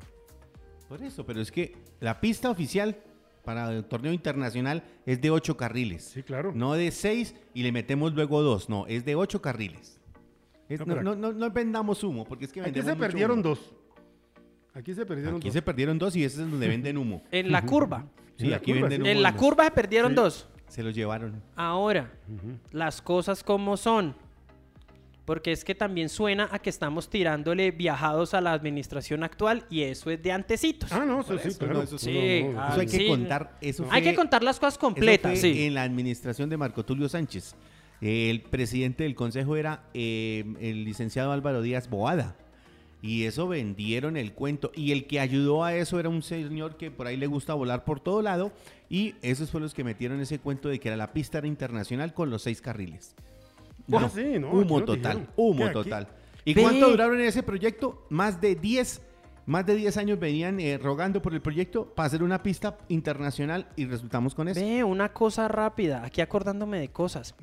Por 0.89 1.01
eso, 1.03 1.25
pero 1.25 1.41
es 1.41 1.51
que 1.51 1.75
la 1.99 2.19
pista 2.21 2.49
oficial 2.49 2.97
para 3.43 3.71
el 3.71 3.85
torneo 3.85 4.13
internacional 4.13 4.83
es 5.05 5.21
de 5.21 5.29
ocho 5.31 5.55
carriles. 5.57 6.03
Sí, 6.03 6.23
claro. 6.23 6.51
No 6.55 6.73
de 6.73 6.91
seis 6.91 7.35
y 7.53 7.63
le 7.63 7.71
metemos 7.71 8.13
luego 8.13 8.41
dos. 8.41 8.69
No, 8.69 8.85
es 8.87 9.05
de 9.05 9.15
ocho 9.15 9.41
carriles. 9.41 9.99
Es- 10.69 10.79
No, 10.79 10.95
no, 10.95 11.01
no, 11.03 11.15
no- 11.15 11.31
no 11.33 11.49
vendamos 11.51 12.03
humo, 12.03 12.25
porque 12.25 12.45
es 12.45 12.51
que 12.53 12.59
Aquí 12.61 12.67
vendemos 12.71 12.89
se 12.91 12.95
mucho 12.95 13.07
perdieron 13.07 13.39
humo. 13.39 13.49
dos. 13.49 13.73
Aquí 14.73 14.93
se 14.93 15.05
perdieron 15.05 15.35
Aquí 15.35 15.47
dos. 15.47 15.53
se 15.53 15.61
perdieron 15.61 15.97
dos 15.99 16.15
y 16.15 16.23
ese 16.23 16.43
es 16.43 16.49
donde 16.51 16.67
venden 16.67 16.97
humo. 16.97 17.23
En 17.31 17.51
la 17.51 17.65
curva. 17.65 18.05
Sí, 18.37 18.51
aquí 18.51 18.71
curva, 18.73 18.81
venden 18.89 18.97
sí. 18.97 19.01
humo. 19.03 19.11
En 19.11 19.23
la 19.23 19.35
curva 19.35 19.63
se 19.65 19.71
perdieron 19.71 20.11
Sí. 20.11 20.15
dos. 20.15 20.49
Se 20.67 20.81
los 20.83 20.93
llevaron. 20.95 21.41
Ahora, 21.55 22.11
las 22.71 23.01
cosas 23.01 23.43
como 23.43 23.77
son. 23.77 24.15
Porque 25.25 25.51
es 25.51 25.65
que 25.65 25.73
también 25.73 26.07
suena 26.09 26.47
a 26.51 26.59
que 26.59 26.69
estamos 26.69 27.09
tirándole 27.09 27.71
viajados 27.71 28.35
a 28.35 28.41
la 28.41 28.53
administración 28.53 29.23
actual 29.23 29.65
y 29.71 29.81
eso 29.81 30.11
es 30.11 30.21
de 30.21 30.31
antecitos. 30.31 30.91
Ah, 30.91 31.03
no, 31.03 31.21
eso 31.21 31.37
sí, 31.39 31.47
eso, 31.47 31.57
claro. 31.59 31.73
no, 31.73 31.81
eso 31.81 31.97
sí. 31.97 32.41
No, 32.43 32.51
no, 32.53 32.61
Ah, 32.61 32.69
Eso 32.71 32.79
hay 32.81 32.87
que 32.87 32.97
sí. 32.97 33.07
contar. 33.07 33.57
Eso 33.59 33.83
Hay 33.89 34.03
fue- 34.03 34.11
que 34.11 34.15
contar 34.15 34.43
las 34.43 34.59
cosas 34.59 34.75
eso 34.75 34.81
completas, 34.81 35.39
fue 35.39 35.53
sí. 35.53 35.63
En 35.63 35.73
la 35.73 35.81
administración 35.83 36.49
de 36.49 36.57
Marco 36.57 36.85
Tulio 36.85 37.09
Sánchez. 37.09 37.55
El 38.01 38.41
presidente 38.41 39.03
del 39.03 39.15
consejo 39.15 39.55
era 39.55 39.85
eh, 39.95 40.43
el 40.59 40.83
licenciado 40.83 41.31
Álvaro 41.31 41.61
Díaz 41.63 41.89
Boada. 41.89 42.35
Y 43.01 43.23
eso 43.23 43.47
vendieron 43.47 44.17
el 44.17 44.33
cuento. 44.33 44.71
Y 44.75 44.91
el 44.91 45.07
que 45.07 45.19
ayudó 45.19 45.63
a 45.63 45.73
eso 45.75 45.99
era 45.99 46.09
un 46.09 46.21
señor 46.23 46.77
que 46.77 46.91
por 46.91 47.07
ahí 47.07 47.17
le 47.17 47.27
gusta 47.27 47.53
volar 47.55 47.83
por 47.83 47.99
todo 47.99 48.21
lado. 48.21 48.51
Y 48.89 49.15
esos 49.23 49.49
fueron 49.49 49.63
los 49.63 49.73
que 49.73 49.83
metieron 49.83 50.19
ese 50.19 50.37
cuento 50.39 50.69
de 50.69 50.79
que 50.79 50.87
era 50.89 50.97
la 50.97 51.13
pista 51.13 51.39
era 51.39 51.47
internacional 51.47 52.13
con 52.13 52.29
los 52.29 52.43
seis 52.43 52.61
carriles. 52.61 53.15
Ah, 53.93 54.09
sí, 54.13 54.39
no, 54.39 54.51
humo 54.51 54.83
total, 54.83 55.17
dijeron. 55.17 55.27
humo 55.35 55.69
total. 55.71 56.07
¿Y 56.43 56.53
Ve. 56.53 56.61
cuánto 56.61 56.89
duraron 56.89 57.19
en 57.19 57.27
ese 57.27 57.43
proyecto? 57.43 58.05
Más 58.09 58.39
de 58.41 58.55
10, 58.55 59.01
más 59.47 59.65
de 59.65 59.75
10 59.75 59.97
años 59.97 60.19
venían 60.19 60.59
eh, 60.59 60.77
rogando 60.77 61.21
por 61.21 61.33
el 61.33 61.41
proyecto 61.41 61.85
para 61.85 62.07
hacer 62.07 62.23
una 62.23 62.41
pista 62.43 62.77
internacional 62.87 63.67
y 63.75 63.85
resultamos 63.85 64.33
con 64.35 64.47
eso. 64.47 64.59
Ve, 64.59 64.83
una 64.83 65.09
cosa 65.13 65.47
rápida, 65.47 66.03
aquí 66.03 66.21
acordándome 66.21 66.79
de 66.79 66.89
cosas. 66.89 67.35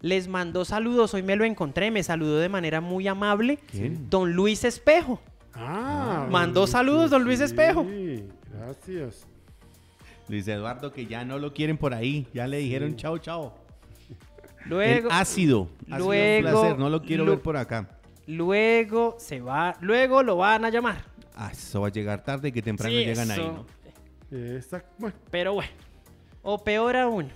Les 0.00 0.28
mandó 0.28 0.64
saludos, 0.64 1.14
hoy 1.14 1.22
me 1.22 1.36
lo 1.36 1.44
encontré, 1.44 1.90
me 1.90 2.02
saludó 2.02 2.38
de 2.38 2.48
manera 2.48 2.80
muy 2.80 3.06
amable. 3.08 3.58
¿Quién? 3.70 4.08
Don 4.10 4.32
Luis 4.32 4.64
Espejo. 4.64 5.20
Ah, 5.52 6.26
Mandó 6.30 6.66
saludos, 6.66 7.10
don 7.10 7.22
Luis 7.24 7.38
sí, 7.38 7.44
Espejo. 7.44 7.86
Gracias. 8.52 9.26
Luis 10.28 10.48
Eduardo, 10.48 10.92
que 10.92 11.06
ya 11.06 11.24
no 11.24 11.38
lo 11.38 11.52
quieren 11.52 11.76
por 11.76 11.92
ahí. 11.94 12.26
Ya 12.32 12.46
le 12.48 12.58
dijeron 12.58 12.96
chao, 12.96 13.18
chao. 13.18 13.54
Luego, 14.66 15.08
el 15.08 15.14
ácido. 15.14 15.68
Un 15.90 15.98
luego- 15.98 16.40
placer, 16.50 16.78
no 16.78 16.88
lo 16.90 17.02
quiero 17.02 17.24
ver 17.26 17.40
por 17.40 17.56
acá. 17.56 17.88
luego 18.26 19.16
se 19.18 19.40
va, 19.40 19.76
luego 19.80 20.22
lo 20.22 20.36
van 20.36 20.64
a 20.64 20.70
llamar. 20.70 21.04
Ah, 21.36 21.50
eso 21.52 21.80
va 21.82 21.88
a 21.88 21.90
llegar 21.90 22.22
tarde 22.24 22.52
que 22.52 22.62
temprano 22.62 22.94
Sí, 22.94 23.04
llegan 23.04 23.30
ahí. 23.30 23.38
¿no? 23.40 23.66
Bueno, 24.98 25.16
Pero 25.30 25.52
bueno, 25.54 25.70
o 26.42 26.62
peor 26.62 26.96
aún, 26.96 27.28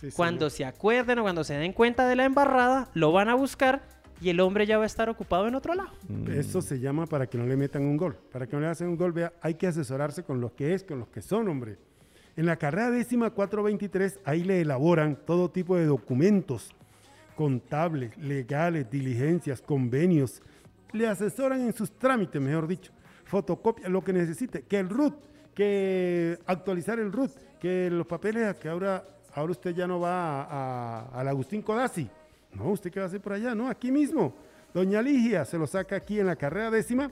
sí, 0.00 0.08
cuando 0.14 0.48
se 0.50 0.64
acuerden 0.64 1.18
o 1.18 1.22
cuando 1.22 1.44
se 1.44 1.54
den 1.54 1.72
cuenta 1.72 2.08
de 2.08 2.16
la 2.16 2.24
embarrada, 2.24 2.88
lo 2.94 3.12
van 3.12 3.28
a 3.28 3.34
buscar 3.34 3.82
y 4.22 4.28
el 4.30 4.40
hombre 4.40 4.66
ya 4.66 4.76
va 4.78 4.84
a 4.84 4.86
estar 4.86 5.08
ocupado 5.08 5.48
en 5.48 5.54
otro 5.54 5.74
lado. 5.74 5.90
Eso 6.30 6.60
se 6.62 6.78
llama 6.78 7.06
para 7.06 7.26
que 7.26 7.36
no 7.38 7.46
le 7.46 7.56
metan 7.56 7.82
un 7.82 7.96
gol. 7.96 8.16
Para 8.32 8.46
que 8.46 8.54
no 8.56 8.60
le 8.60 8.68
hacen 8.68 8.88
un 8.88 8.96
gol, 8.96 9.12
vea, 9.12 9.32
hay 9.42 9.54
que 9.54 9.66
asesorarse 9.66 10.22
con 10.22 10.40
los 10.40 10.52
que 10.52 10.74
es, 10.74 10.84
con 10.84 10.98
los 10.98 11.08
que 11.08 11.20
son, 11.22 11.48
hombre. 11.48 11.78
En 12.36 12.46
la 12.46 12.56
carrera 12.56 12.90
décima 12.90 13.30
423, 13.30 14.20
ahí 14.24 14.44
le 14.44 14.60
elaboran 14.60 15.16
todo 15.26 15.50
tipo 15.50 15.76
de 15.76 15.86
documentos 15.86 16.74
contables, 17.36 18.16
legales, 18.18 18.90
diligencias, 18.90 19.62
convenios. 19.62 20.42
Le 20.92 21.06
asesoran 21.06 21.62
en 21.62 21.72
sus 21.72 21.90
trámites, 21.90 22.40
mejor 22.40 22.66
dicho. 22.66 22.92
Fotocopia, 23.24 23.88
lo 23.88 24.04
que 24.04 24.12
necesite. 24.12 24.62
Que 24.62 24.78
el 24.78 24.90
RUT, 24.90 25.14
que 25.54 26.38
actualizar 26.46 26.98
el 26.98 27.12
RUT, 27.12 27.30
que 27.58 27.88
los 27.90 28.06
papeles, 28.06 28.56
que 28.56 28.68
ahora, 28.68 29.04
ahora 29.34 29.52
usted 29.52 29.74
ya 29.74 29.86
no 29.86 30.00
va 30.00 31.08
al 31.08 31.28
Agustín 31.28 31.62
Codazzi. 31.62 32.10
No, 32.52 32.70
usted 32.70 32.90
qué 32.90 33.00
va 33.00 33.06
a 33.06 33.08
hacer 33.08 33.20
por 33.20 33.32
allá, 33.32 33.54
no, 33.54 33.68
aquí 33.68 33.90
mismo. 33.90 34.34
Doña 34.74 35.00
Ligia 35.00 35.44
se 35.44 35.58
lo 35.58 35.66
saca 35.66 35.96
aquí 35.96 36.20
en 36.20 36.26
la 36.26 36.36
carrera 36.36 36.70
décima, 36.70 37.10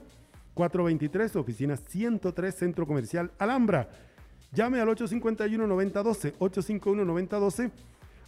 423, 0.53 1.35
oficina 1.37 1.75
103, 1.75 2.53
Centro 2.55 2.85
Comercial 2.85 3.31
Alhambra. 3.37 3.89
Llame 4.51 4.79
al 4.81 4.87
851-9012, 4.89 6.33
851-9012 6.39 7.71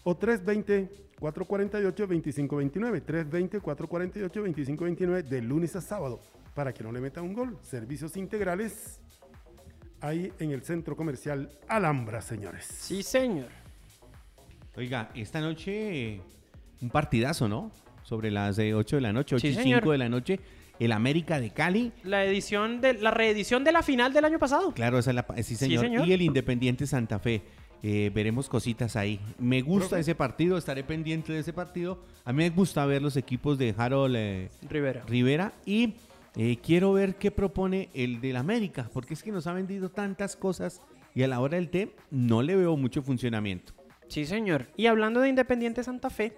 o 0.04 0.20
320-448-2529, 0.20 3.04
320-448-2529 3.06 5.24
de 5.24 5.42
lunes 5.42 5.76
a 5.76 5.82
sábado, 5.82 6.20
para 6.54 6.74
que 6.74 6.84
no 6.84 6.92
le 6.92 7.02
metan 7.02 7.24
un 7.24 7.34
gol. 7.34 7.58
Servicios 7.62 8.16
integrales 8.18 9.00
ahí 10.00 10.32
en 10.40 10.52
el 10.52 10.62
Centro 10.64 10.96
Comercial 10.96 11.50
Alhambra, 11.68 12.22
señores. 12.22 12.66
Sí, 12.66 13.04
señor. 13.04 13.48
Oiga, 14.76 15.10
esta 15.16 15.42
noche 15.42 16.22
un 16.82 16.90
partidazo, 16.90 17.48
¿no? 17.48 17.72
Sobre 18.04 18.32
las 18.32 18.58
eh, 18.58 18.74
8 18.74 18.96
de 18.98 19.02
la 19.02 19.14
noche, 19.14 19.36
8 19.36 19.42
Sí, 19.42 19.48
y 19.50 19.54
señor. 19.54 19.82
5 19.82 19.92
de 19.92 19.98
la 19.98 20.10
noche. 20.10 20.40
El 20.82 20.94
América 20.94 21.40
de 21.40 21.52
Cali. 21.52 21.92
La 22.04 22.26
edición 22.26 22.82
de 22.82 22.96
la 22.96 23.12
reedición 23.12 23.64
de 23.64 23.72
la 23.72 23.84
final 23.84 24.14
del 24.14 24.26
año 24.26 24.40
pasado. 24.40 24.74
Claro, 24.74 24.98
esa 24.98 25.12
es 25.12 25.16
la, 25.16 25.26
sí, 25.44 25.56
señor. 25.56 25.84
señor. 25.84 26.08
Y 26.08 26.14
el 26.14 26.24
Independiente 26.24 26.88
Santa 26.88 27.20
Fe. 27.20 27.44
Eh, 27.84 28.12
veremos 28.14 28.50
cositas 28.50 28.96
ahí. 28.96 29.20
Me 29.38 29.62
gusta 29.62 29.90
Profe. 29.90 30.02
ese 30.02 30.16
partido, 30.16 30.58
estaré 30.58 30.84
pendiente 30.84 31.34
de 31.34 31.40
ese 31.40 31.54
partido. 31.54 32.00
A 32.26 32.34
mí 32.34 32.38
me 32.38 32.50
gusta 32.50 32.84
ver 32.88 33.00
los 33.02 33.16
equipos 33.16 33.60
de 33.60 33.76
Harold 33.78 34.16
eh, 34.16 34.50
Rivera. 34.68 35.04
Rivera 35.08 35.54
y 35.66 35.94
eh, 36.36 36.58
quiero 36.64 36.94
ver 36.94 37.16
qué 37.16 37.30
propone 37.30 37.90
el 37.94 38.20
del 38.20 38.38
América, 38.38 38.90
porque 38.92 39.14
es 39.14 39.22
que 39.22 39.32
nos 39.32 39.46
ha 39.46 39.54
vendido 39.54 39.90
tantas 39.90 40.36
cosas 40.36 40.82
y 41.14 41.22
a 41.22 41.28
la 41.28 41.40
hora 41.42 41.58
del 41.58 41.70
té 41.70 41.94
no 42.10 42.42
le 42.42 42.56
veo 42.56 42.76
mucho 42.76 43.04
funcionamiento. 43.04 43.74
Sí, 44.08 44.26
señor. 44.26 44.68
Y 44.78 44.88
hablando 44.88 45.20
de 45.20 45.30
Independiente 45.30 45.84
Santa 45.84 46.10
Fe, 46.10 46.34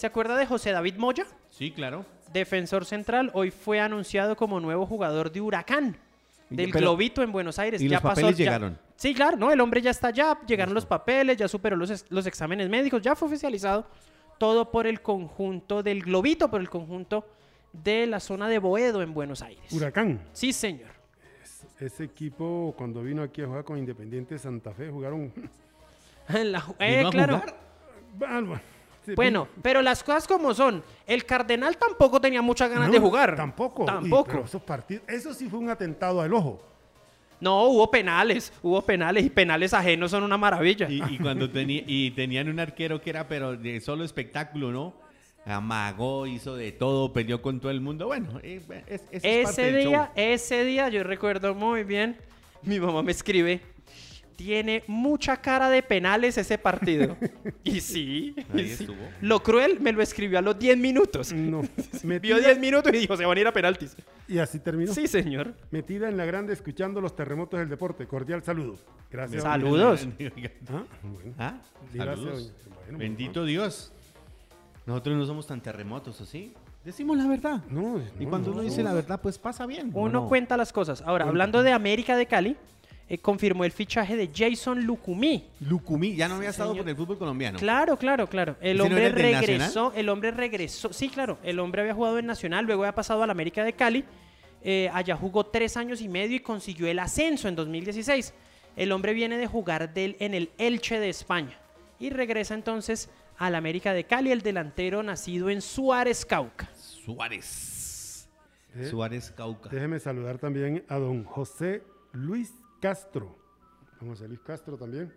¿se 0.00 0.06
acuerda 0.06 0.34
de 0.38 0.46
José 0.46 0.72
David 0.72 0.96
Moya? 0.96 1.26
Sí, 1.50 1.70
claro. 1.72 2.06
Defensor 2.32 2.86
central, 2.86 3.30
hoy 3.34 3.50
fue 3.50 3.80
anunciado 3.80 4.34
como 4.34 4.58
nuevo 4.60 4.86
jugador 4.86 5.30
de 5.30 5.40
Huracán. 5.42 5.96
del 6.48 6.70
Pero- 6.72 6.80
globito 6.80 7.22
en 7.22 7.30
Buenos 7.30 7.60
Aires. 7.60 7.80
y 7.80 7.86
ya 7.86 7.96
los 7.98 8.02
pasó, 8.02 8.14
papeles 8.22 8.36
ya- 8.38 8.44
llegaron. 8.46 8.78
Sí, 8.96 9.14
claro, 9.14 9.36
no, 9.36 9.52
el 9.52 9.60
hombre 9.60 9.80
ya 9.82 9.90
está 9.92 10.08
allá, 10.08 10.36
llegaron 10.48 10.74
los 10.74 10.84
papeles, 10.84 11.36
ya 11.36 11.46
superó 11.46 11.76
los, 11.76 12.04
los 12.08 12.26
exámenes 12.26 12.68
médicos, 12.68 13.00
ya 13.02 13.14
fue 13.14 13.28
oficializado 13.28 13.86
todo 14.36 14.68
por 14.72 14.86
el 14.88 15.00
conjunto 15.00 15.82
del 15.84 16.02
globito, 16.02 16.50
por 16.50 16.60
el 16.60 16.68
conjunto 16.68 17.24
de 17.72 18.06
la 18.08 18.18
zona 18.18 18.48
de 18.48 18.58
Boedo 18.58 19.00
en 19.02 19.14
Buenos 19.14 19.42
Aires. 19.42 19.70
Huracán. 19.72 20.20
Sí, 20.32 20.52
señor. 20.52 20.90
Ese 21.78 22.02
equipo, 22.04 22.74
cuando 22.76 23.00
vino 23.02 23.22
aquí 23.22 23.42
a 23.42 23.46
jugar 23.46 23.62
con 23.62 23.78
Independiente 23.78 24.36
Santa 24.38 24.72
Fe, 24.72 24.90
jugaron. 24.90 25.32
La- 26.28 26.60
¿Vino 26.60 26.74
eh, 26.80 27.04
a 27.06 27.10
claro. 27.10 27.38
jugar? 27.38 27.56
Ah, 28.26 28.40
bueno, 28.40 28.60
Bueno, 29.16 29.48
pero 29.62 29.82
las 29.82 30.02
cosas 30.02 30.26
como 30.26 30.54
son. 30.54 30.82
El 31.06 31.24
Cardenal 31.24 31.76
tampoco 31.76 32.20
tenía 32.20 32.42
muchas 32.42 32.70
ganas 32.70 32.88
no, 32.88 32.92
de 32.94 32.98
jugar. 33.00 33.36
Tampoco. 33.36 33.84
Y- 33.84 33.86
Tampoco. 33.86 34.30
pero 34.30 34.44
esos 34.44 34.62
partidos, 34.62 35.04
eso 35.08 35.34
sí 35.34 35.48
fue 35.48 35.58
un 35.58 35.68
atentado 35.70 36.20
al 36.20 36.32
ojo. 36.34 36.62
No, 37.40 37.64
hubo 37.64 37.90
penales, 37.90 38.52
hubo 38.62 38.82
penales 38.82 39.24
y 39.24 39.30
penales 39.30 39.72
ajenos 39.72 40.10
son 40.10 40.22
una 40.24 40.36
maravilla. 40.36 40.88
Y, 40.90 41.02
y 41.14 41.18
cuando 41.18 41.48
tenía, 41.50 41.82
y 41.86 42.10
tenían 42.10 42.48
un 42.50 42.60
arquero 42.60 43.00
que 43.00 43.08
era 43.10 43.26
pero 43.28 43.56
de 43.56 43.80
solo 43.80 44.04
espectáculo, 44.04 44.70
¿no? 44.70 44.94
Amagó, 45.46 46.26
hizo 46.26 46.54
de 46.54 46.70
todo, 46.72 47.12
peleó 47.14 47.40
con 47.40 47.58
todo 47.60 47.70
el 47.70 47.80
mundo. 47.80 48.06
Bueno, 48.08 48.38
eh, 48.42 48.60
es, 48.86 49.02
es 49.10 49.22
parte 49.22 49.40
ese 49.42 49.62
del 49.72 49.86
día, 49.88 49.98
show. 50.04 50.12
ese 50.16 50.64
día 50.64 50.88
yo 50.90 51.02
recuerdo 51.02 51.54
muy 51.54 51.82
bien, 51.82 52.18
mi 52.62 52.78
mamá 52.78 53.02
me 53.02 53.10
escribe, 53.12 53.62
tiene 54.44 54.82
mucha 54.86 55.36
cara 55.36 55.68
de 55.68 55.82
penales 55.82 56.38
ese 56.38 56.56
partido. 56.56 57.14
y 57.62 57.80
sí, 57.82 58.34
y 58.54 58.58
Ahí 58.58 58.66
sí. 58.68 58.84
estuvo. 58.84 58.96
lo 59.20 59.42
cruel 59.42 59.80
me 59.80 59.92
lo 59.92 60.00
escribió 60.00 60.38
a 60.38 60.42
los 60.42 60.58
10 60.58 60.78
minutos. 60.78 61.30
No. 61.34 61.60
Vio 62.02 62.08
Metida- 62.08 62.38
10 62.38 62.58
minutos 62.58 62.90
y 62.94 62.96
dijo, 62.98 63.16
se 63.18 63.26
van 63.26 63.36
a 63.36 63.40
ir 63.42 63.46
a 63.46 63.52
penaltis. 63.52 63.94
y 64.26 64.38
así 64.38 64.58
terminó. 64.58 64.94
Sí, 64.94 65.06
señor. 65.08 65.54
Metida 65.70 66.08
en 66.08 66.16
la 66.16 66.24
grande 66.24 66.54
escuchando 66.54 67.02
los 67.02 67.14
terremotos 67.14 67.60
del 67.60 67.68
deporte. 67.68 68.06
Cordial 68.06 68.42
saludo. 68.42 68.76
Gracias. 69.10 69.42
Salud. 69.42 69.78
Saludos. 69.78 70.08
Ah, 70.70 70.84
bueno. 71.02 71.34
¿Ah? 71.38 71.58
Saludos. 71.94 72.52
Bueno, 72.86 72.98
Bendito 72.98 73.44
Dios. 73.44 73.92
Nosotros 74.86 75.16
no 75.18 75.26
somos 75.26 75.46
tan 75.46 75.60
terremotos, 75.60 76.18
¿o 76.20 76.24
sí? 76.24 76.54
Decimos 76.82 77.18
la 77.18 77.26
verdad. 77.26 77.62
No, 77.68 78.00
Y 78.18 78.24
no, 78.24 78.30
cuando 78.30 78.48
no, 78.48 78.54
uno 78.54 78.62
dice 78.62 78.82
no. 78.82 78.88
la 78.88 78.94
verdad, 78.94 79.20
pues 79.20 79.38
pasa 79.38 79.66
bien. 79.66 79.90
¿o 79.92 80.00
Uno 80.00 80.22
no? 80.22 80.28
cuenta 80.28 80.56
las 80.56 80.72
cosas. 80.72 81.02
Ahora, 81.02 81.26
hablando 81.26 81.62
de 81.62 81.72
América 81.72 82.16
de 82.16 82.24
Cali, 82.24 82.56
eh, 83.10 83.18
confirmó 83.18 83.64
el 83.64 83.72
fichaje 83.72 84.16
de 84.16 84.30
Jason 84.34 84.84
Lucumí. 84.84 85.44
Lucumí, 85.68 86.14
ya 86.14 86.28
no 86.28 86.36
había 86.36 86.50
estado 86.50 86.70
Señor. 86.70 86.84
por 86.84 86.90
el 86.90 86.96
fútbol 86.96 87.18
colombiano. 87.18 87.58
Claro, 87.58 87.96
claro, 87.96 88.28
claro. 88.28 88.56
El 88.60 88.76
¿Ese 88.76 88.78
no 88.78 88.84
hombre 88.84 89.08
regresó, 89.10 89.92
el 89.96 90.08
hombre 90.08 90.30
regresó. 90.30 90.92
Sí, 90.92 91.08
claro, 91.08 91.36
el 91.42 91.58
hombre 91.58 91.82
había 91.82 91.92
jugado 91.94 92.18
en 92.18 92.26
Nacional, 92.26 92.64
luego 92.64 92.84
había 92.84 92.94
pasado 92.94 93.22
al 93.24 93.30
América 93.30 93.64
de 93.64 93.72
Cali. 93.72 94.04
eh, 94.62 94.88
allá 94.94 95.16
jugó 95.16 95.44
tres 95.44 95.76
años 95.76 96.00
y 96.00 96.08
medio 96.08 96.36
y 96.36 96.40
consiguió 96.40 96.86
el 96.86 96.98
ascenso 97.00 97.48
en 97.48 97.56
2016. 97.56 98.32
El 98.76 98.92
hombre 98.92 99.12
viene 99.12 99.36
de 99.38 99.46
jugar 99.48 99.92
del, 99.92 100.16
en 100.20 100.32
el 100.32 100.50
Elche 100.56 101.00
de 101.00 101.08
España 101.08 101.58
y 101.98 102.10
regresa 102.10 102.54
entonces 102.54 103.10
al 103.38 103.56
América 103.56 103.92
de 103.92 104.04
Cali, 104.04 104.30
el 104.30 104.42
delantero 104.42 105.02
nacido 105.02 105.50
en 105.50 105.62
Suárez, 105.62 106.24
Cauca. 106.24 106.68
Suárez. 106.76 108.28
Eh, 108.76 108.86
Suárez 108.88 109.32
Cauca. 109.36 109.68
Déjeme 109.70 109.98
saludar 109.98 110.38
también 110.38 110.84
a 110.88 110.96
don 110.96 111.24
José 111.24 111.82
Luis 112.12 112.52
Castro. 112.80 113.36
Don 114.00 114.08
José 114.10 114.26
Luis 114.28 114.40
Castro 114.40 114.76
también. 114.76 115.12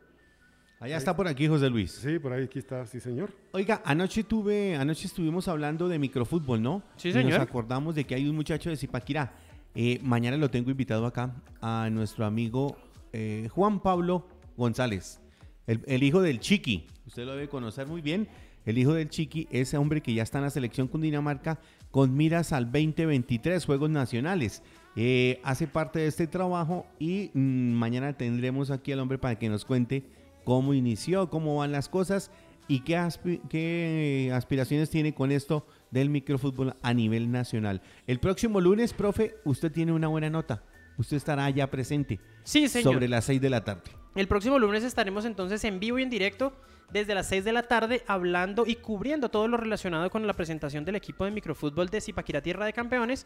Allá 0.80 0.97
está 0.97 1.16
por 1.16 1.28
aquí 1.28 1.47
José 1.47 1.70
Luis. 1.70 1.91
Sí, 1.91 2.20
por 2.20 2.34
ahí 2.34 2.43
aquí 2.43 2.59
está, 2.59 2.86
sí, 2.86 2.99
señor. 2.99 3.32
Oiga, 3.53 3.82
anoche 3.86 4.24
tuve, 4.24 4.76
anoche 4.76 5.07
estuvimos 5.07 5.47
hablando 5.47 5.88
de 5.88 5.97
microfútbol, 5.97 6.61
¿no? 6.61 6.84
Sí, 6.97 7.09
Y 7.09 7.14
señor. 7.14 7.32
nos 7.32 7.39
acordamos 7.41 7.95
de 7.95 8.03
que 8.03 8.16
hay 8.16 8.28
un 8.28 8.36
muchacho 8.36 8.70
de 8.70 8.76
Zipaquirá. 8.76 9.34
Eh, 9.76 9.99
mañana 10.03 10.36
lo 10.36 10.51
tengo 10.51 10.70
invitado 10.70 11.05
acá 11.05 11.34
a 11.61 11.89
nuestro 11.89 12.26
amigo 12.26 12.76
eh, 13.14 13.47
Juan 13.51 13.80
Pablo 13.80 14.28
González, 14.57 15.20
el, 15.68 15.82
el 15.88 16.03
hijo 16.03 16.22
del 16.22 16.39
Chiqui. 16.39 16.88
Usted 17.07 17.26
lo 17.26 17.32
debe 17.34 17.47
conocer 17.47 17.88
muy 17.88 18.01
bien. 18.01 18.28
El 18.66 18.78
hijo 18.78 18.93
del 18.93 19.09
Chiqui, 19.09 19.47
ese 19.51 19.78
hombre 19.78 20.01
que 20.01 20.14
ya 20.14 20.24
está 20.24 20.38
en 20.39 20.45
la 20.45 20.49
selección 20.49 20.88
con 20.88 21.01
Dinamarca 21.01 21.59
con 21.91 22.16
miras 22.16 22.53
al 22.53 22.66
2023 22.72 23.66
Juegos 23.66 23.89
Nacionales. 23.89 24.64
Eh, 24.96 25.39
hace 25.44 25.68
parte 25.68 26.00
de 26.00 26.08
este 26.08 26.28
trabajo 26.28 26.86
y 27.00 27.32
mm, 27.34 27.72
mañana 27.74 28.14
tendremos 28.14 28.70
aquí 28.70 28.91
al 28.91 29.00
hombre 29.00 29.18
para 29.18 29.39
que 29.39 29.50
nos 29.50 29.66
cuente 29.66 30.04
cómo 30.44 30.74
inició, 30.74 31.30
cómo 31.30 31.58
van 31.58 31.72
las 31.72 31.89
cosas 31.89 32.30
y 32.68 32.82
qué, 32.82 32.98
aspi- 32.98 33.41
qué 33.50 34.32
aspiraciones 34.34 34.89
tiene 34.91 35.14
con 35.16 35.32
esto 35.32 35.66
del 35.89 36.10
microfútbol 36.10 36.76
a 36.84 36.94
nivel 36.94 37.32
nacional. 37.32 37.82
El 38.08 38.20
próximo 38.20 38.62
lunes, 38.62 38.94
profe, 38.94 39.36
usted 39.46 39.72
tiene 39.72 39.91
una 39.94 40.08
buena 40.10 40.30
nota. 40.30 40.64
Usted 40.98 41.18
estará 41.18 41.46
allá 41.46 41.72
presente 41.72 42.20
Sí, 42.44 42.68
señor. 42.68 42.94
sobre 42.94 43.08
las 43.08 43.26
6 43.26 43.41
de 43.41 43.50
la 43.50 43.64
tarde. 43.64 43.82
El 44.16 44.28
próximo 44.28 44.60
lunes 44.60 44.84
estaremos 44.84 45.26
entonces 45.26 45.64
en 45.64 45.80
vivo 45.80 45.98
y 45.98 46.04
en 46.04 46.12
directo 46.12 46.54
desde 46.91 47.16
las 47.16 47.28
6 47.30 47.44
de 47.46 47.52
la 47.52 47.64
tarde 47.64 48.04
hablando 48.06 48.66
y 48.68 48.76
cubriendo 48.76 49.30
todo 49.30 49.48
lo 49.48 49.58
relacionado 49.58 50.12
con 50.12 50.28
la 50.28 50.34
presentación 50.34 50.86
del 50.86 50.96
equipo 50.98 51.26
de 51.26 51.32
microfútbol 51.32 51.89
de 51.89 52.00
Zipaquirá 52.00 52.41
Tierra 52.41 52.68
de 52.68 52.74
Campeones 52.74 53.26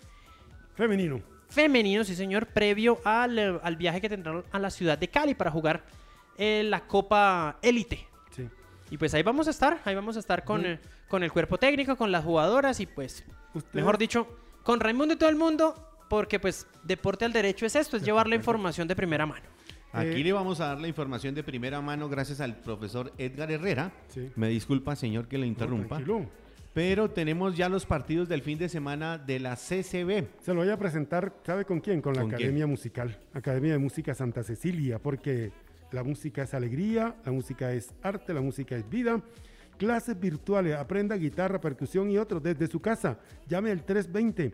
Femenino. 0.76 1.22
Femenino, 1.50 2.04
sí 2.04 2.16
señor, 2.16 2.48
previo 2.48 3.00
al, 3.04 3.40
eh, 3.40 3.60
al 3.64 3.76
viaje 3.78 4.02
que 4.02 4.10
tendrán 4.10 4.44
a 4.52 4.60
la 4.60 4.70
ciudad 4.70 4.98
de 4.98 5.08
Cali 5.08 5.34
para 5.36 5.52
jugar 5.52 5.84
eh, 6.38 6.64
la 6.66 6.82
Copa 6.88 7.58
Élite. 7.62 8.06
Sí. 8.36 8.48
Y 8.92 8.98
pues 8.98 9.14
ahí 9.14 9.24
vamos 9.24 9.48
a 9.48 9.52
estar, 9.52 9.80
ahí 9.86 9.96
vamos 9.96 10.16
a 10.18 10.20
estar 10.20 10.44
con, 10.44 10.66
eh, 10.66 10.80
con 11.08 11.24
el 11.24 11.32
cuerpo 11.32 11.58
técnico, 11.58 11.96
con 11.96 12.12
las 12.12 12.24
jugadoras 12.24 12.80
y 12.80 12.86
pues, 12.86 13.24
Usted- 13.54 13.70
mejor 13.74 13.98
dicho, 13.98 14.28
con 14.64 14.80
Raimundo 14.80 15.14
y 15.14 15.18
todo 15.18 15.30
el 15.30 15.36
mundo, 15.38 15.74
porque 16.10 16.40
pues 16.40 16.68
deporte 16.84 17.26
al 17.26 17.34
derecho 17.34 17.66
es 17.66 17.76
esto, 17.76 17.98
es 17.98 18.04
llevar 18.04 18.28
la 18.28 18.36
información 18.36 18.88
de 18.88 18.96
primera 18.96 19.26
mano. 19.26 19.46
Aquí 19.94 20.10
Eh, 20.22 20.24
le 20.24 20.34
vamos 20.34 20.60
a 20.60 20.68
dar 20.68 20.82
la 20.82 20.88
información 20.88 21.34
de 21.34 21.44
primera 21.44 21.80
mano 21.82 22.10
gracias 22.10 22.42
al 22.42 22.58
profesor 22.58 23.14
Edgar 23.18 23.50
Herrera. 23.50 23.92
Sí. 24.10 24.30
Me 24.36 24.50
disculpa, 24.50 24.96
señor, 24.96 25.28
que 25.28 25.38
le 25.38 25.46
no, 25.46 25.48
interrumpa. 25.48 25.96
tranquilo. 25.96 26.30
Pero 26.78 27.10
tenemos 27.10 27.58
ya 27.58 27.70
los 27.70 27.88
partidos 27.88 28.30
del 28.30 28.44
fin 28.44 28.60
de 28.60 28.70
semana 28.70 29.18
de 29.18 29.40
la 29.40 29.56
CCB. 29.56 30.28
Se 30.40 30.54
lo 30.54 30.60
voy 30.60 30.70
a 30.70 30.78
presentar, 30.78 31.34
¿sabe 31.44 31.66
con 31.66 31.80
quién? 31.80 32.04
Con 32.04 32.14
la 32.14 32.22
¿Con 32.22 32.30
quién? 32.30 32.42
Academia 32.42 32.68
Musical. 32.68 33.18
Academia 33.34 33.72
de 33.72 33.80
Música 33.80 34.14
Santa 34.14 34.44
Cecilia, 34.44 35.00
porque 35.00 35.52
la 35.92 36.04
música 36.04 36.44
es 36.44 36.54
alegría, 36.54 37.16
la 37.26 37.32
música 37.32 37.74
es 37.74 37.96
arte, 38.04 38.32
la 38.32 38.42
música 38.42 38.76
es 38.76 38.88
vida. 38.88 39.20
Clases 39.80 40.20
virtuales, 40.20 40.76
aprenda 40.76 41.16
guitarra, 41.16 41.60
percusión 41.60 42.12
y 42.12 42.20
otros 42.20 42.44
desde 42.44 42.68
su 42.68 42.80
casa. 42.80 43.18
Llame 43.48 43.72
al 43.72 43.84
320 43.84 44.54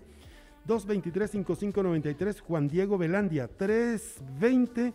223 0.65 1.29
5593 1.29 2.39
Juan 2.39 2.69
Diego 2.69 2.97
Velandia 2.97 3.49
320 3.49 4.93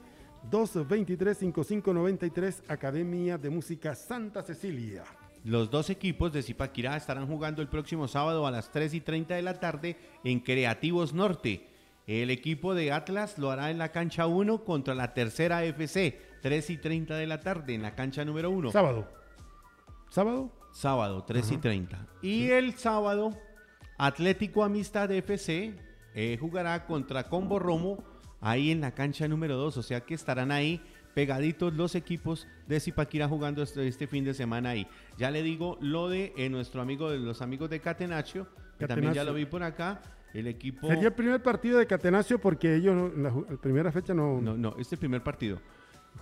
223 0.51 1.37
5593 1.37 2.63
Academia 2.69 3.37
de 3.37 3.51
Música 3.51 3.95
Santa 3.95 4.43
Cecilia. 4.43 5.05
Los 5.49 5.71
dos 5.71 5.89
equipos 5.89 6.31
de 6.31 6.43
Zipaquirá 6.43 6.95
estarán 6.95 7.27
jugando 7.27 7.63
el 7.63 7.69
próximo 7.69 8.07
sábado 8.07 8.47
a 8.47 8.51
las 8.51 8.71
3 8.71 8.93
y 8.93 9.01
30 9.01 9.35
de 9.35 9.41
la 9.41 9.59
tarde 9.59 9.97
en 10.23 10.41
Creativos 10.41 11.15
Norte. 11.15 11.67
El 12.07 12.29
equipo 12.29 12.75
de 12.75 12.93
Atlas 12.93 13.39
lo 13.39 13.51
hará 13.51 13.71
en 13.71 13.79
la 13.79 13.91
cancha 13.91 14.27
1 14.27 14.63
contra 14.65 14.95
la 14.95 15.15
tercera 15.15 15.65
FC, 15.65 16.21
3 16.43 16.69
y 16.69 16.77
30 16.77 17.15
de 17.17 17.27
la 17.27 17.41
tarde 17.41 17.75
en 17.75 17.81
la 17.81 17.95
cancha 17.95 18.27
número 18.27 18.51
1. 18.51 18.73
Sábado. 18.73 19.09
¿Sábado? 20.11 20.53
Sábado, 20.71 21.25
3 21.27 21.51
y 21.51 21.55
Ajá. 21.55 21.61
30. 21.63 22.07
Y 22.21 22.51
el 22.51 22.75
sábado, 22.75 23.35
Atlético 23.97 24.65
Amistad 24.65 25.11
FC 25.11 25.75
eh, 26.15 26.37
jugará 26.39 26.85
contra 26.85 27.25
Combo 27.31 27.59
Romo 27.59 28.05
ahí 28.43 28.71
en 28.71 28.83
la 28.83 28.93
cancha 28.93 29.27
número 29.27 29.57
2. 29.57 29.79
O 29.79 29.83
sea 29.83 30.03
que 30.03 30.13
estarán 30.13 30.51
ahí 30.51 30.83
pegaditos 31.19 31.75
los 31.75 31.97
equipos 31.97 32.47
de 32.69 32.79
Zipaquirá 32.79 33.27
jugando 33.27 33.61
este, 33.61 33.89
este 33.89 34.07
fin 34.07 34.23
de 34.23 34.35
semana 34.35 34.71
ahí. 34.71 34.87
Ya 35.17 35.33
le 35.33 35.43
digo 35.43 35.77
lo 35.81 36.09
de 36.09 36.33
eh, 36.37 36.49
nuestro 36.49 36.81
amigo, 36.81 37.11
de 37.11 37.19
los 37.19 37.43
amigos 37.43 37.69
de 37.71 37.81
Catenaccio, 37.81 38.47
que 38.79 38.87
también 38.87 39.13
ya 39.13 39.25
lo 39.25 39.35
vi 39.35 39.45
por 39.45 39.65
acá. 39.65 40.01
El 40.33 40.47
equipo... 40.47 40.87
Sería 40.87 41.09
el 41.09 41.15
primer 41.15 41.43
partido 41.43 41.81
de 41.81 41.89
Catenaccio 41.89 42.39
porque 42.39 42.77
ellos 42.77 43.13
en 43.17 43.25
la, 43.25 43.33
primera 43.61 43.91
fecha 43.91 44.15
no, 44.15 44.41
No, 44.41 44.57
no, 44.57 44.77
este 44.79 44.97
primer 44.97 45.21
partido. 45.25 45.59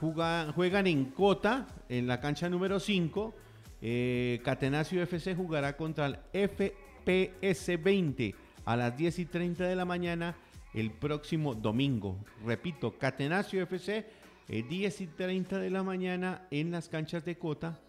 Juga- 0.01 0.51
juegan 0.55 0.87
en 0.87 1.11
Cota, 1.11 1.67
en 1.91 2.07
la 2.07 2.19
cancha 2.19 2.49
número 2.49 2.81
5. 2.81 3.35
Eh, 3.83 4.41
Catenaccio 4.43 5.03
FC 5.03 5.35
jugará 5.35 5.77
contra 5.77 6.07
el 6.07 6.17
FPS 6.33 7.83
20 7.83 8.35
a 8.65 8.77
las 8.77 8.97
10 8.97 9.19
y 9.19 9.27
30 9.27 9.65
de 9.65 9.77
la 9.77 9.85
mañana 9.85 10.37
el 10.73 10.91
próximo 10.91 11.55
domingo. 11.55 12.17
Repito, 12.47 12.97
Catenaccio 12.97 13.63
FC, 13.63 14.07
eh, 14.49 14.65
10 14.69 15.01
y 15.01 15.07
30 15.07 15.59
de 15.59 15.71
la 15.71 15.83
mañana 15.83 16.47
en 16.51 16.71
las 16.71 16.89
canchas 16.89 17.25
de 17.25 17.37
Cota, 17.37 17.81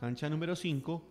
cancha 0.00 0.28
número 0.28 0.56
5. 0.56 1.02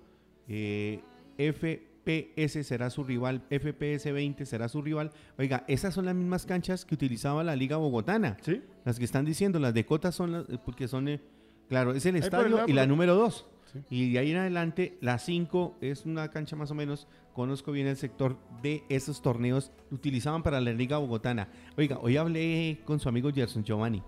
Eh, 0.49 1.01
FPS 1.37 2.63
será 2.63 2.89
su 2.89 3.03
rival, 3.03 3.43
FPS 3.49 4.11
20 4.11 4.45
será 4.45 4.67
su 4.69 4.81
rival. 4.81 5.11
Oiga, 5.37 5.65
esas 5.67 5.93
son 5.93 6.05
las 6.05 6.15
mismas 6.15 6.45
canchas 6.45 6.85
que 6.85 6.95
utilizaba 6.95 7.43
la 7.43 7.55
Liga 7.55 7.77
Bogotana. 7.77 8.37
¿Sí? 8.41 8.61
Las 8.85 8.97
que 8.97 9.05
están 9.05 9.25
diciendo, 9.25 9.59
las 9.59 9.73
de 9.73 9.85
Cota 9.85 10.11
son 10.11 10.31
las, 10.31 10.49
eh, 10.49 10.57
porque 10.63 10.87
son, 10.87 11.07
eh, 11.07 11.21
Claro, 11.67 11.93
es 11.93 12.05
el 12.05 12.15
Ahí 12.15 12.21
estadio 12.21 12.63
y 12.65 12.73
la 12.73 12.87
número 12.87 13.15
2. 13.15 13.45
Sí. 13.73 13.79
Y 13.89 14.13
de 14.13 14.19
ahí 14.19 14.31
en 14.31 14.37
adelante, 14.37 14.97
la 15.01 15.19
5 15.19 15.79
es 15.81 16.05
una 16.05 16.29
cancha 16.31 16.55
más 16.55 16.71
o 16.71 16.75
menos, 16.75 17.07
conozco 17.33 17.73
bien 17.73 17.87
el 17.87 17.97
sector 17.97 18.37
de 18.61 18.83
esos 18.87 19.21
torneos, 19.21 19.73
lo 19.89 19.97
utilizaban 19.97 20.43
para 20.43 20.61
la 20.61 20.71
Liga 20.71 20.97
Bogotana. 20.97 21.49
Oiga, 21.75 21.99
hoy 22.01 22.15
hablé 22.15 22.79
con 22.85 23.01
su 23.01 23.09
amigo 23.09 23.29
Gerson 23.33 23.65
Giovanni. 23.65 24.01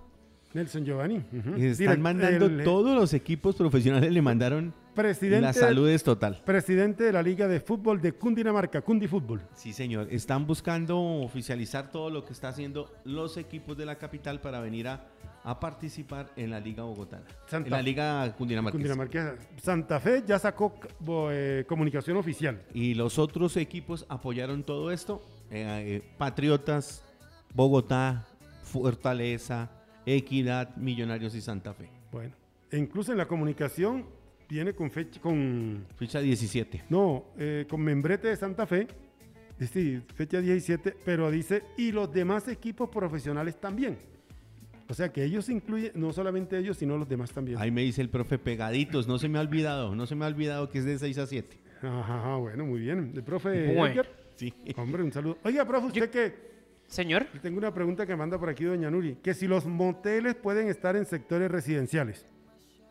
Nelson 0.54 0.84
Giovanni. 0.86 1.24
y 1.58 1.66
Están 1.66 1.88
Direct- 1.88 2.00
mandando 2.00 2.46
el, 2.48 2.62
eh, 2.62 2.64
todos 2.64 2.96
los 2.96 3.14
equipos 3.14 3.56
profesionales, 3.56 4.12
le 4.12 4.22
mandaron 4.22 4.74
presidente, 4.96 5.42
la 5.42 5.54
salud 5.54 5.88
es 5.88 6.04
total. 6.04 6.42
presidente 6.44 7.04
de 7.04 7.14
la 7.14 7.22
Liga 7.22 7.48
de 7.48 7.60
Fútbol 7.60 8.02
de 8.02 8.14
Cundinamarca, 8.14 8.82
Cundi 8.82 9.08
Fútbol. 9.08 9.42
Sí, 9.54 9.72
señor. 9.74 10.08
Están 10.12 10.48
buscando 10.48 11.00
oficializar 11.00 11.92
todo 11.92 12.10
lo 12.10 12.26
que 12.26 12.34
está 12.34 12.50
haciendo 12.50 12.92
los 13.06 13.38
equipos 13.38 13.78
de 13.78 13.86
la 13.86 13.96
capital 13.98 14.42
para 14.42 14.60
venir 14.60 14.88
a, 14.88 15.06
a 15.44 15.60
participar 15.60 16.30
en 16.36 16.50
la 16.50 16.60
Liga 16.60 16.84
Bogotana. 16.84 17.24
Santa- 17.48 17.68
en 17.68 17.72
la 17.72 17.82
Liga 17.82 18.36
Cundinamarca. 18.36 18.74
Cundinamarca. 18.76 19.36
Santa 19.62 20.00
Fe 20.00 20.24
ya 20.28 20.38
sacó 20.40 20.74
eh, 21.32 21.64
comunicación 21.68 22.18
oficial. 22.18 22.62
Y 22.74 22.96
los 22.96 23.20
otros 23.20 23.56
equipos 23.56 24.06
apoyaron 24.10 24.64
todo 24.64 24.92
esto. 24.92 25.22
eh, 25.52 26.02
eh, 26.02 26.12
Patriotas, 26.18 27.04
Bogotá, 27.54 28.26
Fortaleza, 28.64 29.70
Equidad, 30.16 30.76
Millonarios 30.78 31.36
y 31.36 31.42
Santa 31.42 31.74
Fe. 31.74 31.90
Bueno, 32.12 32.34
e 32.72 32.78
incluso 32.78 33.12
en 33.12 33.18
la 33.18 33.28
comunicación 33.28 34.06
viene 34.48 34.74
con 34.74 34.90
fecha, 34.92 35.20
con, 35.22 35.86
Fecha 35.96 36.20
17. 36.20 36.86
no, 36.90 37.26
eh, 37.38 37.66
con 37.70 37.82
membrete 37.82 38.30
de 38.30 38.36
Santa 38.36 38.66
Fe, 38.66 38.88
es 39.54 39.58
decir, 39.74 40.04
fecha 40.16 40.40
17, 40.42 40.96
pero 41.04 41.30
dice, 41.30 41.64
y 41.78 41.92
los 41.92 42.12
demás 42.12 42.48
equipos 42.48 42.90
profesionales 42.90 43.60
también. 43.60 43.98
O 44.88 44.94
sea 44.96 45.12
que 45.14 45.24
ellos 45.24 45.48
incluyen, 45.50 45.92
no 45.96 46.12
solamente 46.14 46.58
ellos, 46.58 46.78
sino 46.78 46.98
los 46.98 47.08
demás 47.08 47.32
también. 47.32 47.60
Ahí 47.60 47.70
me 47.70 47.82
dice 47.82 48.02
el 48.02 48.10
profe 48.10 48.40
pegaditos, 48.40 49.08
no 49.08 49.20
se 49.20 49.30
me 49.30 49.38
ha 49.38 49.42
olvidado, 49.42 49.94
no 49.96 50.08
se 50.08 50.16
me 50.16 50.26
ha 50.26 50.28
olvidado 50.30 50.70
que 50.70 50.80
es 50.80 50.86
de 50.86 50.98
6 50.98 51.18
a 51.20 51.28
7. 51.28 51.58
Ajá, 51.84 52.00
ajá, 52.20 52.36
bueno, 52.38 52.66
muy 52.66 52.80
bien. 52.80 53.12
El 53.16 53.24
profe 53.24 53.76
Bueno. 53.76 53.86
Edgar, 53.94 54.10
Sí. 54.36 54.54
hombre, 54.78 55.04
un 55.04 55.12
saludo. 55.12 55.38
Oiga, 55.44 55.64
profe, 55.66 55.88
usted 55.88 56.02
Yo- 56.06 56.12
que 56.12 56.49
Señor, 56.90 57.28
tengo 57.44 57.60
una 57.60 57.72
pregunta 57.72 58.06
que 58.08 58.16
manda 58.16 58.40
por 58.40 58.50
aquí 58.50 58.64
doña 58.64 58.90
Nuri, 58.90 59.18
que 59.22 59.36
si 59.36 59.48
los 59.48 59.66
moteles 59.68 60.34
pueden 60.34 60.68
estar 60.70 60.96
en 60.96 61.06
sectores 61.06 61.50
residenciales. 61.50 62.26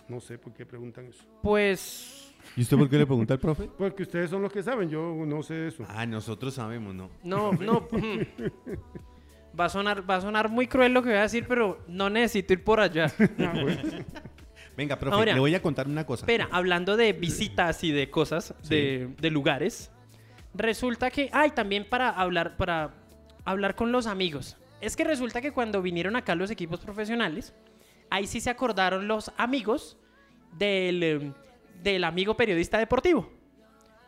No 0.08 0.20
sé 0.20 0.38
por 0.38 0.54
qué 0.54 0.64
preguntan 0.64 1.06
eso. 1.06 1.24
pues 1.42 2.32
¿Y 2.56 2.62
usted 2.62 2.76
por 2.76 2.88
qué 2.88 2.96
le 2.96 3.06
pregunta 3.06 3.34
al 3.34 3.40
profe? 3.40 3.68
Porque 3.78 4.04
ustedes 4.04 4.30
son 4.30 4.40
los 4.40 4.52
que 4.52 4.62
saben, 4.62 4.88
yo 4.88 5.14
no 5.26 5.42
sé 5.42 5.66
eso. 5.66 5.84
Ah, 5.88 6.06
nosotros 6.06 6.54
sabemos, 6.54 6.94
¿no? 6.94 7.10
no, 7.24 7.52
no. 7.52 7.88
mm. 7.90 9.58
Va 9.58 9.64
a 9.64 9.68
sonar, 9.68 10.08
va 10.08 10.16
a 10.16 10.20
sonar 10.20 10.48
muy 10.48 10.68
cruel 10.68 10.94
lo 10.94 11.02
que 11.02 11.08
voy 11.08 11.18
a 11.18 11.22
decir, 11.22 11.46
pero 11.48 11.80
no 11.88 12.08
necesito 12.08 12.52
ir 12.52 12.62
por 12.62 12.80
allá. 12.80 13.12
Ah, 13.40 13.52
bueno. 13.60 13.82
Venga, 14.76 14.96
profe, 14.96 15.16
Ahora, 15.16 15.34
le 15.34 15.40
voy 15.40 15.56
a 15.56 15.60
contar 15.60 15.88
una 15.88 16.06
cosa. 16.06 16.22
Espera, 16.22 16.48
hablando 16.52 16.96
de 16.96 17.12
visitas 17.12 17.82
y 17.82 17.90
de 17.90 18.08
cosas, 18.10 18.54
de, 18.68 19.12
de 19.20 19.30
lugares, 19.30 19.90
resulta 20.54 21.10
que, 21.10 21.28
ay, 21.32 21.50
también 21.50 21.84
para 21.88 22.10
hablar, 22.10 22.56
para 22.56 22.94
hablar 23.44 23.74
con 23.74 23.92
los 23.92 24.06
amigos. 24.06 24.56
Es 24.80 24.96
que 24.96 25.04
resulta 25.04 25.40
que 25.40 25.52
cuando 25.52 25.82
vinieron 25.82 26.16
acá 26.16 26.34
los 26.34 26.50
equipos 26.50 26.80
profesionales, 26.80 27.54
ahí 28.10 28.26
sí 28.26 28.40
se 28.40 28.50
acordaron 28.50 29.08
los 29.08 29.32
amigos 29.36 29.96
del, 30.52 31.02
eh, 31.02 31.32
del 31.82 32.04
amigo 32.04 32.36
periodista 32.36 32.78
deportivo. 32.78 33.30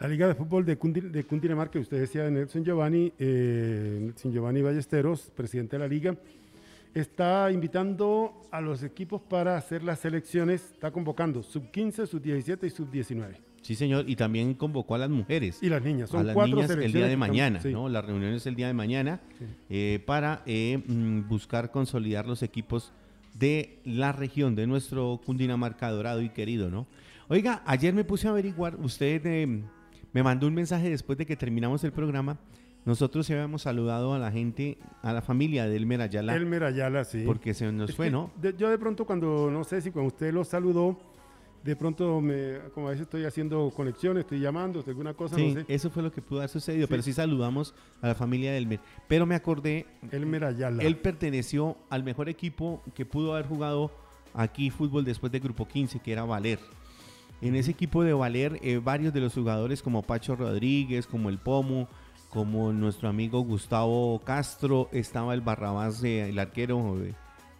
La 0.00 0.08
Liga 0.08 0.26
de 0.28 0.34
Fútbol 0.34 0.64
de, 0.64 0.78
Cundi- 0.78 1.10
de 1.10 1.24
Cundinamarca, 1.24 1.78
usted 1.78 1.98
decía 2.00 2.24
de 2.24 2.30
Nelson 2.30 2.64
Giovanni, 2.64 3.12
eh, 3.18 3.98
Nelson 4.02 4.32
Giovanni 4.32 4.62
Ballesteros, 4.62 5.30
presidente 5.34 5.76
de 5.76 5.80
la 5.80 5.88
Liga, 5.88 6.16
está 6.94 7.50
invitando 7.50 8.32
a 8.50 8.60
los 8.60 8.82
equipos 8.82 9.20
para 9.22 9.56
hacer 9.56 9.82
las 9.82 10.00
selecciones, 10.00 10.72
está 10.72 10.90
convocando 10.90 11.42
sub-15, 11.42 12.06
sub-17 12.06 12.66
y 12.66 12.70
sub-19. 12.70 13.36
Sí, 13.66 13.74
señor. 13.74 14.08
Y 14.08 14.14
también 14.14 14.54
convocó 14.54 14.94
a 14.94 14.98
las 14.98 15.10
mujeres. 15.10 15.58
Y 15.60 15.68
las 15.68 15.82
niñas, 15.82 16.08
son 16.10 16.20
a 16.20 16.24
las 16.24 16.34
cuatro 16.34 16.54
niñas 16.54 16.70
el 16.70 16.92
día 16.92 17.06
de 17.08 17.16
mañana, 17.16 17.60
sí. 17.60 17.72
¿no? 17.72 17.88
La 17.88 18.00
reunión 18.00 18.32
es 18.32 18.46
el 18.46 18.54
día 18.54 18.68
de 18.68 18.74
mañana 18.74 19.20
eh, 19.68 20.00
para 20.06 20.42
eh, 20.46 20.78
mm, 20.86 21.28
buscar 21.28 21.72
consolidar 21.72 22.26
los 22.26 22.44
equipos 22.44 22.92
de 23.34 23.80
la 23.84 24.12
región, 24.12 24.54
de 24.54 24.66
nuestro 24.68 25.20
Cundinamarca 25.26 25.90
dorado 25.90 26.22
y 26.22 26.28
querido, 26.30 26.70
¿no? 26.70 26.86
Oiga, 27.28 27.62
ayer 27.66 27.92
me 27.92 28.04
puse 28.04 28.28
a 28.28 28.30
averiguar, 28.30 28.76
usted 28.76 29.20
eh, 29.26 29.62
me 30.12 30.22
mandó 30.22 30.46
un 30.46 30.54
mensaje 30.54 30.88
después 30.88 31.18
de 31.18 31.26
que 31.26 31.34
terminamos 31.34 31.82
el 31.82 31.90
programa. 31.92 32.38
Nosotros 32.84 33.28
habíamos 33.30 33.62
saludado 33.62 34.14
a 34.14 34.18
la 34.20 34.30
gente, 34.30 34.78
a 35.02 35.12
la 35.12 35.20
familia 35.22 35.66
de 35.66 35.74
Elmer 35.76 36.02
Ayala, 36.02 36.36
Elmer 36.36 36.62
Ayala, 36.62 37.04
sí. 37.04 37.24
porque 37.26 37.52
se 37.52 37.70
nos 37.72 37.90
Es 37.90 37.96
fue, 37.96 38.10
¿no? 38.12 38.30
de- 38.40 38.54
yo 38.56 38.70
de 38.70 38.78
pronto 38.78 39.04
cuando, 39.04 39.50
no 39.50 39.64
sé 39.64 39.80
si 39.80 39.90
cuando 39.90 40.06
usted 40.06 40.32
lo 40.32 40.44
saludó, 40.44 40.96
de 41.66 41.76
pronto, 41.76 42.20
me, 42.20 42.58
como 42.72 42.86
a 42.86 42.90
veces 42.90 43.02
estoy 43.06 43.24
haciendo 43.24 43.70
conexiones, 43.74 44.22
estoy 44.22 44.38
llamando, 44.40 44.82
alguna 44.86 45.14
cosa, 45.14 45.34
Sí, 45.36 45.52
no 45.54 45.60
sé. 45.60 45.66
eso 45.68 45.90
fue 45.90 46.02
lo 46.02 46.12
que 46.12 46.22
pudo 46.22 46.38
haber 46.38 46.48
sucedido, 46.50 46.86
Sí. 46.86 46.90
pero 46.90 47.02
sí 47.02 47.12
saludamos 47.12 47.74
a 48.00 48.06
la 48.08 48.14
familia 48.14 48.52
de 48.52 48.58
Elmer. 48.58 48.80
Pero 49.08 49.26
me 49.26 49.34
acordé 49.34 49.84
Elmer 50.12 50.44
Ayala. 50.44 50.82
Él 50.82 50.96
perteneció 50.96 51.76
al 51.90 52.04
mejor 52.04 52.28
equipo 52.28 52.82
que 52.94 53.04
pudo 53.04 53.34
haber 53.34 53.46
jugado 53.46 53.90
aquí 54.32 54.70
fútbol 54.70 55.04
después 55.04 55.32
de 55.32 55.40
Grupo 55.40 55.66
15, 55.66 55.98
que 55.98 56.12
era 56.12 56.24
Valer. 56.24 56.60
En 57.42 57.54
ese 57.56 57.72
equipo 57.72 58.02
de 58.02 58.12
Valer, 58.14 58.58
eh, 58.62 58.80
varios 58.82 59.12
de 59.12 59.20
los 59.20 59.34
jugadores 59.34 59.82
como 59.82 60.02
Pacho 60.02 60.36
Rodríguez, 60.36 61.06
como 61.06 61.28
el 61.28 61.38
Pomo, 61.38 61.88
como 62.30 62.72
nuestro 62.72 63.08
amigo 63.08 63.40
Gustavo 63.40 64.20
Castro, 64.24 64.88
estaba 64.92 65.34
el 65.34 65.40
Barrabás, 65.42 66.02
eh, 66.04 66.28
el 66.28 66.38
arquero 66.38 66.96
eh, 67.02 67.14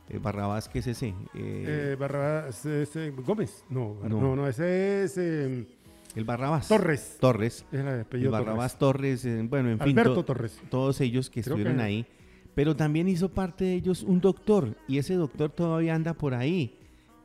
eh, 0.08 0.18
Barrabás, 0.22 0.68
¿qué 0.68 0.78
es 0.80 0.86
ese? 0.86 1.08
Eh, 1.08 1.92
Eh, 1.92 1.96
Barrabás, 1.98 2.64
ese- 2.66 3.10
Gómez. 3.10 3.64
No, 3.68 3.96
No. 4.08 4.20
no, 4.20 4.36
no, 4.36 4.46
ese 4.48 5.04
es 5.04 5.18
eh, 5.18 5.66
el 6.14 6.24
Barrabás. 6.24 6.68
Torres. 6.68 7.16
Torres. 7.20 7.64
Es 7.72 7.80
el 7.80 7.86
El 7.88 8.00
apellido 8.02 8.30
Barrabás 8.30 8.78
Torres, 8.78 9.24
eh, 9.24 9.44
bueno, 9.48 9.70
en 9.70 9.78
fin, 9.80 9.98
Alberto 9.98 10.14
to- 10.14 10.24
Torres. 10.24 10.60
todos 10.70 11.00
ellos 11.00 11.28
que 11.30 11.42
Creo 11.42 11.54
estuvieron 11.56 11.76
que- 11.78 11.82
ahí. 11.82 12.06
Pero 12.54 12.74
también 12.74 13.06
hizo 13.08 13.28
parte 13.30 13.64
de 13.66 13.74
ellos 13.74 14.02
un 14.02 14.20
doctor, 14.20 14.76
y 14.88 14.96
ese 14.98 15.14
doctor 15.14 15.50
todavía 15.50 15.94
anda 15.94 16.14
por 16.14 16.32
ahí. 16.32 16.78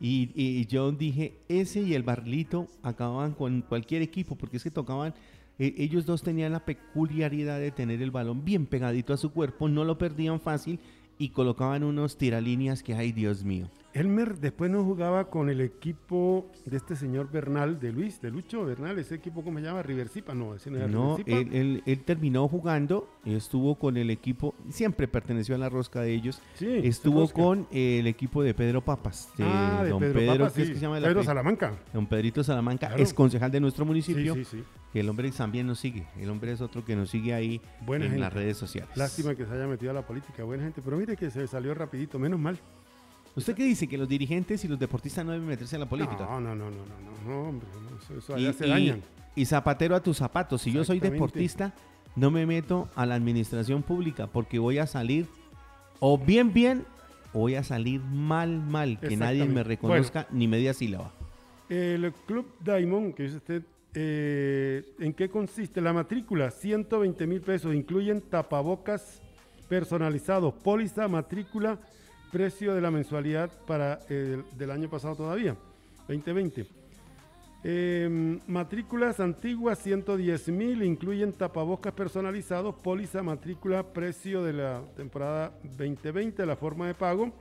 Y, 0.04 0.32
y 0.36 0.66
yo 0.66 0.92
dije, 0.92 1.38
ese 1.48 1.80
y 1.82 1.94
el 1.94 2.04
Barlito 2.04 2.68
acababan 2.84 3.34
con 3.34 3.62
cualquier 3.62 4.02
equipo, 4.02 4.36
porque 4.36 4.58
es 4.58 4.64
que 4.64 4.72
tocaban, 4.72 5.14
eh, 5.60 5.76
ellos 5.78 6.06
dos 6.06 6.22
tenían 6.24 6.52
la 6.52 6.66
peculiaridad 6.66 7.60
de 7.60 7.72
tener 7.72 8.02
el 8.02 8.10
balón 8.12 8.44
bien 8.44 8.66
pegadito 8.66 9.14
a 9.14 9.18
su 9.18 9.32
cuerpo, 9.32 9.70
no 9.70 9.86
lo 9.86 9.98
perdían 9.98 10.42
fácil 10.42 10.80
y 11.22 11.30
colocaban 11.30 11.84
unos 11.84 12.18
tiralíneas 12.18 12.82
que, 12.82 12.96
ay 12.96 13.12
Dios 13.12 13.44
mío. 13.44 13.68
Elmer 13.94 14.38
después 14.39 14.72
no 14.72 14.84
jugaba 14.86 15.30
con 15.30 15.50
el 15.50 15.60
equipo 15.60 16.50
de 16.66 16.78
este 16.78 16.96
señor 16.96 17.30
Bernal, 17.30 17.80
de 17.80 17.92
Luis, 17.92 18.22
de 18.22 18.32
Lucho 18.32 18.64
Bernal, 18.64 18.98
ese 19.00 19.16
equipo, 19.16 19.44
¿cómo 19.44 19.60
se 19.60 19.66
llama? 19.66 19.84
Riversipa, 19.84 20.34
no, 20.34 20.56
ese 20.56 20.72
no 20.72 20.78
era 20.78 20.88
No, 20.88 21.18
él, 21.26 21.50
él- 21.52 21.84
él 21.86 22.00
terminó 22.06 22.48
jugando, 22.48 23.10
estuvo 23.26 23.76
con 23.76 23.98
el 23.98 24.10
equipo, 24.10 24.56
siempre 24.70 25.08
perteneció 25.10 25.56
a 25.56 25.58
la 25.58 25.68
rosca 25.68 26.02
de 26.02 26.14
ellos, 26.14 26.42
Sí, 26.54 26.68
estuvo 26.84 27.28
con 27.30 27.68
el 27.72 28.08
equipo 28.08 28.42
de 28.44 28.54
Pedro 28.54 28.80
Papas, 28.82 29.30
de 29.38 29.44
ah, 29.46 29.82
de 29.84 29.89
don 29.89 30.00
Pedro, 30.00 30.20
Pedro, 30.20 30.38
Papas, 30.38 30.54
¿qué 30.54 30.62
es 30.62 30.68
sí. 30.68 30.74
que 30.74 30.80
se 30.80 30.86
llama 30.86 30.98
el 30.98 31.04
Pedro? 31.04 31.24
Salamanca. 31.24 31.74
Don 31.94 32.08
Pedrito 32.08 32.44
Salamanca, 32.44 32.88
Claro. 32.88 33.04
es 33.04 33.14
concejal 33.14 33.52
de 33.52 33.60
nuestro 33.60 33.84
municipio, 33.86 34.36
sí, 34.36 34.46
sí. 34.46 34.64
que 34.94 35.02
el 35.02 35.10
hombre 35.10 35.30
también 35.32 35.68
nos 35.68 35.80
sigue, 35.80 36.06
el 36.18 36.30
hombre 36.30 36.54
es 36.54 36.62
otro 36.62 36.86
que 36.86 36.96
nos 36.96 37.10
sigue 37.10 37.34
ahí 37.34 37.60
Buena 37.86 38.06
en 38.06 38.12
gente. 38.12 38.22
las 38.22 38.34
redes 38.34 38.56
sociales. 38.56 38.96
Lástima 38.96 39.36
que 39.36 39.46
se 39.46 39.52
haya 39.54 39.68
metido 39.68 39.92
a 39.92 39.94
la 39.96 40.06
política, 40.06 40.44
buena 40.46 40.64
gente, 40.64 40.82
pero 40.82 40.96
mire 40.98 41.18
que 41.18 41.30
se 41.30 41.46
salió 41.48 41.74
rapidito, 41.74 42.18
menos 42.18 42.39
mal. 42.39 42.58
¿Usted 43.36 43.56
qué 43.56 43.64
dice? 43.64 43.88
Que 43.88 43.98
los 43.98 44.08
dirigentes 44.10 44.64
y 44.66 44.68
los 44.68 44.78
deportistas 44.80 45.26
no 45.26 45.32
deben 45.32 45.48
meterse 45.48 45.76
en 45.76 45.82
la 45.82 45.90
política. 45.90 46.26
No, 46.30 46.40
no, 46.42 46.54
no, 46.56 46.70
no, 46.70 46.78
no, 47.26 47.30
no, 47.30 47.50
hombre, 47.50 47.68
no, 47.90 47.98
eso, 47.98 48.18
eso 48.18 48.38
y, 48.38 48.46
allá 48.46 48.54
se 48.54 48.68
y- 48.68 48.70
dañan. 48.70 49.02
y 49.36 49.46
zapatero 49.46 49.96
a 49.96 50.02
tus 50.02 50.18
zapatos. 50.18 50.62
Si 50.62 50.72
yo 50.72 50.84
soy 50.84 51.00
deportista, 51.00 51.74
no 52.16 52.30
me 52.32 52.46
meto 52.46 52.90
a 52.96 53.06
la 53.06 53.16
administración 53.16 53.84
pública 53.84 54.28
porque 54.28 54.60
voy 54.60 54.80
a 54.80 54.88
salir 54.88 55.28
o 56.00 56.18
bien, 56.18 56.52
bien, 56.52 56.84
o 57.34 57.40
voy 57.40 57.56
a 57.56 57.64
salir 57.64 58.02
mal, 58.02 58.60
mal. 58.62 59.00
Que 59.00 59.16
nadie 59.16 59.46
me 59.46 59.64
reconozca 59.64 60.28
ni 60.32 60.48
media 60.48 60.74
sílaba. 60.74 61.12
El 61.70 62.12
Club 62.26 62.46
Diamond, 62.60 63.14
que 63.14 63.24
dice 63.24 63.38
usted, 63.38 63.64
eh, 63.94 64.84
¿en 65.00 65.14
qué 65.14 65.30
consiste? 65.30 65.80
La 65.80 65.94
matrícula, 65.94 66.52
120 66.52 67.26
mil 67.28 67.40
pesos, 67.40 67.74
incluyen 67.74 68.20
tapabocas 68.22 69.22
personalizados, 69.70 70.54
póliza, 70.54 71.08
matrícula, 71.08 71.80
precio 72.32 72.74
de 72.74 72.82
la 72.82 72.92
mensualidad 72.92 73.50
para 73.68 74.00
el 74.10 74.44
del 74.58 74.72
año 74.72 74.90
pasado 74.90 75.16
todavía, 75.16 75.56
2020. 76.08 76.66
Eh, 77.64 78.40
matrículas 78.48 79.20
antiguas, 79.20 79.78
110 79.80 80.48
mil, 80.50 80.82
incluyen 80.84 81.34
tapabocas 81.34 81.94
personalizados, 81.94 82.74
póliza, 82.76 83.22
matrícula, 83.22 83.84
precio 83.84 84.44
de 84.44 84.54
la 84.54 84.82
temporada 84.96 85.52
2020, 85.78 86.46
la 86.46 86.56
forma 86.56 86.88
de 86.88 86.96
pago. 86.96 87.32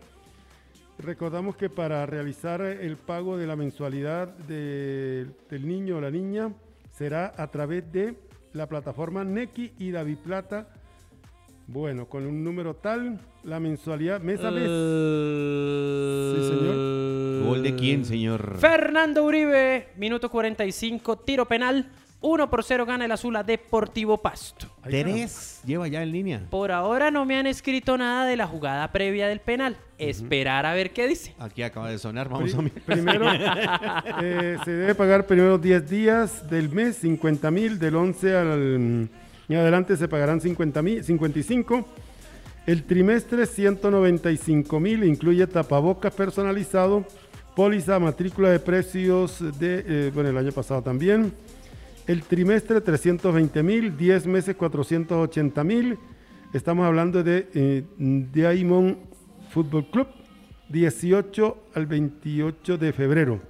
Recordamos 0.99 1.57
que 1.57 1.71
para 1.71 2.05
realizar 2.05 2.61
el 2.61 2.99
pago 2.99 3.39
de 3.39 3.47
la 3.47 3.57
mensualidad 3.57 4.29
de- 4.29 5.27
del 5.49 5.67
niño 5.67 5.97
o 5.97 6.01
la 6.03 6.11
niña 6.11 6.53
será 6.93 7.33
a 7.39 7.47
través 7.51 7.91
de 7.91 8.15
la 8.53 8.67
plataforma 8.69 9.25
Neki 9.25 9.73
y 9.79 9.91
David 9.93 10.19
Plata. 10.19 10.69
Bueno, 11.73 12.07
con 12.07 12.27
un 12.27 12.43
número 12.43 12.75
tal, 12.75 13.21
la 13.45 13.61
mensualidad 13.61 14.21
mes 14.21 14.41
a 14.43 14.51
mes. 14.51 14.65
Sí, 16.35 16.49
señor. 16.49 17.45
¿Gol 17.47 17.63
de 17.63 17.77
quién, 17.77 18.05
señor? 18.05 18.57
Fernando 18.59 19.25
Uribe, 19.25 19.89
minuto 19.97 20.29
45, 20.31 21.19
tiro 21.19 21.47
penal. 21.47 21.89
1 22.23 22.51
por 22.51 22.65
0 22.65 22.85
gana 22.85 23.05
el 23.07 23.13
azul 23.13 23.35
a 23.37 23.43
Deportivo 23.45 24.19
Pasto. 24.19 24.67
Tres. 24.83 25.63
Lleva 25.65 25.87
ya 25.89 26.03
en 26.03 26.13
línea. 26.13 26.43
Por 26.51 26.71
ahora 26.73 27.11
no 27.11 27.25
me 27.25 27.39
han 27.39 27.47
escrito 27.47 27.97
nada 27.97 28.27
de 28.27 28.37
la 28.37 28.47
jugada 28.47 28.91
previa 28.93 29.27
del 29.29 29.39
penal. 29.41 29.77
Esperar 29.97 30.67
a 30.67 30.75
ver 30.75 30.91
qué 30.93 31.07
dice. 31.07 31.35
Aquí 31.39 31.63
acaba 31.63 31.89
de 31.89 31.99
sonar. 31.99 32.29
Vamos 32.29 32.51
Pri- 32.51 32.59
a 32.59 32.63
mirar. 32.63 32.83
Primero, 32.85 33.27
eh, 34.23 34.59
se 34.65 34.71
debe 34.73 34.95
pagar 34.97 35.25
primero 35.27 35.57
10 35.57 35.89
días 35.89 36.51
del 36.51 36.69
mes, 36.69 36.97
50 36.97 37.51
mil, 37.53 37.79
del 37.79 37.95
11 37.97 38.37
al 38.37 39.09
y 39.51 39.57
adelante 39.57 39.97
se 39.97 40.07
pagarán 40.07 40.41
50 40.41 40.81
mil, 40.81 41.03
55. 41.03 41.85
El 42.67 42.85
trimestre 42.85 43.47
195 43.47 44.79
mil, 44.79 45.03
incluye 45.03 45.45
tapabocas 45.49 46.15
personalizado, 46.15 47.05
póliza, 47.57 47.99
matrícula 47.99 48.51
de 48.51 48.61
precios 48.61 49.43
de, 49.59 49.85
eh, 49.89 50.13
bueno, 50.15 50.31
el 50.31 50.39
año 50.39 50.53
pasado 50.53 50.83
también. 50.83 51.33
El 52.07 52.23
trimestre 52.23 52.81
320 52.81 53.63
mil, 53.65 53.97
10 53.97 54.27
meses 54.29 54.55
480 54.55 55.65
mil. 55.65 55.99
Estamos 56.53 56.87
hablando 56.87 57.25
de 57.25 57.49
eh, 57.53 57.83
Diamond 57.99 58.99
Football 59.51 59.91
Club, 59.91 60.07
18 60.69 61.57
al 61.75 61.87
28 61.87 62.79
de 62.79 62.93
febrero 62.93 63.41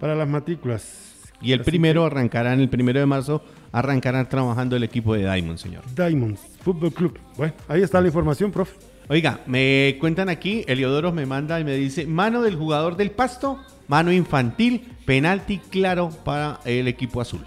para 0.00 0.14
las 0.14 0.28
matrículas. 0.30 1.30
Y 1.42 1.52
el 1.52 1.60
Así 1.60 1.70
primero 1.72 2.06
arrancarán, 2.06 2.58
el 2.60 2.70
primero 2.70 3.00
de 3.00 3.04
marzo, 3.04 3.42
arrancarán 3.76 4.26
trabajando 4.26 4.74
el 4.74 4.84
equipo 4.84 5.12
de 5.12 5.20
Diamond, 5.30 5.58
señor. 5.58 5.82
que 5.84 6.02
Diamonds 6.02 6.40
Football 6.62 6.94
Club. 6.94 7.18
Bueno, 7.36 7.52
ahí 7.68 7.82
está 7.82 8.00
la 8.00 8.06
información, 8.06 8.50
profe. 8.50 8.74
Oiga, 9.08 9.40
me 9.44 9.98
cuentan 10.00 10.30
aquí, 10.30 10.64
Eliodoro 10.66 11.12
me 11.12 11.26
manda 11.26 11.60
y 11.60 11.64
me 11.64 11.74
dice, 11.74 12.06
mano 12.06 12.40
del 12.40 12.56
jugador 12.56 12.96
del 12.96 13.10
pasto, 13.10 13.62
mano 13.86 14.10
infantil, 14.12 14.80
penalti 15.04 15.58
claro 15.58 16.08
para 16.24 16.58
el 16.64 16.88
equipo 16.88 17.20
azul. 17.20 17.44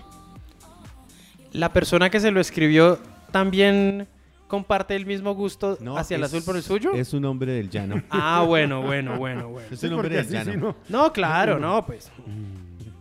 La 1.51 1.73
persona 1.73 2.11
que 2.11 2.19
se 2.19 2.29
lo 2.29 2.39
escribió 2.39 2.99
también 3.31 4.07
comparte 4.47 4.95
el 4.95 5.07
mismo 5.07 5.33
gusto 5.33 5.79
No, 5.81 5.97
hacia 5.97 6.17
el 6.17 6.23
azul 6.23 6.43
por 6.43 6.55
el 6.55 6.61
suyo. 6.61 6.93
Es 6.93 7.11
un 7.13 7.25
hombre 7.25 7.53
del 7.53 7.71
llano. 7.71 8.03
Ah, 8.11 8.43
bueno, 8.47 8.83
bueno, 8.83 9.17
bueno, 9.17 9.49
bueno. 9.49 9.67
es 9.71 9.81
un 9.81 9.93
hombre 9.93 10.09
del 10.15 10.29
llano. 10.29 10.51
sí, 10.51 10.57
no. 10.59 10.75
No, 10.89 11.11
claro, 11.11 11.57
no, 11.57 11.83
pues. 11.87 12.11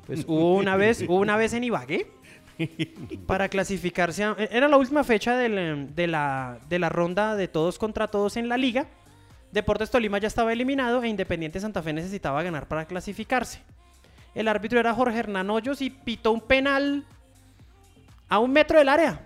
Pues 0.07 0.25
hubo 0.27 0.57
una 0.57 0.77
vez, 0.77 1.03
hubo 1.07 1.17
una 1.19 1.37
vez 1.37 1.53
en 1.53 1.65
Ibagué 1.65 2.07
para 3.27 3.49
clasificarse. 3.49 4.25
a- 4.25 4.37
era 4.51 4.69
la 4.69 4.77
última 4.77 5.05
fecha 5.05 5.37
del, 5.37 5.59
em, 5.59 5.95
de, 5.95 6.07
la, 6.07 6.59
de 6.69 6.79
la 6.79 6.89
ronda 6.89 7.37
de 7.37 7.49
todos 7.49 7.79
contra 7.79 8.09
todos 8.09 8.37
en 8.37 8.49
la 8.49 8.57
liga. 8.57 8.87
Deportes 9.53 9.91
Tolima 9.91 10.19
ya 10.19 10.29
estaba 10.29 10.53
eliminado 10.53 11.03
e 11.03 11.09
Independiente 11.09 11.59
Santa 11.61 11.83
Fe 11.83 11.93
necesitaba 11.93 12.43
ganar 12.43 12.69
para 12.69 12.85
clasificarse. 12.87 13.61
El 14.35 14.47
árbitro 14.49 14.79
era 14.79 14.93
Jorge 14.95 15.19
Hernán 15.19 15.49
Hoyos 15.51 15.81
y 15.81 15.91
pitó 15.91 16.33
un 16.33 16.41
penal 16.43 17.05
a 18.29 18.39
un 18.39 18.53
metro 18.53 18.79
del 18.79 18.89
área. 18.89 19.23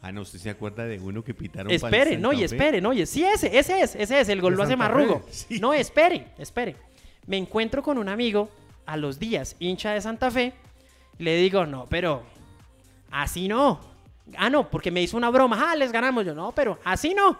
Ah, 0.00 0.12
no, 0.12 0.22
usted 0.22 0.38
se 0.38 0.50
acuerda 0.50 0.84
de 0.84 0.98
uno 1.00 1.22
que 1.24 1.34
pitaron 1.34 1.66
para 1.66 1.74
Espere, 1.74 2.16
no, 2.16 2.32
y 2.32 2.44
espere, 2.44 2.80
no, 2.80 2.92
y 2.92 3.04
sí, 3.06 3.24
ese, 3.24 3.56
ese 3.58 3.80
es, 3.80 3.94
ese 3.96 4.20
es, 4.20 4.28
el 4.28 4.40
gol 4.40 4.54
lo 4.54 4.62
hace 4.62 4.72
Santa 4.72 4.88
Marrugo. 4.88 5.26
sí. 5.30 5.58
No, 5.58 5.74
espere, 5.74 6.28
espere. 6.38 6.76
Me 7.26 7.36
encuentro 7.36 7.82
con 7.82 7.98
un 7.98 8.08
amigo 8.08 8.48
a 8.86 8.96
los 8.96 9.18
días, 9.18 9.56
hincha 9.58 9.92
de 9.92 10.00
Santa 10.00 10.30
Fe, 10.30 10.52
le 11.18 11.36
digo, 11.36 11.66
no, 11.66 11.86
pero 11.90 12.22
así 13.10 13.48
no. 13.48 13.80
Ah, 14.36 14.50
no, 14.50 14.68
porque 14.68 14.90
me 14.90 15.02
hizo 15.02 15.16
una 15.16 15.30
broma, 15.30 15.70
ah, 15.70 15.76
les 15.76 15.92
ganamos. 15.92 16.24
Yo, 16.24 16.34
no, 16.34 16.52
pero 16.52 16.78
así 16.84 17.14
no. 17.14 17.38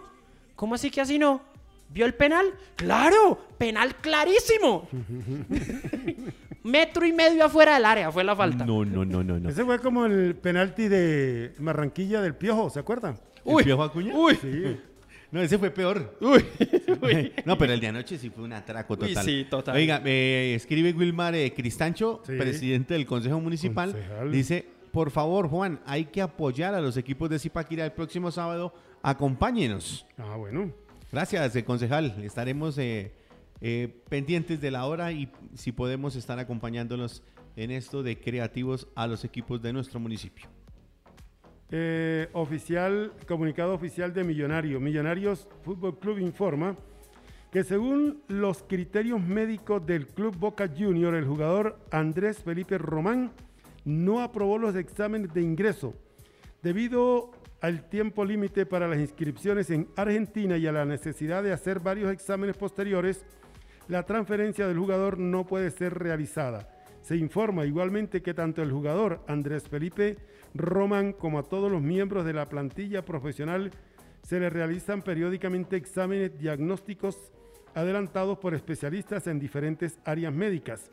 ¿Cómo 0.55 0.75
así 0.75 0.89
que 0.89 1.01
así 1.01 1.19
no? 1.19 1.41
¿Vio 1.89 2.05
el 2.05 2.13
penal? 2.13 2.45
¡Claro! 2.75 3.39
¡Penal 3.57 3.95
clarísimo! 3.95 4.87
Metro 6.63 7.05
y 7.05 7.13
medio 7.13 7.45
afuera 7.45 7.75
del 7.75 7.85
área 7.85 8.11
fue 8.11 8.23
la 8.23 8.35
falta. 8.35 8.65
No, 8.65 8.83
no, 8.83 9.05
no, 9.05 9.23
no, 9.23 9.39
no. 9.39 9.49
Ese 9.49 9.63
fue 9.63 9.79
como 9.79 10.05
el 10.05 10.35
penalti 10.35 10.89
de 10.89 11.53
Barranquilla 11.59 12.21
del 12.21 12.35
Piojo, 12.35 12.69
¿se 12.69 12.79
acuerdan? 12.79 13.17
¿El 13.45 13.63
Piojo 13.63 13.83
Acuña? 13.83 14.13
Sí. 14.41 14.77
No, 15.29 15.41
ese 15.41 15.57
fue 15.57 15.69
peor. 15.71 16.17
no, 17.45 17.57
pero 17.57 17.73
el 17.73 17.81
de 17.81 17.87
anoche 17.87 18.17
sí 18.17 18.29
fue 18.29 18.45
un 18.45 18.53
atraco 18.53 18.93
Uy, 18.93 19.09
total. 19.09 19.25
sí, 19.25 19.45
total. 19.49 19.75
Oiga, 19.75 19.99
me 19.99 20.55
escribe 20.55 20.93
Wilmar 20.93 21.35
eh, 21.35 21.51
Cristancho, 21.53 22.21
Sí. 22.25 22.31
presidente 22.37 22.93
del 22.93 23.05
Consejo 23.05 23.37
Municipal. 23.41 23.91
Concejal. 23.91 24.31
Dice, 24.31 24.65
por 24.97 25.11
favor, 25.11 25.47
Juan, 25.47 25.79
hay 25.85 26.05
que 26.05 26.23
apoyar 26.23 26.73
a 26.73 26.81
los 26.81 26.97
equipos 26.97 27.29
de 27.29 27.37
Zipaquirá 27.37 27.85
el 27.85 27.91
próximo 27.91 28.31
sábado. 28.31 28.73
Acompáñenos. 29.03 30.07
Ah, 30.17 30.37
bueno. 30.37 30.73
Gracias, 31.11 31.55
eh, 31.55 31.63
concejal. 31.63 32.15
Estaremos 32.23 32.79
eh, 32.79 33.11
eh, 33.61 34.01
pendientes 34.09 34.59
de 34.59 34.71
la 34.71 34.87
hora 34.87 35.11
y 35.11 35.31
si 35.53 35.71
podemos 35.71 36.15
estar 36.15 36.39
acompañándolos 36.39 37.21
en 37.55 37.69
esto 37.69 38.01
de 38.01 38.19
creativos 38.19 38.87
a 38.95 39.05
los 39.05 39.23
equipos 39.23 39.61
de 39.61 39.71
nuestro 39.71 39.99
municipio. 39.99 40.47
Oficial, 42.33 43.13
comunicado 43.27 43.75
oficial 43.75 44.15
de 44.15 44.23
Millonario. 44.23 44.79
Millonarios 44.79 45.47
Fútbol 45.61 45.99
Club 45.99 46.17
informa 46.17 46.75
que 47.51 47.63
según 47.63 48.23
los 48.29 48.63
criterios 48.63 49.21
médicos 49.21 49.85
del 49.85 50.07
Club 50.07 50.35
Boca 50.37 50.67
Junior, 50.67 51.13
el 51.13 51.25
jugador 51.25 51.77
Andrés 51.91 52.39
Felipe 52.39 52.79
Román 52.79 53.31
no 53.87 54.21
aprobó 54.21 54.57
los 54.57 54.75
exámenes 54.75 55.33
de 55.33 55.41
ingreso 55.41 55.93
debido 56.61 57.31
al 57.61 57.87
tiempo 57.87 58.25
límite 58.25 58.65
para 58.65 58.85
las 58.85 58.99
inscripciones 58.99 59.69
en 59.69 59.87
Argentina 59.95 60.57
y 60.57 60.67
a 60.67 60.73
la 60.73 60.83
necesidad 60.83 61.41
de 61.41 61.53
hacer 61.53 61.79
varios 61.79 62.11
exámenes 62.11 62.57
posteriores. 62.57 63.25
La 63.87 64.03
transferencia 64.03 64.67
del 64.67 64.77
jugador 64.77 65.17
no 65.17 65.45
puede 65.45 65.71
ser 65.71 65.93
realizada. 65.93 66.67
Se 67.01 67.15
informa 67.15 67.65
igualmente 67.65 68.21
que 68.21 68.33
tanto 68.33 68.61
el 68.61 68.73
jugador 68.73 69.23
Andrés 69.25 69.69
Felipe 69.69 70.17
Román 70.53 71.13
como 71.13 71.39
a 71.39 71.43
todos 71.43 71.71
los 71.71 71.81
miembros 71.81 72.25
de 72.25 72.33
la 72.33 72.45
plantilla 72.45 73.05
profesional 73.05 73.71
se 74.21 74.41
le 74.41 74.49
realizan 74.49 75.01
periódicamente 75.01 75.77
exámenes 75.77 76.37
diagnósticos 76.37 77.31
adelantados 77.73 78.37
por 78.39 78.53
especialistas 78.53 79.27
en 79.27 79.39
diferentes 79.39 79.97
áreas 80.03 80.33
médicas. 80.33 80.91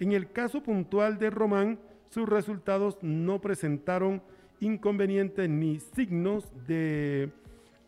En 0.00 0.10
el 0.10 0.32
caso 0.32 0.64
puntual 0.64 1.18
de 1.18 1.30
Román, 1.30 1.78
sus 2.14 2.28
resultados 2.28 2.96
no 3.02 3.40
presentaron 3.40 4.22
inconvenientes 4.60 5.50
ni 5.50 5.80
signos 5.80 6.44
de 6.64 7.28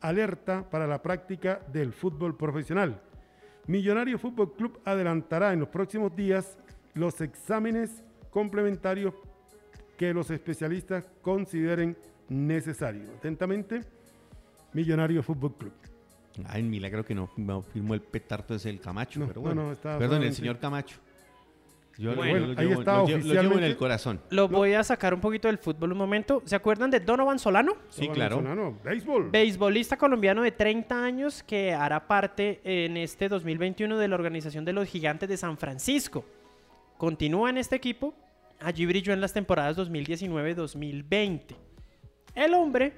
alerta 0.01 0.68
para 0.68 0.89
la 0.89 1.01
práctica 1.01 1.61
del 1.72 1.93
fútbol 1.93 2.37
profesional. 2.37 3.01
Millonario 3.68 4.18
Fútbol 4.18 4.53
Club 4.55 4.81
adelantará 4.85 5.53
en 5.53 5.61
los 5.61 5.68
próximos 5.68 6.14
días 6.16 6.59
los 6.95 7.20
exámenes 7.20 8.03
complementarios 8.31 9.14
que 9.97 10.12
los 10.12 10.29
especialistas 10.33 11.09
consideren 11.22 11.97
necesarios. 12.29 13.09
Atentamente, 13.18 13.83
Millonario 14.72 15.22
Fútbol 15.22 15.55
Club. 15.55 15.72
Ay, 16.47 16.64
milagro 16.64 17.05
que 17.05 17.14
no, 17.14 17.29
firmó 17.72 17.95
el 17.95 18.03
petardo 18.03 18.57
ese 18.57 18.70
el 18.70 18.81
Camacho. 18.81 19.20
No, 19.20 19.29
pero 19.29 19.41
no, 19.41 19.47
bueno. 19.47 19.70
no, 19.70 19.99
Perdón, 19.99 20.24
el 20.24 20.35
señor 20.35 20.59
Camacho. 20.59 20.99
Yo, 21.99 22.11
lo- 22.11 22.16
Bueno, 22.16 22.38
yo 22.38 22.47
lo 22.55 22.61
ahí 22.61 22.66
llevo- 22.68 22.80
está 22.80 22.92
lo 22.92 22.99
lo 23.01 23.07
llevo 23.07 23.16
en 23.16 23.22
oficialmente. 23.30 23.66
el 23.66 23.76
corazón. 23.76 24.20
Lo 24.30 24.49
voy 24.49 24.74
a 24.74 24.84
sacar 24.84 25.14
un 25.14 25.20
poquito 25.20 25.49
del 25.49 25.59
fútbol 25.59 25.92
un 25.92 25.99
momento. 25.99 26.42
¿Se 26.44 26.55
acuerdan 26.55 26.90
de 26.90 27.01
Donovan 27.01 27.38
Solano? 27.38 27.72
Sí, 27.88 28.03
Esteban 28.03 28.14
claro. 28.14 28.36
Solano, 28.36 28.78
béisbol. 28.84 29.30
Beisbolista 29.30 29.97
colombiano 29.97 30.42
de 30.42 30.53
30 30.53 31.03
años 31.05 31.42
que 31.42 31.72
hará 31.72 32.07
parte 32.07 32.61
en 32.64 32.97
este 32.99 33.28
2021 33.28 33.97
de 33.99 34.09
la 34.09 34.14
organización 34.14 34.64
de 34.64 34.72
los 34.74 34.88
Gigantes 34.88 35.28
de 35.28 35.36
San 35.36 35.57
Francisco. 35.57 36.24
Continúa 36.99 37.51
en 37.51 37.59
este 37.59 37.76
equipo. 37.76 38.14
Allí 38.61 38.86
brilló 38.86 39.12
en 39.12 39.20
las 39.20 39.32
temporadas 39.32 39.76
2019-2020. 39.76 41.57
El 42.34 42.55
hombre 42.55 42.92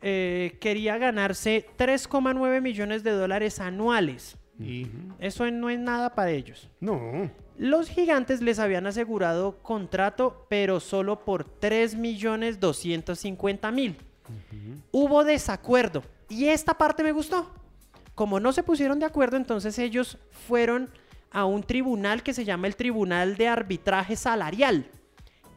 eh, 0.00 0.56
quería 0.60 0.98
ganarse 0.98 1.66
3,9 1.76 2.60
millones 2.60 3.04
de 3.04 3.12
dólares 3.12 3.60
anuales. 3.60 4.36
Y 4.58 4.86
Eso 5.18 5.50
no 5.50 5.70
es 5.70 5.78
nada 5.78 6.14
para 6.14 6.30
ellos. 6.30 6.68
No, 6.80 7.30
Los 7.58 7.88
gigantes 7.88 8.40
les 8.40 8.58
habían 8.58 8.86
asegurado 8.86 9.58
contrato, 9.62 10.46
pero 10.48 10.80
solo 10.80 11.24
por 11.24 11.44
3 11.44 11.94
millones 11.96 12.60
250 12.60 13.70
mil. 13.70 13.96
Hubo 14.90 15.24
desacuerdo. 15.24 16.02
Y 16.28 16.46
esta 16.46 16.74
parte 16.74 17.02
me 17.02 17.12
gustó. 17.12 17.50
Como 18.14 18.40
no 18.40 18.52
se 18.52 18.62
pusieron 18.62 18.98
de 18.98 19.06
acuerdo, 19.06 19.36
entonces 19.36 19.78
ellos 19.78 20.18
fueron 20.46 20.90
a 21.30 21.44
un 21.44 21.62
tribunal 21.62 22.22
que 22.22 22.34
se 22.34 22.44
llama 22.44 22.66
el 22.66 22.76
Tribunal 22.76 23.36
de 23.36 23.48
Arbitraje 23.48 24.16
Salarial. 24.16 24.86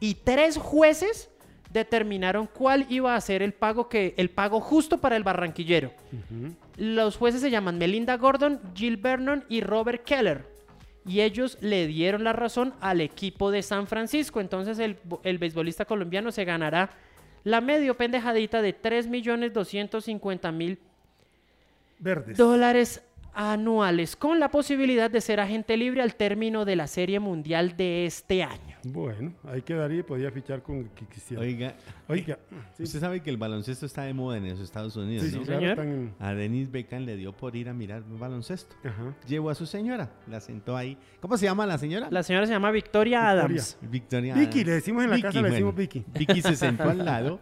Y 0.00 0.14
tres 0.14 0.56
jueces 0.56 1.30
determinaron 1.72 2.46
cuál 2.46 2.86
iba 2.88 3.14
a 3.14 3.20
ser 3.20 3.42
el 3.42 3.52
pago, 3.52 3.88
que, 3.88 4.14
el 4.16 4.30
pago 4.30 4.60
justo 4.60 4.98
para 4.98 5.16
el 5.16 5.22
barranquillero. 5.22 5.92
Los 6.76 7.16
jueces 7.16 7.40
se 7.40 7.50
llaman 7.50 7.78
Melinda 7.78 8.16
Gordon, 8.16 8.60
Jill 8.74 8.96
Vernon 8.96 9.44
y 9.48 9.60
Robert 9.60 10.04
Keller. 10.04 10.55
Y 11.06 11.20
ellos 11.20 11.58
le 11.60 11.86
dieron 11.86 12.24
la 12.24 12.32
razón 12.32 12.74
al 12.80 13.00
equipo 13.00 13.50
de 13.50 13.62
San 13.62 13.86
Francisco. 13.86 14.40
Entonces 14.40 14.78
el, 14.78 14.96
el 15.22 15.38
beisbolista 15.38 15.84
colombiano 15.84 16.32
se 16.32 16.44
ganará 16.44 16.90
la 17.44 17.60
medio 17.60 17.96
pendejadita 17.96 18.60
de 18.60 18.76
3.250.000 18.76 20.78
verdes. 22.00 22.36
dólares 22.36 23.02
anuales 23.34 24.16
con 24.16 24.40
la 24.40 24.50
posibilidad 24.50 25.10
de 25.10 25.20
ser 25.20 25.40
agente 25.40 25.76
libre 25.76 26.02
al 26.02 26.16
término 26.16 26.64
de 26.64 26.74
la 26.74 26.86
Serie 26.86 27.20
Mundial 27.20 27.76
de 27.76 28.06
este 28.06 28.42
año. 28.42 28.75
Bueno, 28.92 29.32
ahí 29.44 29.62
quedaría 29.62 30.00
y 30.00 30.02
podía 30.02 30.30
fichar 30.30 30.62
con 30.62 30.76
el 30.76 30.90
que 30.90 31.06
quisiera. 31.06 31.42
Oiga, 31.42 31.74
Oiga, 32.08 32.38
sí, 32.76 32.82
usted 32.84 33.00
sabe 33.00 33.20
que 33.22 33.30
el 33.30 33.36
baloncesto 33.36 33.86
está 33.86 34.02
de 34.02 34.14
moda 34.14 34.36
en 34.38 34.48
los 34.48 34.60
Estados 34.60 34.94
Unidos, 34.96 35.24
sí, 35.24 35.30
sí, 35.32 35.38
¿no? 35.38 35.42
claro, 35.44 35.60
señor. 35.60 35.78
están 35.78 35.88
en- 35.92 36.14
A 36.18 36.34
Dennis 36.34 36.70
Beckham 36.70 37.04
le 37.04 37.16
dio 37.16 37.32
por 37.32 37.56
ir 37.56 37.68
a 37.68 37.74
mirar 37.74 38.02
baloncesto. 38.06 38.76
Ajá. 38.84 39.14
Llevó 39.26 39.50
a 39.50 39.54
su 39.54 39.66
señora, 39.66 40.10
la 40.26 40.40
sentó 40.40 40.76
ahí. 40.76 40.96
¿Cómo 41.20 41.36
se 41.36 41.46
llama 41.46 41.66
la 41.66 41.78
señora? 41.78 42.08
La 42.10 42.22
señora 42.22 42.46
se 42.46 42.52
llama 42.52 42.70
Victoria, 42.70 43.20
Victoria. 43.20 43.42
Adams. 43.44 43.78
Victoria. 43.82 44.34
Vicky, 44.34 44.64
le 44.64 44.72
decimos 44.72 45.04
en 45.04 45.10
la 45.10 45.20
casa, 45.20 45.40
le 45.42 45.50
decimos 45.50 45.74
bueno. 45.74 45.90
Vicky. 45.92 46.04
Vicky 46.18 46.42
se 46.42 46.56
sentó 46.56 46.84
al 46.84 46.98
lado 47.04 47.40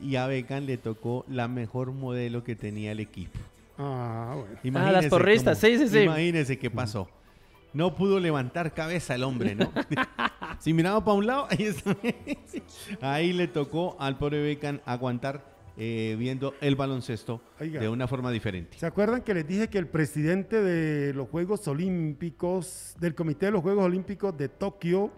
y 0.00 0.16
a 0.16 0.26
Beckham 0.26 0.64
le 0.64 0.78
tocó 0.78 1.24
la 1.28 1.48
mejor 1.48 1.92
modelo 1.92 2.42
que 2.44 2.56
tenía 2.56 2.92
el 2.92 3.00
equipo. 3.00 3.38
Ah, 3.76 4.36
bueno. 4.62 4.78
Ah, 4.80 4.92
las 4.92 5.06
porristas, 5.06 5.58
sí, 5.58 5.76
sí, 5.78 5.88
sí. 5.88 5.98
Imagínese 6.00 6.58
qué 6.58 6.70
pasó. 6.70 7.08
No 7.72 7.94
pudo 7.96 8.20
levantar 8.20 8.72
cabeza 8.72 9.16
el 9.16 9.24
hombre, 9.24 9.56
¿no? 9.56 9.72
si 10.58 10.72
miraba 10.72 11.04
para 11.04 11.16
un 11.16 11.26
lado, 11.26 11.46
ahí, 11.50 11.64
está. 11.64 11.94
ahí 13.00 13.32
le 13.32 13.48
tocó 13.48 13.96
al 13.98 14.16
pobre 14.18 14.42
Beckham 14.42 14.80
aguantar 14.84 15.52
eh, 15.76 16.14
viendo 16.18 16.54
el 16.60 16.76
baloncesto 16.76 17.40
Oiga. 17.60 17.80
de 17.80 17.88
una 17.88 18.06
forma 18.06 18.30
diferente. 18.30 18.78
¿Se 18.78 18.86
acuerdan 18.86 19.22
que 19.22 19.34
les 19.34 19.46
dije 19.46 19.68
que 19.68 19.78
el 19.78 19.88
presidente 19.88 20.62
de 20.62 21.12
los 21.14 21.28
Juegos 21.28 21.66
Olímpicos, 21.68 22.94
del 23.00 23.14
Comité 23.14 23.46
de 23.46 23.52
los 23.52 23.62
Juegos 23.62 23.84
Olímpicos 23.84 24.36
de 24.36 24.48
Tokio, 24.48 25.10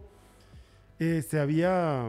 eh, 0.99 1.23
se 1.29 1.39
había... 1.41 2.07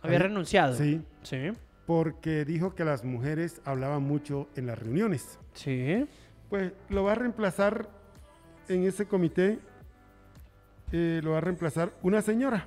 Había 0.00 0.16
Ahí- 0.16 0.18
renunciado. 0.18 0.74
Sí, 0.76 1.02
Sí. 1.22 1.50
porque 1.86 2.44
dijo 2.44 2.74
que 2.76 2.84
las 2.84 3.02
mujeres 3.04 3.60
hablaban 3.64 4.02
mucho 4.04 4.46
en 4.54 4.66
las 4.66 4.78
reuniones. 4.78 5.38
Sí. 5.54 6.06
Pues 6.48 6.72
lo 6.88 7.02
va 7.02 7.12
a 7.12 7.14
reemplazar 7.16 7.88
en 8.68 8.84
ese 8.84 9.06
comité, 9.06 9.58
eh, 10.92 11.20
lo 11.22 11.32
va 11.32 11.38
a 11.38 11.40
reemplazar 11.40 11.92
una 12.02 12.22
señora. 12.22 12.66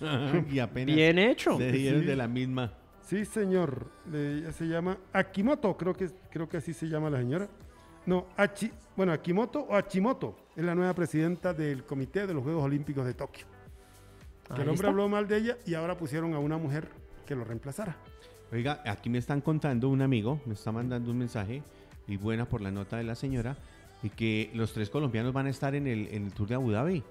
y 0.50 0.58
apenas 0.58 0.94
Bien 0.96 1.18
hecho. 1.18 1.56
dieron 1.58 2.00
Sí. 2.00 2.06
de 2.06 2.16
la 2.16 2.28
misma. 2.28 2.72
Sí, 3.02 3.24
señor. 3.24 3.88
Le- 4.10 4.38
ella 4.38 4.52
se 4.52 4.66
llama 4.66 4.96
Akimoto, 5.12 5.76
creo 5.76 5.94
que, 5.94 6.10
creo 6.30 6.48
que 6.48 6.56
así 6.56 6.72
se 6.72 6.86
llama 6.88 7.10
la 7.10 7.18
señora. 7.18 7.48
No, 8.06 8.26
Achi, 8.36 8.70
bueno, 8.96 9.12
Akimoto 9.12 9.60
o 9.60 9.76
Achimoto 9.76 10.36
es 10.56 10.64
la 10.64 10.74
nueva 10.74 10.92
presidenta 10.94 11.54
del 11.54 11.84
Comité 11.84 12.26
de 12.26 12.34
los 12.34 12.42
Juegos 12.42 12.64
Olímpicos 12.64 13.06
de 13.06 13.14
Tokio. 13.14 13.46
Que 14.48 14.54
el 14.54 14.60
hombre 14.68 14.74
está. 14.74 14.88
habló 14.88 15.08
mal 15.08 15.28
de 15.28 15.36
ella 15.36 15.56
y 15.66 15.74
ahora 15.74 15.96
pusieron 15.96 16.34
a 16.34 16.38
una 16.40 16.58
mujer 16.58 16.88
que 17.26 17.36
lo 17.36 17.44
reemplazara. 17.44 17.96
Oiga, 18.52 18.82
aquí 18.84 19.08
me 19.08 19.18
están 19.18 19.40
contando 19.40 19.88
un 19.88 20.02
amigo, 20.02 20.40
me 20.46 20.54
está 20.54 20.72
mandando 20.72 21.10
un 21.12 21.18
mensaje 21.18 21.62
y 22.08 22.16
buena 22.16 22.44
por 22.48 22.60
la 22.60 22.70
nota 22.72 22.96
de 22.96 23.04
la 23.04 23.14
señora 23.14 23.56
y 24.02 24.10
que 24.10 24.50
los 24.54 24.72
tres 24.72 24.90
colombianos 24.90 25.32
van 25.32 25.46
a 25.46 25.50
estar 25.50 25.74
en 25.74 25.86
el, 25.86 26.08
en 26.08 26.26
el 26.26 26.32
Tour 26.32 26.48
de 26.48 26.54
Abu 26.54 26.70
Dhabi. 26.72 27.02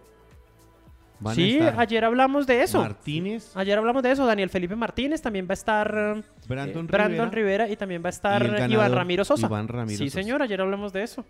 Van 1.20 1.34
a 1.34 1.36
Sí, 1.36 1.58
estar 1.58 1.80
ayer 1.80 2.04
hablamos 2.04 2.48
de 2.48 2.64
eso. 2.64 2.80
Martínez, 2.82 3.56
Ayer 3.56 3.78
hablamos 3.78 4.02
de 4.02 4.12
eso. 4.12 4.26
Daniel 4.26 4.50
Felipe 4.50 4.76
Martínez 4.76 5.22
también 5.22 5.46
va 5.46 5.52
a 5.52 5.54
estar. 5.54 5.88
eh, 6.18 6.24
Brandon, 6.48 6.88
Brandon 6.88 7.32
Rivera. 7.32 7.66
Rivera 7.66 7.70
y 7.70 7.76
también 7.76 8.02
va 8.04 8.08
a 8.08 8.10
estar 8.10 8.44
Iván 8.70 8.92
Ramiro 8.92 9.24
Sosa. 9.24 9.46
Iván 9.48 9.68
Ramiro 9.68 9.98
sí, 10.00 10.10
Sosa. 10.10 10.22
señor, 10.24 10.42
ayer 10.42 10.60
hablamos 10.60 10.92
de 10.92 11.04
eso. 11.04 11.24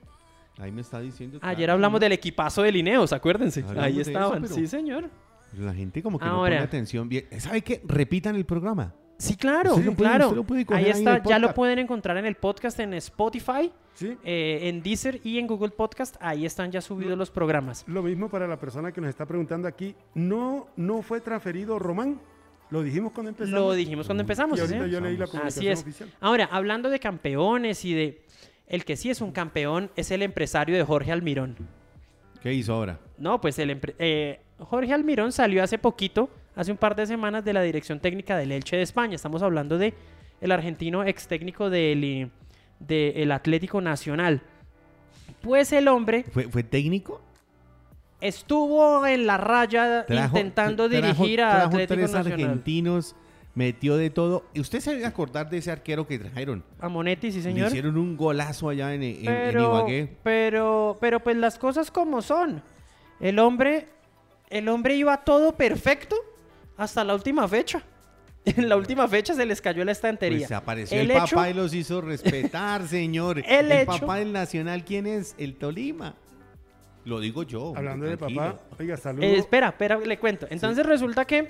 Ahí 0.57 0.71
me 0.71 0.81
está 0.81 0.99
diciendo. 1.01 1.39
Ayer 1.41 1.57
claro, 1.57 1.73
hablamos 1.73 1.99
¿no? 1.99 2.03
del 2.05 2.13
equipazo 2.13 2.61
de 2.61 2.71
Lineos, 2.71 3.11
acuérdense. 3.13 3.61
Hablamos 3.61 3.83
Ahí 3.83 3.99
eso, 3.99 4.09
estaban. 4.11 4.41
pero- 4.43 4.55
Sí, 4.55 4.67
señor. 4.67 5.09
La 5.57 5.73
gente 5.73 6.01
como 6.01 6.17
que 6.17 6.25
no 6.25 6.37
pone 6.37 6.57
atención 6.57 7.09
bien. 7.09 7.25
¿Sabe 7.39 7.61
qué? 7.61 7.81
Repitan 7.85 8.37
el 8.37 8.45
programa. 8.45 8.93
Sí, 9.21 9.35
claro, 9.35 9.75
puede- 9.75 9.95
claro. 9.95 10.43
puede 10.43 10.65
ahí 10.69 10.85
está, 10.89 11.21
ya 11.23 11.37
lo 11.37 11.53
pueden 11.53 11.77
encontrar 11.79 12.17
en 12.17 12.25
el 12.25 12.35
podcast 12.35 12.79
en 12.79 12.93
Spotify, 12.95 13.71
¿Sí? 13.93 14.17
eh, 14.23 14.61
en 14.63 14.81
Deezer 14.81 15.21
y 15.23 15.37
en 15.37 15.45
Google 15.45 15.69
Podcast. 15.69 16.15
Ahí 16.19 16.45
están 16.45 16.71
ya 16.71 16.81
subidos 16.81 17.15
los 17.17 17.29
programas. 17.29 17.83
Lo 17.87 18.01
mismo 18.01 18.29
para 18.29 18.47
la 18.47 18.59
persona 18.59 18.91
que 18.91 18.99
nos 18.99 19.09
está 19.11 19.27
preguntando 19.27 19.67
aquí. 19.67 19.95
No, 20.15 20.67
no 20.75 21.03
fue 21.03 21.21
transferido 21.21 21.77
Román. 21.77 22.19
Lo 22.71 22.81
dijimos 22.81 23.11
cuando 23.11 23.29
empezamos. 23.29 23.59
Lo 23.59 23.73
dijimos 23.73 24.07
cuando 24.07 24.21
empezamos. 24.21 24.59
Y 24.59 24.65
¿sí, 24.67 24.75
yo 24.89 24.99
leí 25.01 25.17
la 25.17 25.25
Así 25.43 25.67
es. 25.67 25.81
oficial. 25.81 26.09
Ahora, 26.19 26.49
hablando 26.51 26.89
de 26.89 26.99
campeones 26.99 27.85
y 27.85 27.93
de... 27.93 28.25
El 28.65 28.85
que 28.85 28.95
sí 28.95 29.09
es 29.11 29.21
un 29.21 29.31
campeón 29.33 29.91
es 29.97 30.09
el 30.11 30.21
empresario 30.23 30.75
de 30.77 30.83
Jorge 30.83 31.11
Almirón. 31.11 31.57
¿Qué 32.41 32.53
hizo 32.53 32.73
ahora? 32.73 32.99
No, 33.17 33.39
pues 33.41 33.59
el 33.59 33.69
empre- 33.69 33.93
eh, 33.99 34.39
Jorge 34.57 34.93
Almirón 34.93 35.31
salió 35.31 35.61
hace 35.61 35.77
poquito, 35.77 36.29
hace 36.55 36.71
un 36.71 36.77
par 36.77 36.95
de 36.95 37.05
semanas, 37.05 37.43
de 37.45 37.53
la 37.53 37.61
dirección 37.61 37.99
técnica 37.99 38.37
del 38.37 38.51
Elche 38.51 38.75
de 38.77 38.81
España. 38.83 39.15
Estamos 39.15 39.41
hablando 39.43 39.77
de 39.77 39.93
el 40.41 40.51
argentino 40.51 41.03
ex 41.03 41.27
técnico 41.27 41.69
del 41.69 42.29
del 42.79 43.31
Atlético 43.31 43.79
Nacional. 43.81 44.41
Pues 45.41 45.71
el 45.71 45.87
hombre 45.87 46.23
¿Fue, 46.31 46.47
fue 46.49 46.63
técnico? 46.63 47.21
estuvo 48.19 49.05
en 49.05 49.25
la 49.25 49.37
raya 49.37 50.05
Trajo- 50.05 50.37
intentando 50.37 50.87
trajo- 50.89 51.01
dirigir 51.05 51.41
a 51.41 51.63
Atlético 51.65 51.93
tres 51.95 52.11
Nacional. 52.11 52.41
argentinos, 52.41 53.15
metió 53.55 53.97
de 53.97 54.09
todo. 54.09 54.45
¿Y 54.53 54.59
¿Usted 54.59 54.79
se 54.79 54.91
debe 54.91 55.05
acordar 55.05 55.49
de 55.49 55.57
ese 55.57 55.71
arquero 55.71 56.05
que 56.07 56.19
trajeron? 56.19 56.63
A 56.79 56.87
Monetti, 56.89 57.31
sí 57.31 57.37
Le 57.39 57.43
señor. 57.43 57.67
hicieron 57.69 57.97
un 57.97 58.15
golazo 58.17 58.69
allá 58.69 58.93
en, 58.93 59.03
en- 59.03 59.15
en 59.19 59.25
pero, 59.25 59.61
Ibagué. 59.63 60.09
pero, 60.23 60.97
pero 61.01 61.19
pues 61.19 61.35
las 61.37 61.57
cosas 61.57 61.89
como 61.91 62.21
son. 62.21 62.61
El 63.19 63.39
hombre, 63.39 63.87
el 64.49 64.67
hombre 64.69 64.95
iba 64.95 65.17
todo 65.17 65.55
perfecto 65.55 66.15
hasta 66.83 67.03
la 67.03 67.13
última 67.15 67.47
fecha. 67.47 67.81
En 68.43 68.67
la 68.67 68.75
última 68.75 69.07
fecha 69.07 69.35
se 69.35 69.45
les 69.45 69.61
cayó 69.61 69.85
la 69.85 69.91
estantería. 69.91 70.39
Pues 70.47 70.51
apareció 70.51 70.99
El 70.99 71.11
el, 71.11 71.17
hecho- 71.17 71.35
papá 71.35 71.51
y 71.51 71.53
los 71.53 71.75
hizo 71.75 72.01
respetar, 72.01 72.87
señor. 72.87 73.37
El 73.37 73.45
El, 73.45 73.71
hecho- 73.71 73.99
papá 73.99 74.15
del 74.17 74.33
Nacional, 74.33 74.83
¿quién 74.83 75.05
es? 75.05 75.35
El 75.37 75.55
Tolima. 75.57 76.15
Lo 77.05 77.19
digo 77.19 77.43
yo. 77.43 77.73
Hablando 77.75 78.07
de 78.07 78.17
papá, 78.17 78.59
oiga, 78.79 78.97
saludos. 78.97 79.25
Eh, 79.25 79.37
espera, 79.37 79.67
espera, 79.69 79.99
le 79.99 80.17
cuento. 80.17 80.47
Entonces 80.49 80.83
resulta 80.85 81.23
que 81.25 81.49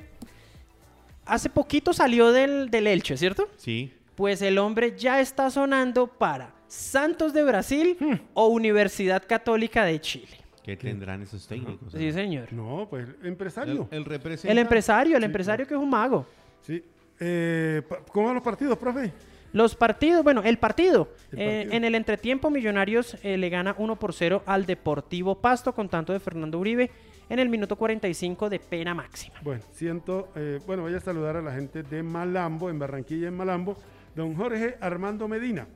hace 1.26 1.50
poquito 1.50 1.94
salió 1.94 2.34
del, 2.34 2.70
del 2.70 2.88
Elche, 2.88 3.16
¿cierto? 3.16 3.48
Sí. 3.56 3.94
Pues 4.16 4.42
el 4.42 4.58
hombre 4.58 4.94
ya 4.98 5.22
está 5.22 5.50
sonando 5.50 6.08
para 6.08 6.54
Santos 6.68 7.34
de 7.34 7.44
Brasil 7.46 7.96
Hmm. 8.00 8.16
o 8.34 8.48
Universidad 8.48 9.24
Católica 9.26 9.86
de 9.86 10.02
Chile. 10.02 10.41
¿Qué 10.64 10.78
tendrán 10.78 11.22
esos 11.24 11.48
técnicos? 11.48 11.92
Sí, 11.94 12.12
señor. 12.12 12.54
No, 12.54 12.88
pues 12.90 13.08
el, 13.22 13.28
empresario. 13.28 13.88
el 13.92 14.06
representante. 14.06 14.52
El 14.52 14.58
empresario, 14.60 15.18
el 15.18 15.24
Sí, 15.24 15.26
empresario 15.26 15.68
que 15.68 15.74
es 15.74 15.80
un 15.80 15.90
mago. 15.90 16.26
Sí. 16.62 16.84
Eh, 17.20 17.82
¿Cómo 18.12 18.28
van 18.28 18.36
los 18.36 18.44
partidos, 18.44 18.78
profe? 18.78 19.12
Los 19.54 19.76
partidos, 19.76 20.24
bueno, 20.24 20.42
el 20.44 20.58
partido. 20.60 21.10
El 21.32 21.40
eh, 21.40 21.68
en 21.72 21.84
el 21.84 21.96
entretiempo, 21.96 22.50
Millonarios 22.50 23.18
eh, 23.24 23.38
le 23.38 23.50
gana 23.50 23.76
1 23.78 23.96
por 23.98 24.14
0 24.14 24.44
al 24.46 24.66
Deportivo 24.66 25.40
Pasto 25.42 25.74
con 25.74 25.90
tanto 25.90 26.14
de 26.14 26.20
Fernando 26.20 26.58
Uribe 26.60 26.90
en 27.30 27.40
el 27.40 27.50
minuto 27.50 27.76
45 27.76 28.50
de 28.50 28.60
pena 28.60 28.94
máxima. 28.94 29.36
Bueno, 29.42 29.64
siento, 29.72 30.30
eh, 30.36 30.60
bueno, 30.68 30.84
voy 30.84 30.94
a 30.94 31.00
saludar 31.00 31.36
a 31.38 31.42
la 31.42 31.52
gente 31.54 31.84
de 31.84 32.02
Malambo, 32.04 32.70
en 32.70 32.78
Barranquilla, 32.80 33.28
en 33.28 33.36
Malambo, 33.36 33.76
don 34.16 34.36
Jorge 34.36 34.78
Armando 34.80 35.28
Medina. 35.28 35.68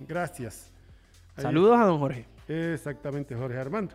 Gracias. 0.00 0.70
Ahí- 1.36 1.42
Saludos 1.42 1.78
a 1.78 1.84
don 1.84 1.98
Jorge. 1.98 2.26
Exactamente, 2.48 3.34
Jorge 3.34 3.58
Armando. 3.58 3.94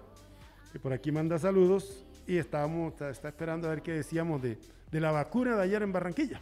Que 0.76 0.80
por 0.82 0.92
aquí 0.92 1.10
manda 1.10 1.40
saludos 1.40 2.04
y 2.28 2.36
estábamos, 2.36 2.92
está, 2.92 3.10
está 3.10 3.30
esperando 3.30 3.66
a 3.68 3.70
ver 3.70 3.82
qué 3.82 3.94
decíamos 3.94 4.42
de, 4.42 4.58
de 4.92 5.00
la 5.00 5.10
vacuna 5.10 5.56
de 5.56 5.64
ayer 5.64 5.82
en 5.82 5.94
Barranquilla. 5.94 6.42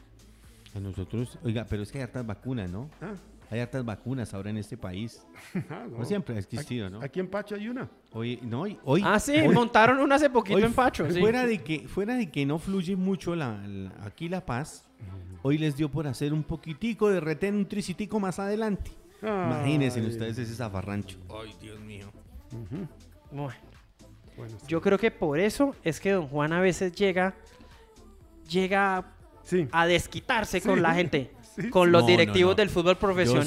A 0.75 0.79
nosotros, 0.79 1.37
oiga, 1.43 1.67
pero 1.69 1.83
es 1.83 1.91
que 1.91 1.99
hay 1.99 2.05
hartas 2.05 2.25
vacunas, 2.25 2.67
¿no? 2.71 2.89
Ah, 2.99 3.13
Hay 3.51 3.59
hartas 3.59 3.85
vacunas 3.85 4.33
ahora 4.33 4.49
en 4.49 4.57
este 4.57 4.75
país. 4.75 5.21
ah, 5.69 5.85
No 5.87 6.03
siempre 6.03 6.35
ha 6.35 6.39
existido, 6.39 6.89
¿no? 6.89 6.99
Aquí 7.03 7.19
en 7.19 7.27
Pacho 7.27 7.53
hay 7.53 7.69
una. 7.69 7.87
Hoy, 8.11 8.39
no, 8.41 8.63
hoy, 8.85 9.03
Ah, 9.05 9.19
sí, 9.19 9.33
hoy- 9.33 9.53
montaron 9.53 9.99
una 9.99 10.15
hace 10.15 10.31
poquito 10.31 10.57
hoy 10.57 10.63
en 10.63 10.73
Pacho. 10.73 11.07
sí. 11.11 11.19
Fuera 11.19 11.45
de 11.45 11.59
que, 11.59 11.87
fuera 11.87 12.15
de 12.15 12.31
que 12.31 12.43
no 12.43 12.57
fluye 12.57 12.95
mucho 12.95 13.35
la, 13.35 13.59
la- 13.67 13.93
aquí 14.03 14.29
la 14.29 14.43
paz, 14.43 14.89
hoy 15.43 15.59
les 15.59 15.77
dio 15.77 15.91
por 15.91 16.07
hacer 16.07 16.33
un 16.33 16.41
poquitico 16.41 17.07
de 17.11 17.19
retén, 17.19 17.53
un 17.53 17.67
tricitico 17.67 18.19
más 18.19 18.39
adelante. 18.39 18.89
Imagínense 19.21 19.99
Ay. 19.99 20.07
ustedes 20.07 20.39
ese 20.39 20.55
zafarrancho. 20.55 21.19
Ay, 21.39 21.53
Dios 21.61 21.79
mío. 21.81 22.07
Bueno, 23.31 23.53
Bueno, 24.37 24.57
sí. 24.59 24.65
yo 24.67 24.81
creo 24.81 24.97
que 24.97 25.11
por 25.11 25.39
eso 25.39 25.75
es 25.83 25.99
que 25.99 26.11
don 26.11 26.27
Juan 26.27 26.53
a 26.53 26.59
veces 26.61 26.93
llega, 26.93 27.33
llega 28.49 29.05
sí. 29.43 29.67
a 29.71 29.85
desquitarse 29.85 30.59
Sí. 30.59 30.67
con 30.67 30.81
la 30.81 30.93
gente, 30.93 31.31
Sí, 31.55 31.69
con 31.69 31.91
los 31.91 32.01
No, 32.01 32.07
directivos 32.07 32.53
no. 32.53 32.55
del 32.55 32.69
fútbol 32.71 32.97
profesional, 32.97 33.43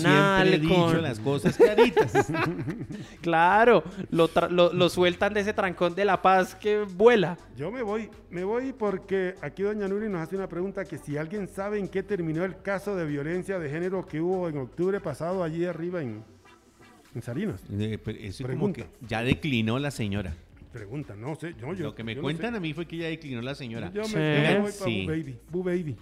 Yo 0.46 0.50
siempre 0.50 0.54
he 0.54 0.58
dicho 0.60 0.74
con... 0.92 1.02
las 1.02 1.18
cosas 1.18 1.56
claritas. 1.56 2.12
Claro, 3.20 3.82
lo, 4.10 4.30
lo- 4.50 4.72
lo 4.72 4.88
sueltan 4.88 5.34
de 5.34 5.40
ese 5.40 5.52
trancón 5.52 5.94
de 5.96 6.04
La 6.04 6.22
Paz 6.22 6.54
que 6.54 6.82
vuela. 6.82 7.36
Yo 7.56 7.72
me 7.72 7.82
voy, 7.82 8.08
me 8.30 8.44
voy 8.44 8.72
porque 8.72 9.34
aquí 9.42 9.62
doña 9.64 9.88
Nuri 9.88 10.08
nos 10.08 10.20
hace 10.20 10.36
una 10.36 10.48
pregunta 10.48 10.84
que 10.84 10.98
si 10.98 11.16
alguien 11.16 11.48
sabe 11.48 11.78
en 11.80 11.88
qué 11.88 12.04
terminó 12.04 12.44
el 12.44 12.60
caso 12.62 12.94
de 12.94 13.04
violencia 13.06 13.58
de 13.58 13.68
género 13.68 14.06
que 14.06 14.20
hubo 14.20 14.48
en 14.48 14.58
octubre 14.58 15.00
pasado 15.00 15.42
allí 15.42 15.64
arriba 15.64 16.00
en, 16.00 16.22
en 17.14 17.22
Salinas. 17.22 17.60
Eh, 17.72 17.98
pero 18.04 18.16
eso 18.20 18.44
como 18.44 18.54
Pregunta. 18.72 18.82
que 18.82 19.06
ya 19.08 19.22
declinó 19.24 19.80
la 19.80 19.90
señora. 19.90 20.34
Pregunta, 20.76 21.16
no 21.16 21.34
sé, 21.34 21.54
yo, 21.60 21.72
yo 21.74 21.84
Lo 21.86 21.94
que 21.94 22.04
me 22.04 22.14
yo 22.14 22.20
no 22.20 22.22
cuentan 22.24 22.52
sé. 22.52 22.56
a 22.56 22.60
mí 22.60 22.72
fue 22.74 22.86
que 22.86 22.96
ya 22.98 23.06
declinó 23.06 23.40
la 23.42 23.54
señora. 23.54 23.90
Yo 23.92 24.02
me, 24.02 24.08
Sí. 24.08 24.14
yo 24.14 24.18
me 24.20 24.58
voy 24.60 24.72
para 24.72 24.72
Sí. 24.72 25.06
Boo 25.06 25.12
Baby, 25.12 25.38
Boo 25.50 25.62
Baby. 25.64 25.96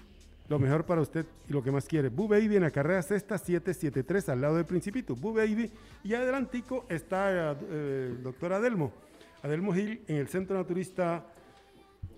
Lo 0.49 0.59
mejor 0.59 0.85
para 0.85 1.01
usted 1.01 1.25
y 1.49 1.53
lo 1.53 1.63
que 1.63 1.71
más 1.71 1.87
quiere. 1.87 2.09
Boo 2.11 2.29
Baby 2.29 2.57
en 2.57 2.63
la 2.63 2.71
carrera 2.71 3.01
sexta 3.03 3.39
773 3.39 4.29
al 4.29 4.41
lado 4.43 4.57
del 4.57 4.67
Principito. 4.67 5.15
Boo 5.17 5.33
Baby. 5.33 5.71
Y 6.03 6.13
adelantico 6.15 6.85
está 6.91 7.53
eh, 7.71 8.09
el 8.11 8.23
doctor 8.23 8.53
Adelmo. 8.53 8.93
Adelmo 9.43 9.73
Gil 9.73 10.01
en 10.07 10.17
el 10.17 10.29
Centro 10.29 10.57
Naturista 10.57 11.25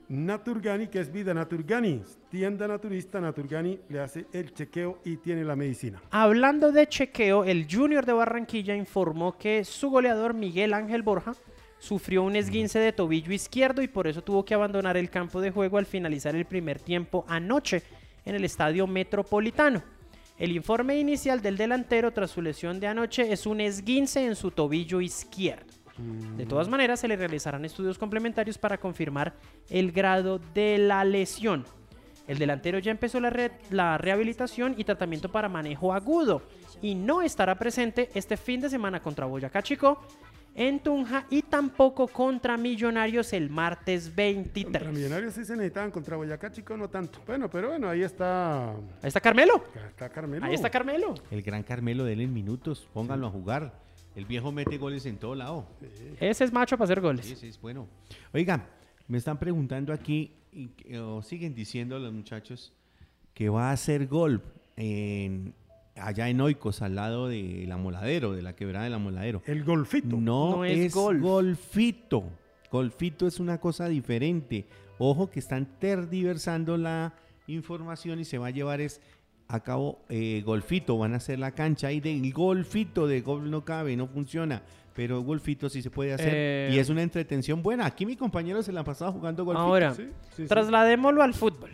Naturgani, 0.08 0.86
que 0.88 1.00
es 1.00 1.10
Vida 1.12 1.34
Naturgani. 1.34 2.02
Tienda 2.30 2.68
naturista 2.68 3.20
Naturgani 3.20 3.80
le 3.88 4.00
hace 4.00 4.26
el 4.32 4.52
chequeo 4.54 4.98
y 5.04 5.16
tiene 5.16 5.44
la 5.44 5.56
medicina. 5.56 6.00
Hablando 6.10 6.70
de 6.70 6.86
chequeo, 6.88 7.44
el 7.44 7.66
Junior 7.70 8.06
de 8.06 8.12
Barranquilla 8.12 8.76
informó 8.76 9.36
que 9.36 9.64
su 9.64 9.90
goleador 9.90 10.34
Miguel 10.34 10.74
Ángel 10.74 11.02
Borja 11.02 11.34
sufrió 11.78 12.22
un 12.22 12.36
esguince 12.36 12.78
de 12.78 12.92
tobillo 12.92 13.32
izquierdo 13.32 13.82
y 13.82 13.88
por 13.88 14.06
eso 14.06 14.22
tuvo 14.22 14.44
que 14.44 14.54
abandonar 14.54 14.96
el 14.96 15.10
campo 15.10 15.40
de 15.40 15.50
juego 15.50 15.78
al 15.78 15.86
finalizar 15.86 16.34
el 16.34 16.44
primer 16.44 16.80
tiempo 16.80 17.24
anoche 17.28 17.82
en 18.24 18.34
el 18.34 18.44
estadio 18.44 18.86
metropolitano. 18.86 19.82
El 20.38 20.52
informe 20.52 20.98
inicial 20.98 21.40
del 21.40 21.56
delantero 21.56 22.12
tras 22.12 22.30
su 22.30 22.42
lesión 22.42 22.78
de 22.80 22.86
anoche 22.86 23.32
es 23.32 23.46
un 23.46 23.60
esguince 23.60 24.26
en 24.26 24.36
su 24.36 24.50
tobillo 24.50 25.00
izquierdo. 25.00 25.72
De 26.36 26.44
todas 26.44 26.68
maneras, 26.68 27.00
se 27.00 27.08
le 27.08 27.16
realizarán 27.16 27.64
estudios 27.64 27.96
complementarios 27.96 28.58
para 28.58 28.76
confirmar 28.76 29.32
el 29.70 29.92
grado 29.92 30.38
de 30.52 30.76
la 30.76 31.04
lesión. 31.04 31.64
El 32.28 32.36
delantero 32.38 32.78
ya 32.80 32.90
empezó 32.90 33.18
la, 33.18 33.30
re- 33.30 33.52
la 33.70 33.96
rehabilitación 33.96 34.74
y 34.76 34.84
tratamiento 34.84 35.30
para 35.30 35.48
manejo 35.48 35.94
agudo 35.94 36.42
y 36.82 36.94
no 36.94 37.22
estará 37.22 37.54
presente 37.54 38.10
este 38.14 38.36
fin 38.36 38.60
de 38.60 38.68
semana 38.68 39.00
contra 39.00 39.24
Boyacá 39.24 39.62
Chico 39.62 40.02
en 40.56 40.80
Tunja 40.80 41.26
y 41.30 41.42
tampoco 41.42 42.08
contra 42.08 42.56
Millonarios 42.56 43.32
el 43.34 43.50
martes 43.50 44.06
Contra 44.06 44.24
23. 44.24 44.92
Millonarios 44.92 45.34
sí 45.34 45.44
se 45.44 45.54
necesitaban, 45.54 45.90
contra 45.90 46.16
Boyacá 46.16 46.50
Chico 46.50 46.76
no 46.76 46.88
tanto. 46.88 47.20
Bueno, 47.26 47.48
pero 47.50 47.68
bueno, 47.68 47.88
ahí 47.88 48.02
está, 48.02 48.70
Ahí 48.70 48.78
está 49.04 49.20
Carmelo. 49.20 49.62
está 49.88 50.08
Carmelo. 50.08 50.44
Ahí 50.44 50.54
está 50.54 50.70
Carmelo. 50.70 51.14
El 51.30 51.42
gran 51.42 51.62
Carmelo, 51.62 52.04
denle 52.04 52.24
en 52.24 52.32
minutos, 52.32 52.88
pónganlo 52.92 53.26
a 53.26 53.30
jugar. 53.30 53.86
El 54.14 54.24
viejo 54.24 54.50
mete 54.50 54.78
goles 54.78 55.04
en 55.04 55.18
todo 55.18 55.34
lado. 55.34 55.66
Ese 56.18 56.44
es 56.44 56.52
macho 56.52 56.78
para 56.78 56.86
hacer 56.86 57.02
goles. 57.02 57.26
Sí, 57.26 57.36
sí, 57.36 57.48
es 57.48 57.60
bueno. 57.60 57.86
Oiga, 58.32 58.66
me 59.08 59.18
están 59.18 59.38
preguntando 59.38 59.92
aquí, 59.92 60.32
y, 60.52 60.70
o 60.96 61.20
siguen 61.22 61.54
diciendo 61.54 61.98
los 61.98 62.12
muchachos, 62.12 62.72
que 63.34 63.50
va 63.50 63.68
a 63.68 63.72
hacer 63.72 64.06
gol 64.06 64.42
en, 64.76 65.52
allá 65.96 66.28
en 66.28 66.40
Oikos, 66.40 66.82
al 66.82 66.94
lado 66.94 67.28
de 67.28 67.64
la 67.66 67.76
Moladero, 67.76 68.32
de 68.32 68.42
la 68.42 68.54
quebrada 68.54 68.84
de 68.84 68.90
la 68.90 68.98
Moladero. 68.98 69.42
El 69.46 69.64
golfito. 69.64 70.16
No, 70.16 70.56
No 70.56 70.64
es 70.64 70.78
es, 70.78 70.94
golf. 70.94 71.20
golfito. 71.20 72.24
Golfito 72.70 73.26
es 73.26 73.40
una 73.40 73.58
cosa 73.58 73.88
diferente. 73.88 74.66
Ojo 74.98 75.30
que 75.30 75.38
están 75.38 75.66
tergiversando 75.78 76.76
la 76.76 77.12
información 77.46 78.18
y 78.20 78.24
se 78.24 78.38
va 78.38 78.48
a 78.48 78.50
llevar 78.50 78.80
es 78.80 79.00
a 79.48 79.60
cabo 79.60 80.00
eh, 80.08 80.42
golfito. 80.44 80.98
Van 80.98 81.14
a 81.14 81.16
hacer 81.18 81.38
la 81.38 81.52
cancha 81.52 81.88
ahí 81.88 82.00
del 82.00 82.32
golfito. 82.32 83.06
De 83.06 83.20
golf 83.20 83.44
no 83.44 83.64
cabe, 83.64 83.96
no 83.96 84.06
funciona. 84.08 84.62
Pero 84.94 85.20
golfito 85.20 85.68
sí 85.68 85.82
se 85.82 85.90
puede 85.90 86.14
hacer 86.14 86.32
Eh. 86.34 86.70
y 86.72 86.78
es 86.78 86.88
una 86.88 87.02
entretención 87.02 87.62
buena. 87.62 87.84
Aquí 87.86 88.06
mi 88.06 88.16
compañero 88.16 88.62
se 88.62 88.72
la 88.72 88.80
ha 88.80 88.84
pasado 88.84 89.12
jugando 89.12 89.44
golfito. 89.44 89.62
Ahora, 89.62 89.94
Sí, 89.94 90.04
sí, 90.34 90.42
sí. 90.42 90.46
trasladémoslo 90.46 91.22
al 91.22 91.34
fútbol. 91.34 91.70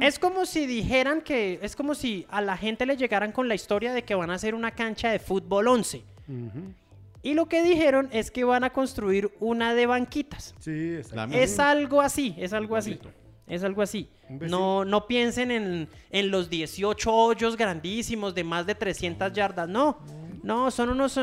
Es 0.00 0.18
como 0.18 0.46
si 0.46 0.66
dijeran 0.66 1.22
que, 1.22 1.58
es 1.62 1.76
como 1.76 1.94
si 1.94 2.26
a 2.30 2.40
la 2.40 2.56
gente 2.56 2.86
le 2.86 2.96
llegaran 2.96 3.32
con 3.32 3.48
la 3.48 3.54
historia 3.54 3.92
de 3.92 4.02
que 4.02 4.14
van 4.14 4.30
a 4.30 4.34
hacer 4.34 4.54
una 4.54 4.72
cancha 4.72 5.10
de 5.10 5.18
fútbol 5.18 5.68
11. 5.68 6.04
Ujú. 6.28 6.74
Y 7.22 7.34
lo 7.34 7.46
que 7.46 7.62
dijeron 7.62 8.08
es 8.12 8.30
que 8.30 8.44
van 8.44 8.64
a 8.64 8.70
construir 8.70 9.30
una 9.38 9.74
de 9.74 9.86
banquitas. 9.86 10.54
Sí, 10.58 10.96
Es 11.32 11.58
algo 11.58 12.00
así, 12.00 12.34
es 12.36 12.52
algo 12.52 12.76
así. 12.76 12.98
Es 13.46 13.62
algo 13.62 13.82
así. 13.82 14.08
No, 14.28 14.84
no 14.84 15.06
piensen 15.06 15.50
en, 15.50 15.88
en 16.10 16.30
los 16.30 16.48
18 16.48 17.12
hoyos 17.12 17.56
grandísimos 17.56 18.34
de 18.34 18.44
más 18.44 18.66
de 18.66 18.74
300 18.74 19.32
yardas. 19.32 19.68
No, 19.68 19.98
no, 20.42 20.70
son 20.70 20.90
unos... 20.90 21.18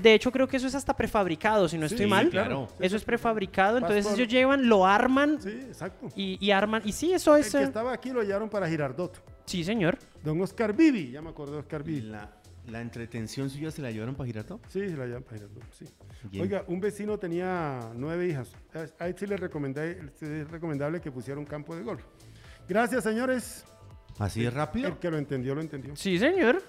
de 0.00 0.14
hecho, 0.14 0.30
creo 0.32 0.46
que 0.48 0.56
eso 0.56 0.66
es 0.66 0.74
hasta 0.74 0.96
prefabricado, 0.96 1.68
si 1.68 1.78
no 1.78 1.86
estoy 1.86 2.04
Sí, 2.04 2.10
mal. 2.10 2.28
claro. 2.30 2.68
Eso 2.80 2.96
es 2.96 3.04
prefabricado. 3.04 3.78
Entonces 3.78 4.04
Pastor. 4.04 4.20
ellos 4.20 4.32
llevan, 4.32 4.68
lo 4.68 4.86
arman 4.86 5.40
Sí, 5.40 5.50
exacto. 5.50 6.08
y, 6.16 6.38
y 6.44 6.50
arman. 6.50 6.82
Y 6.84 6.92
sí, 6.92 7.12
eso 7.12 7.34
El 7.36 7.42
es... 7.42 7.50
que 7.52 7.58
eh, 7.58 7.62
estaba 7.64 7.92
aquí 7.92 8.10
lo 8.10 8.22
llevaron 8.22 8.48
para 8.48 8.68
Girardot. 8.68 9.22
Sí, 9.46 9.62
señor. 9.64 9.98
Don 10.22 10.40
Oscar 10.40 10.72
Vivi, 10.74 11.10
ya 11.10 11.20
me 11.22 11.30
acordé 11.30 11.52
de 11.52 11.58
Oscar 11.58 11.82
Vivi. 11.82 12.02
La, 12.02 12.30
la 12.68 12.80
entretención 12.80 13.50
suya 13.50 13.70
se 13.70 13.82
la 13.82 13.90
llevaron 13.90 14.14
para 14.14 14.26
Girato. 14.26 14.60
Sí, 14.68 14.88
se 14.88 14.96
la 14.96 15.06
llaman 15.06 15.22
para 15.24 15.36
Girardot, 15.38 15.62
sí. 15.72 15.84
Bien. 16.30 16.42
Oiga, 16.42 16.64
un 16.68 16.80
vecino 16.80 17.18
tenía 17.18 17.80
nueve 17.94 18.26
hijas. 18.26 18.50
A- 18.98 19.06
él 19.06 19.14
sí 19.18 19.26
le 19.26 19.34
es 19.34 19.40
recomendable 20.50 21.00
que 21.00 21.10
pusiera 21.12 21.38
un 21.38 21.44
campo 21.46 21.76
de 21.76 21.82
golf. 21.82 22.02
Gracias, 22.66 23.04
señores. 23.04 23.64
Así 24.18 24.42
de 24.42 24.50
rápido. 24.50 24.88
El 24.88 24.96
que 24.98 25.10
lo 25.10 25.18
entendió, 25.18 25.54
lo 25.54 25.60
entendió. 25.60 25.94
Sí, 25.96 26.18
señor. 26.18 26.62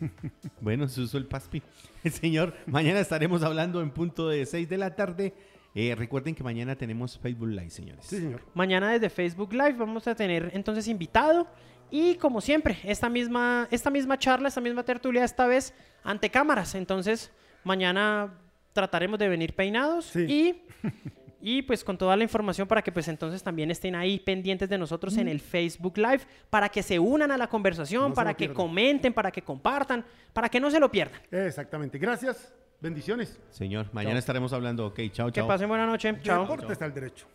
Bueno, 0.60 0.88
se 0.88 1.00
usó 1.00 1.18
el 1.18 1.26
paspi. 1.26 1.62
Señor, 2.10 2.54
mañana 2.66 3.00
estaremos 3.00 3.42
hablando 3.42 3.80
en 3.80 3.90
punto 3.90 4.28
de 4.28 4.44
6 4.46 4.68
de 4.68 4.78
la 4.78 4.94
tarde. 4.94 5.34
Eh, 5.74 5.94
recuerden 5.96 6.34
que 6.34 6.42
mañana 6.42 6.74
tenemos 6.76 7.18
Facebook 7.18 7.48
Live, 7.48 7.70
señores. 7.70 8.04
Sí, 8.04 8.16
señor. 8.18 8.42
Mañana 8.54 8.90
desde 8.90 9.08
Facebook 9.08 9.52
Live 9.52 9.74
vamos 9.74 10.06
a 10.08 10.14
tener 10.14 10.50
entonces 10.52 10.88
invitado. 10.88 11.46
Y 11.92 12.14
como 12.16 12.40
siempre, 12.40 12.78
esta 12.84 13.08
misma, 13.08 13.66
esta 13.70 13.90
misma 13.90 14.18
charla, 14.18 14.48
esta 14.48 14.60
misma 14.60 14.84
tertulia, 14.84 15.24
esta 15.24 15.46
vez 15.46 15.74
ante 16.04 16.30
cámaras. 16.30 16.74
Entonces, 16.74 17.30
mañana 17.64 18.32
trataremos 18.72 19.18
de 19.18 19.28
venir 19.28 19.54
peinados 19.54 20.06
Sí. 20.06 20.20
y, 20.28 20.62
y 21.40 21.62
pues 21.62 21.82
con 21.84 21.96
toda 21.98 22.16
la 22.16 22.22
información 22.24 22.68
para 22.68 22.82
que 22.82 22.92
pues 22.92 23.08
entonces 23.08 23.42
también 23.42 23.70
estén 23.70 23.94
ahí 23.94 24.18
pendientes 24.18 24.68
de 24.68 24.76
nosotros 24.78 25.16
en 25.16 25.28
el 25.28 25.40
Facebook 25.40 25.96
Live, 25.96 26.20
para 26.50 26.68
que 26.68 26.82
se 26.82 26.98
unan 26.98 27.30
a 27.30 27.36
la 27.38 27.46
conversación, 27.48 28.10
No 28.10 28.14
para 28.14 28.34
que 28.34 28.46
pierdan. 28.46 28.56
comenten, 28.56 29.12
para 29.12 29.30
que 29.30 29.42
compartan, 29.42 30.04
para 30.32 30.48
que 30.48 30.60
no 30.60 30.70
se 30.70 30.78
lo 30.80 30.90
pierdan. 30.90 31.20
Exactamente. 31.30 31.98
Gracias. 31.98 32.52
Bendiciones. 32.80 33.38
Señor, 33.50 33.86
mañana 33.92 34.14
Chao. 34.14 34.18
estaremos 34.20 34.52
hablando. 34.52 34.86
Ok, 34.86 35.00
chao, 35.12 35.26
Que 35.28 35.32
chao. 35.40 35.48
pasen 35.48 35.68
buena 35.68 35.86
noche. 35.86 36.14
Chao. 36.22 36.42
Deportes 36.42 36.80
al 36.80 36.94
derecho. 36.94 37.26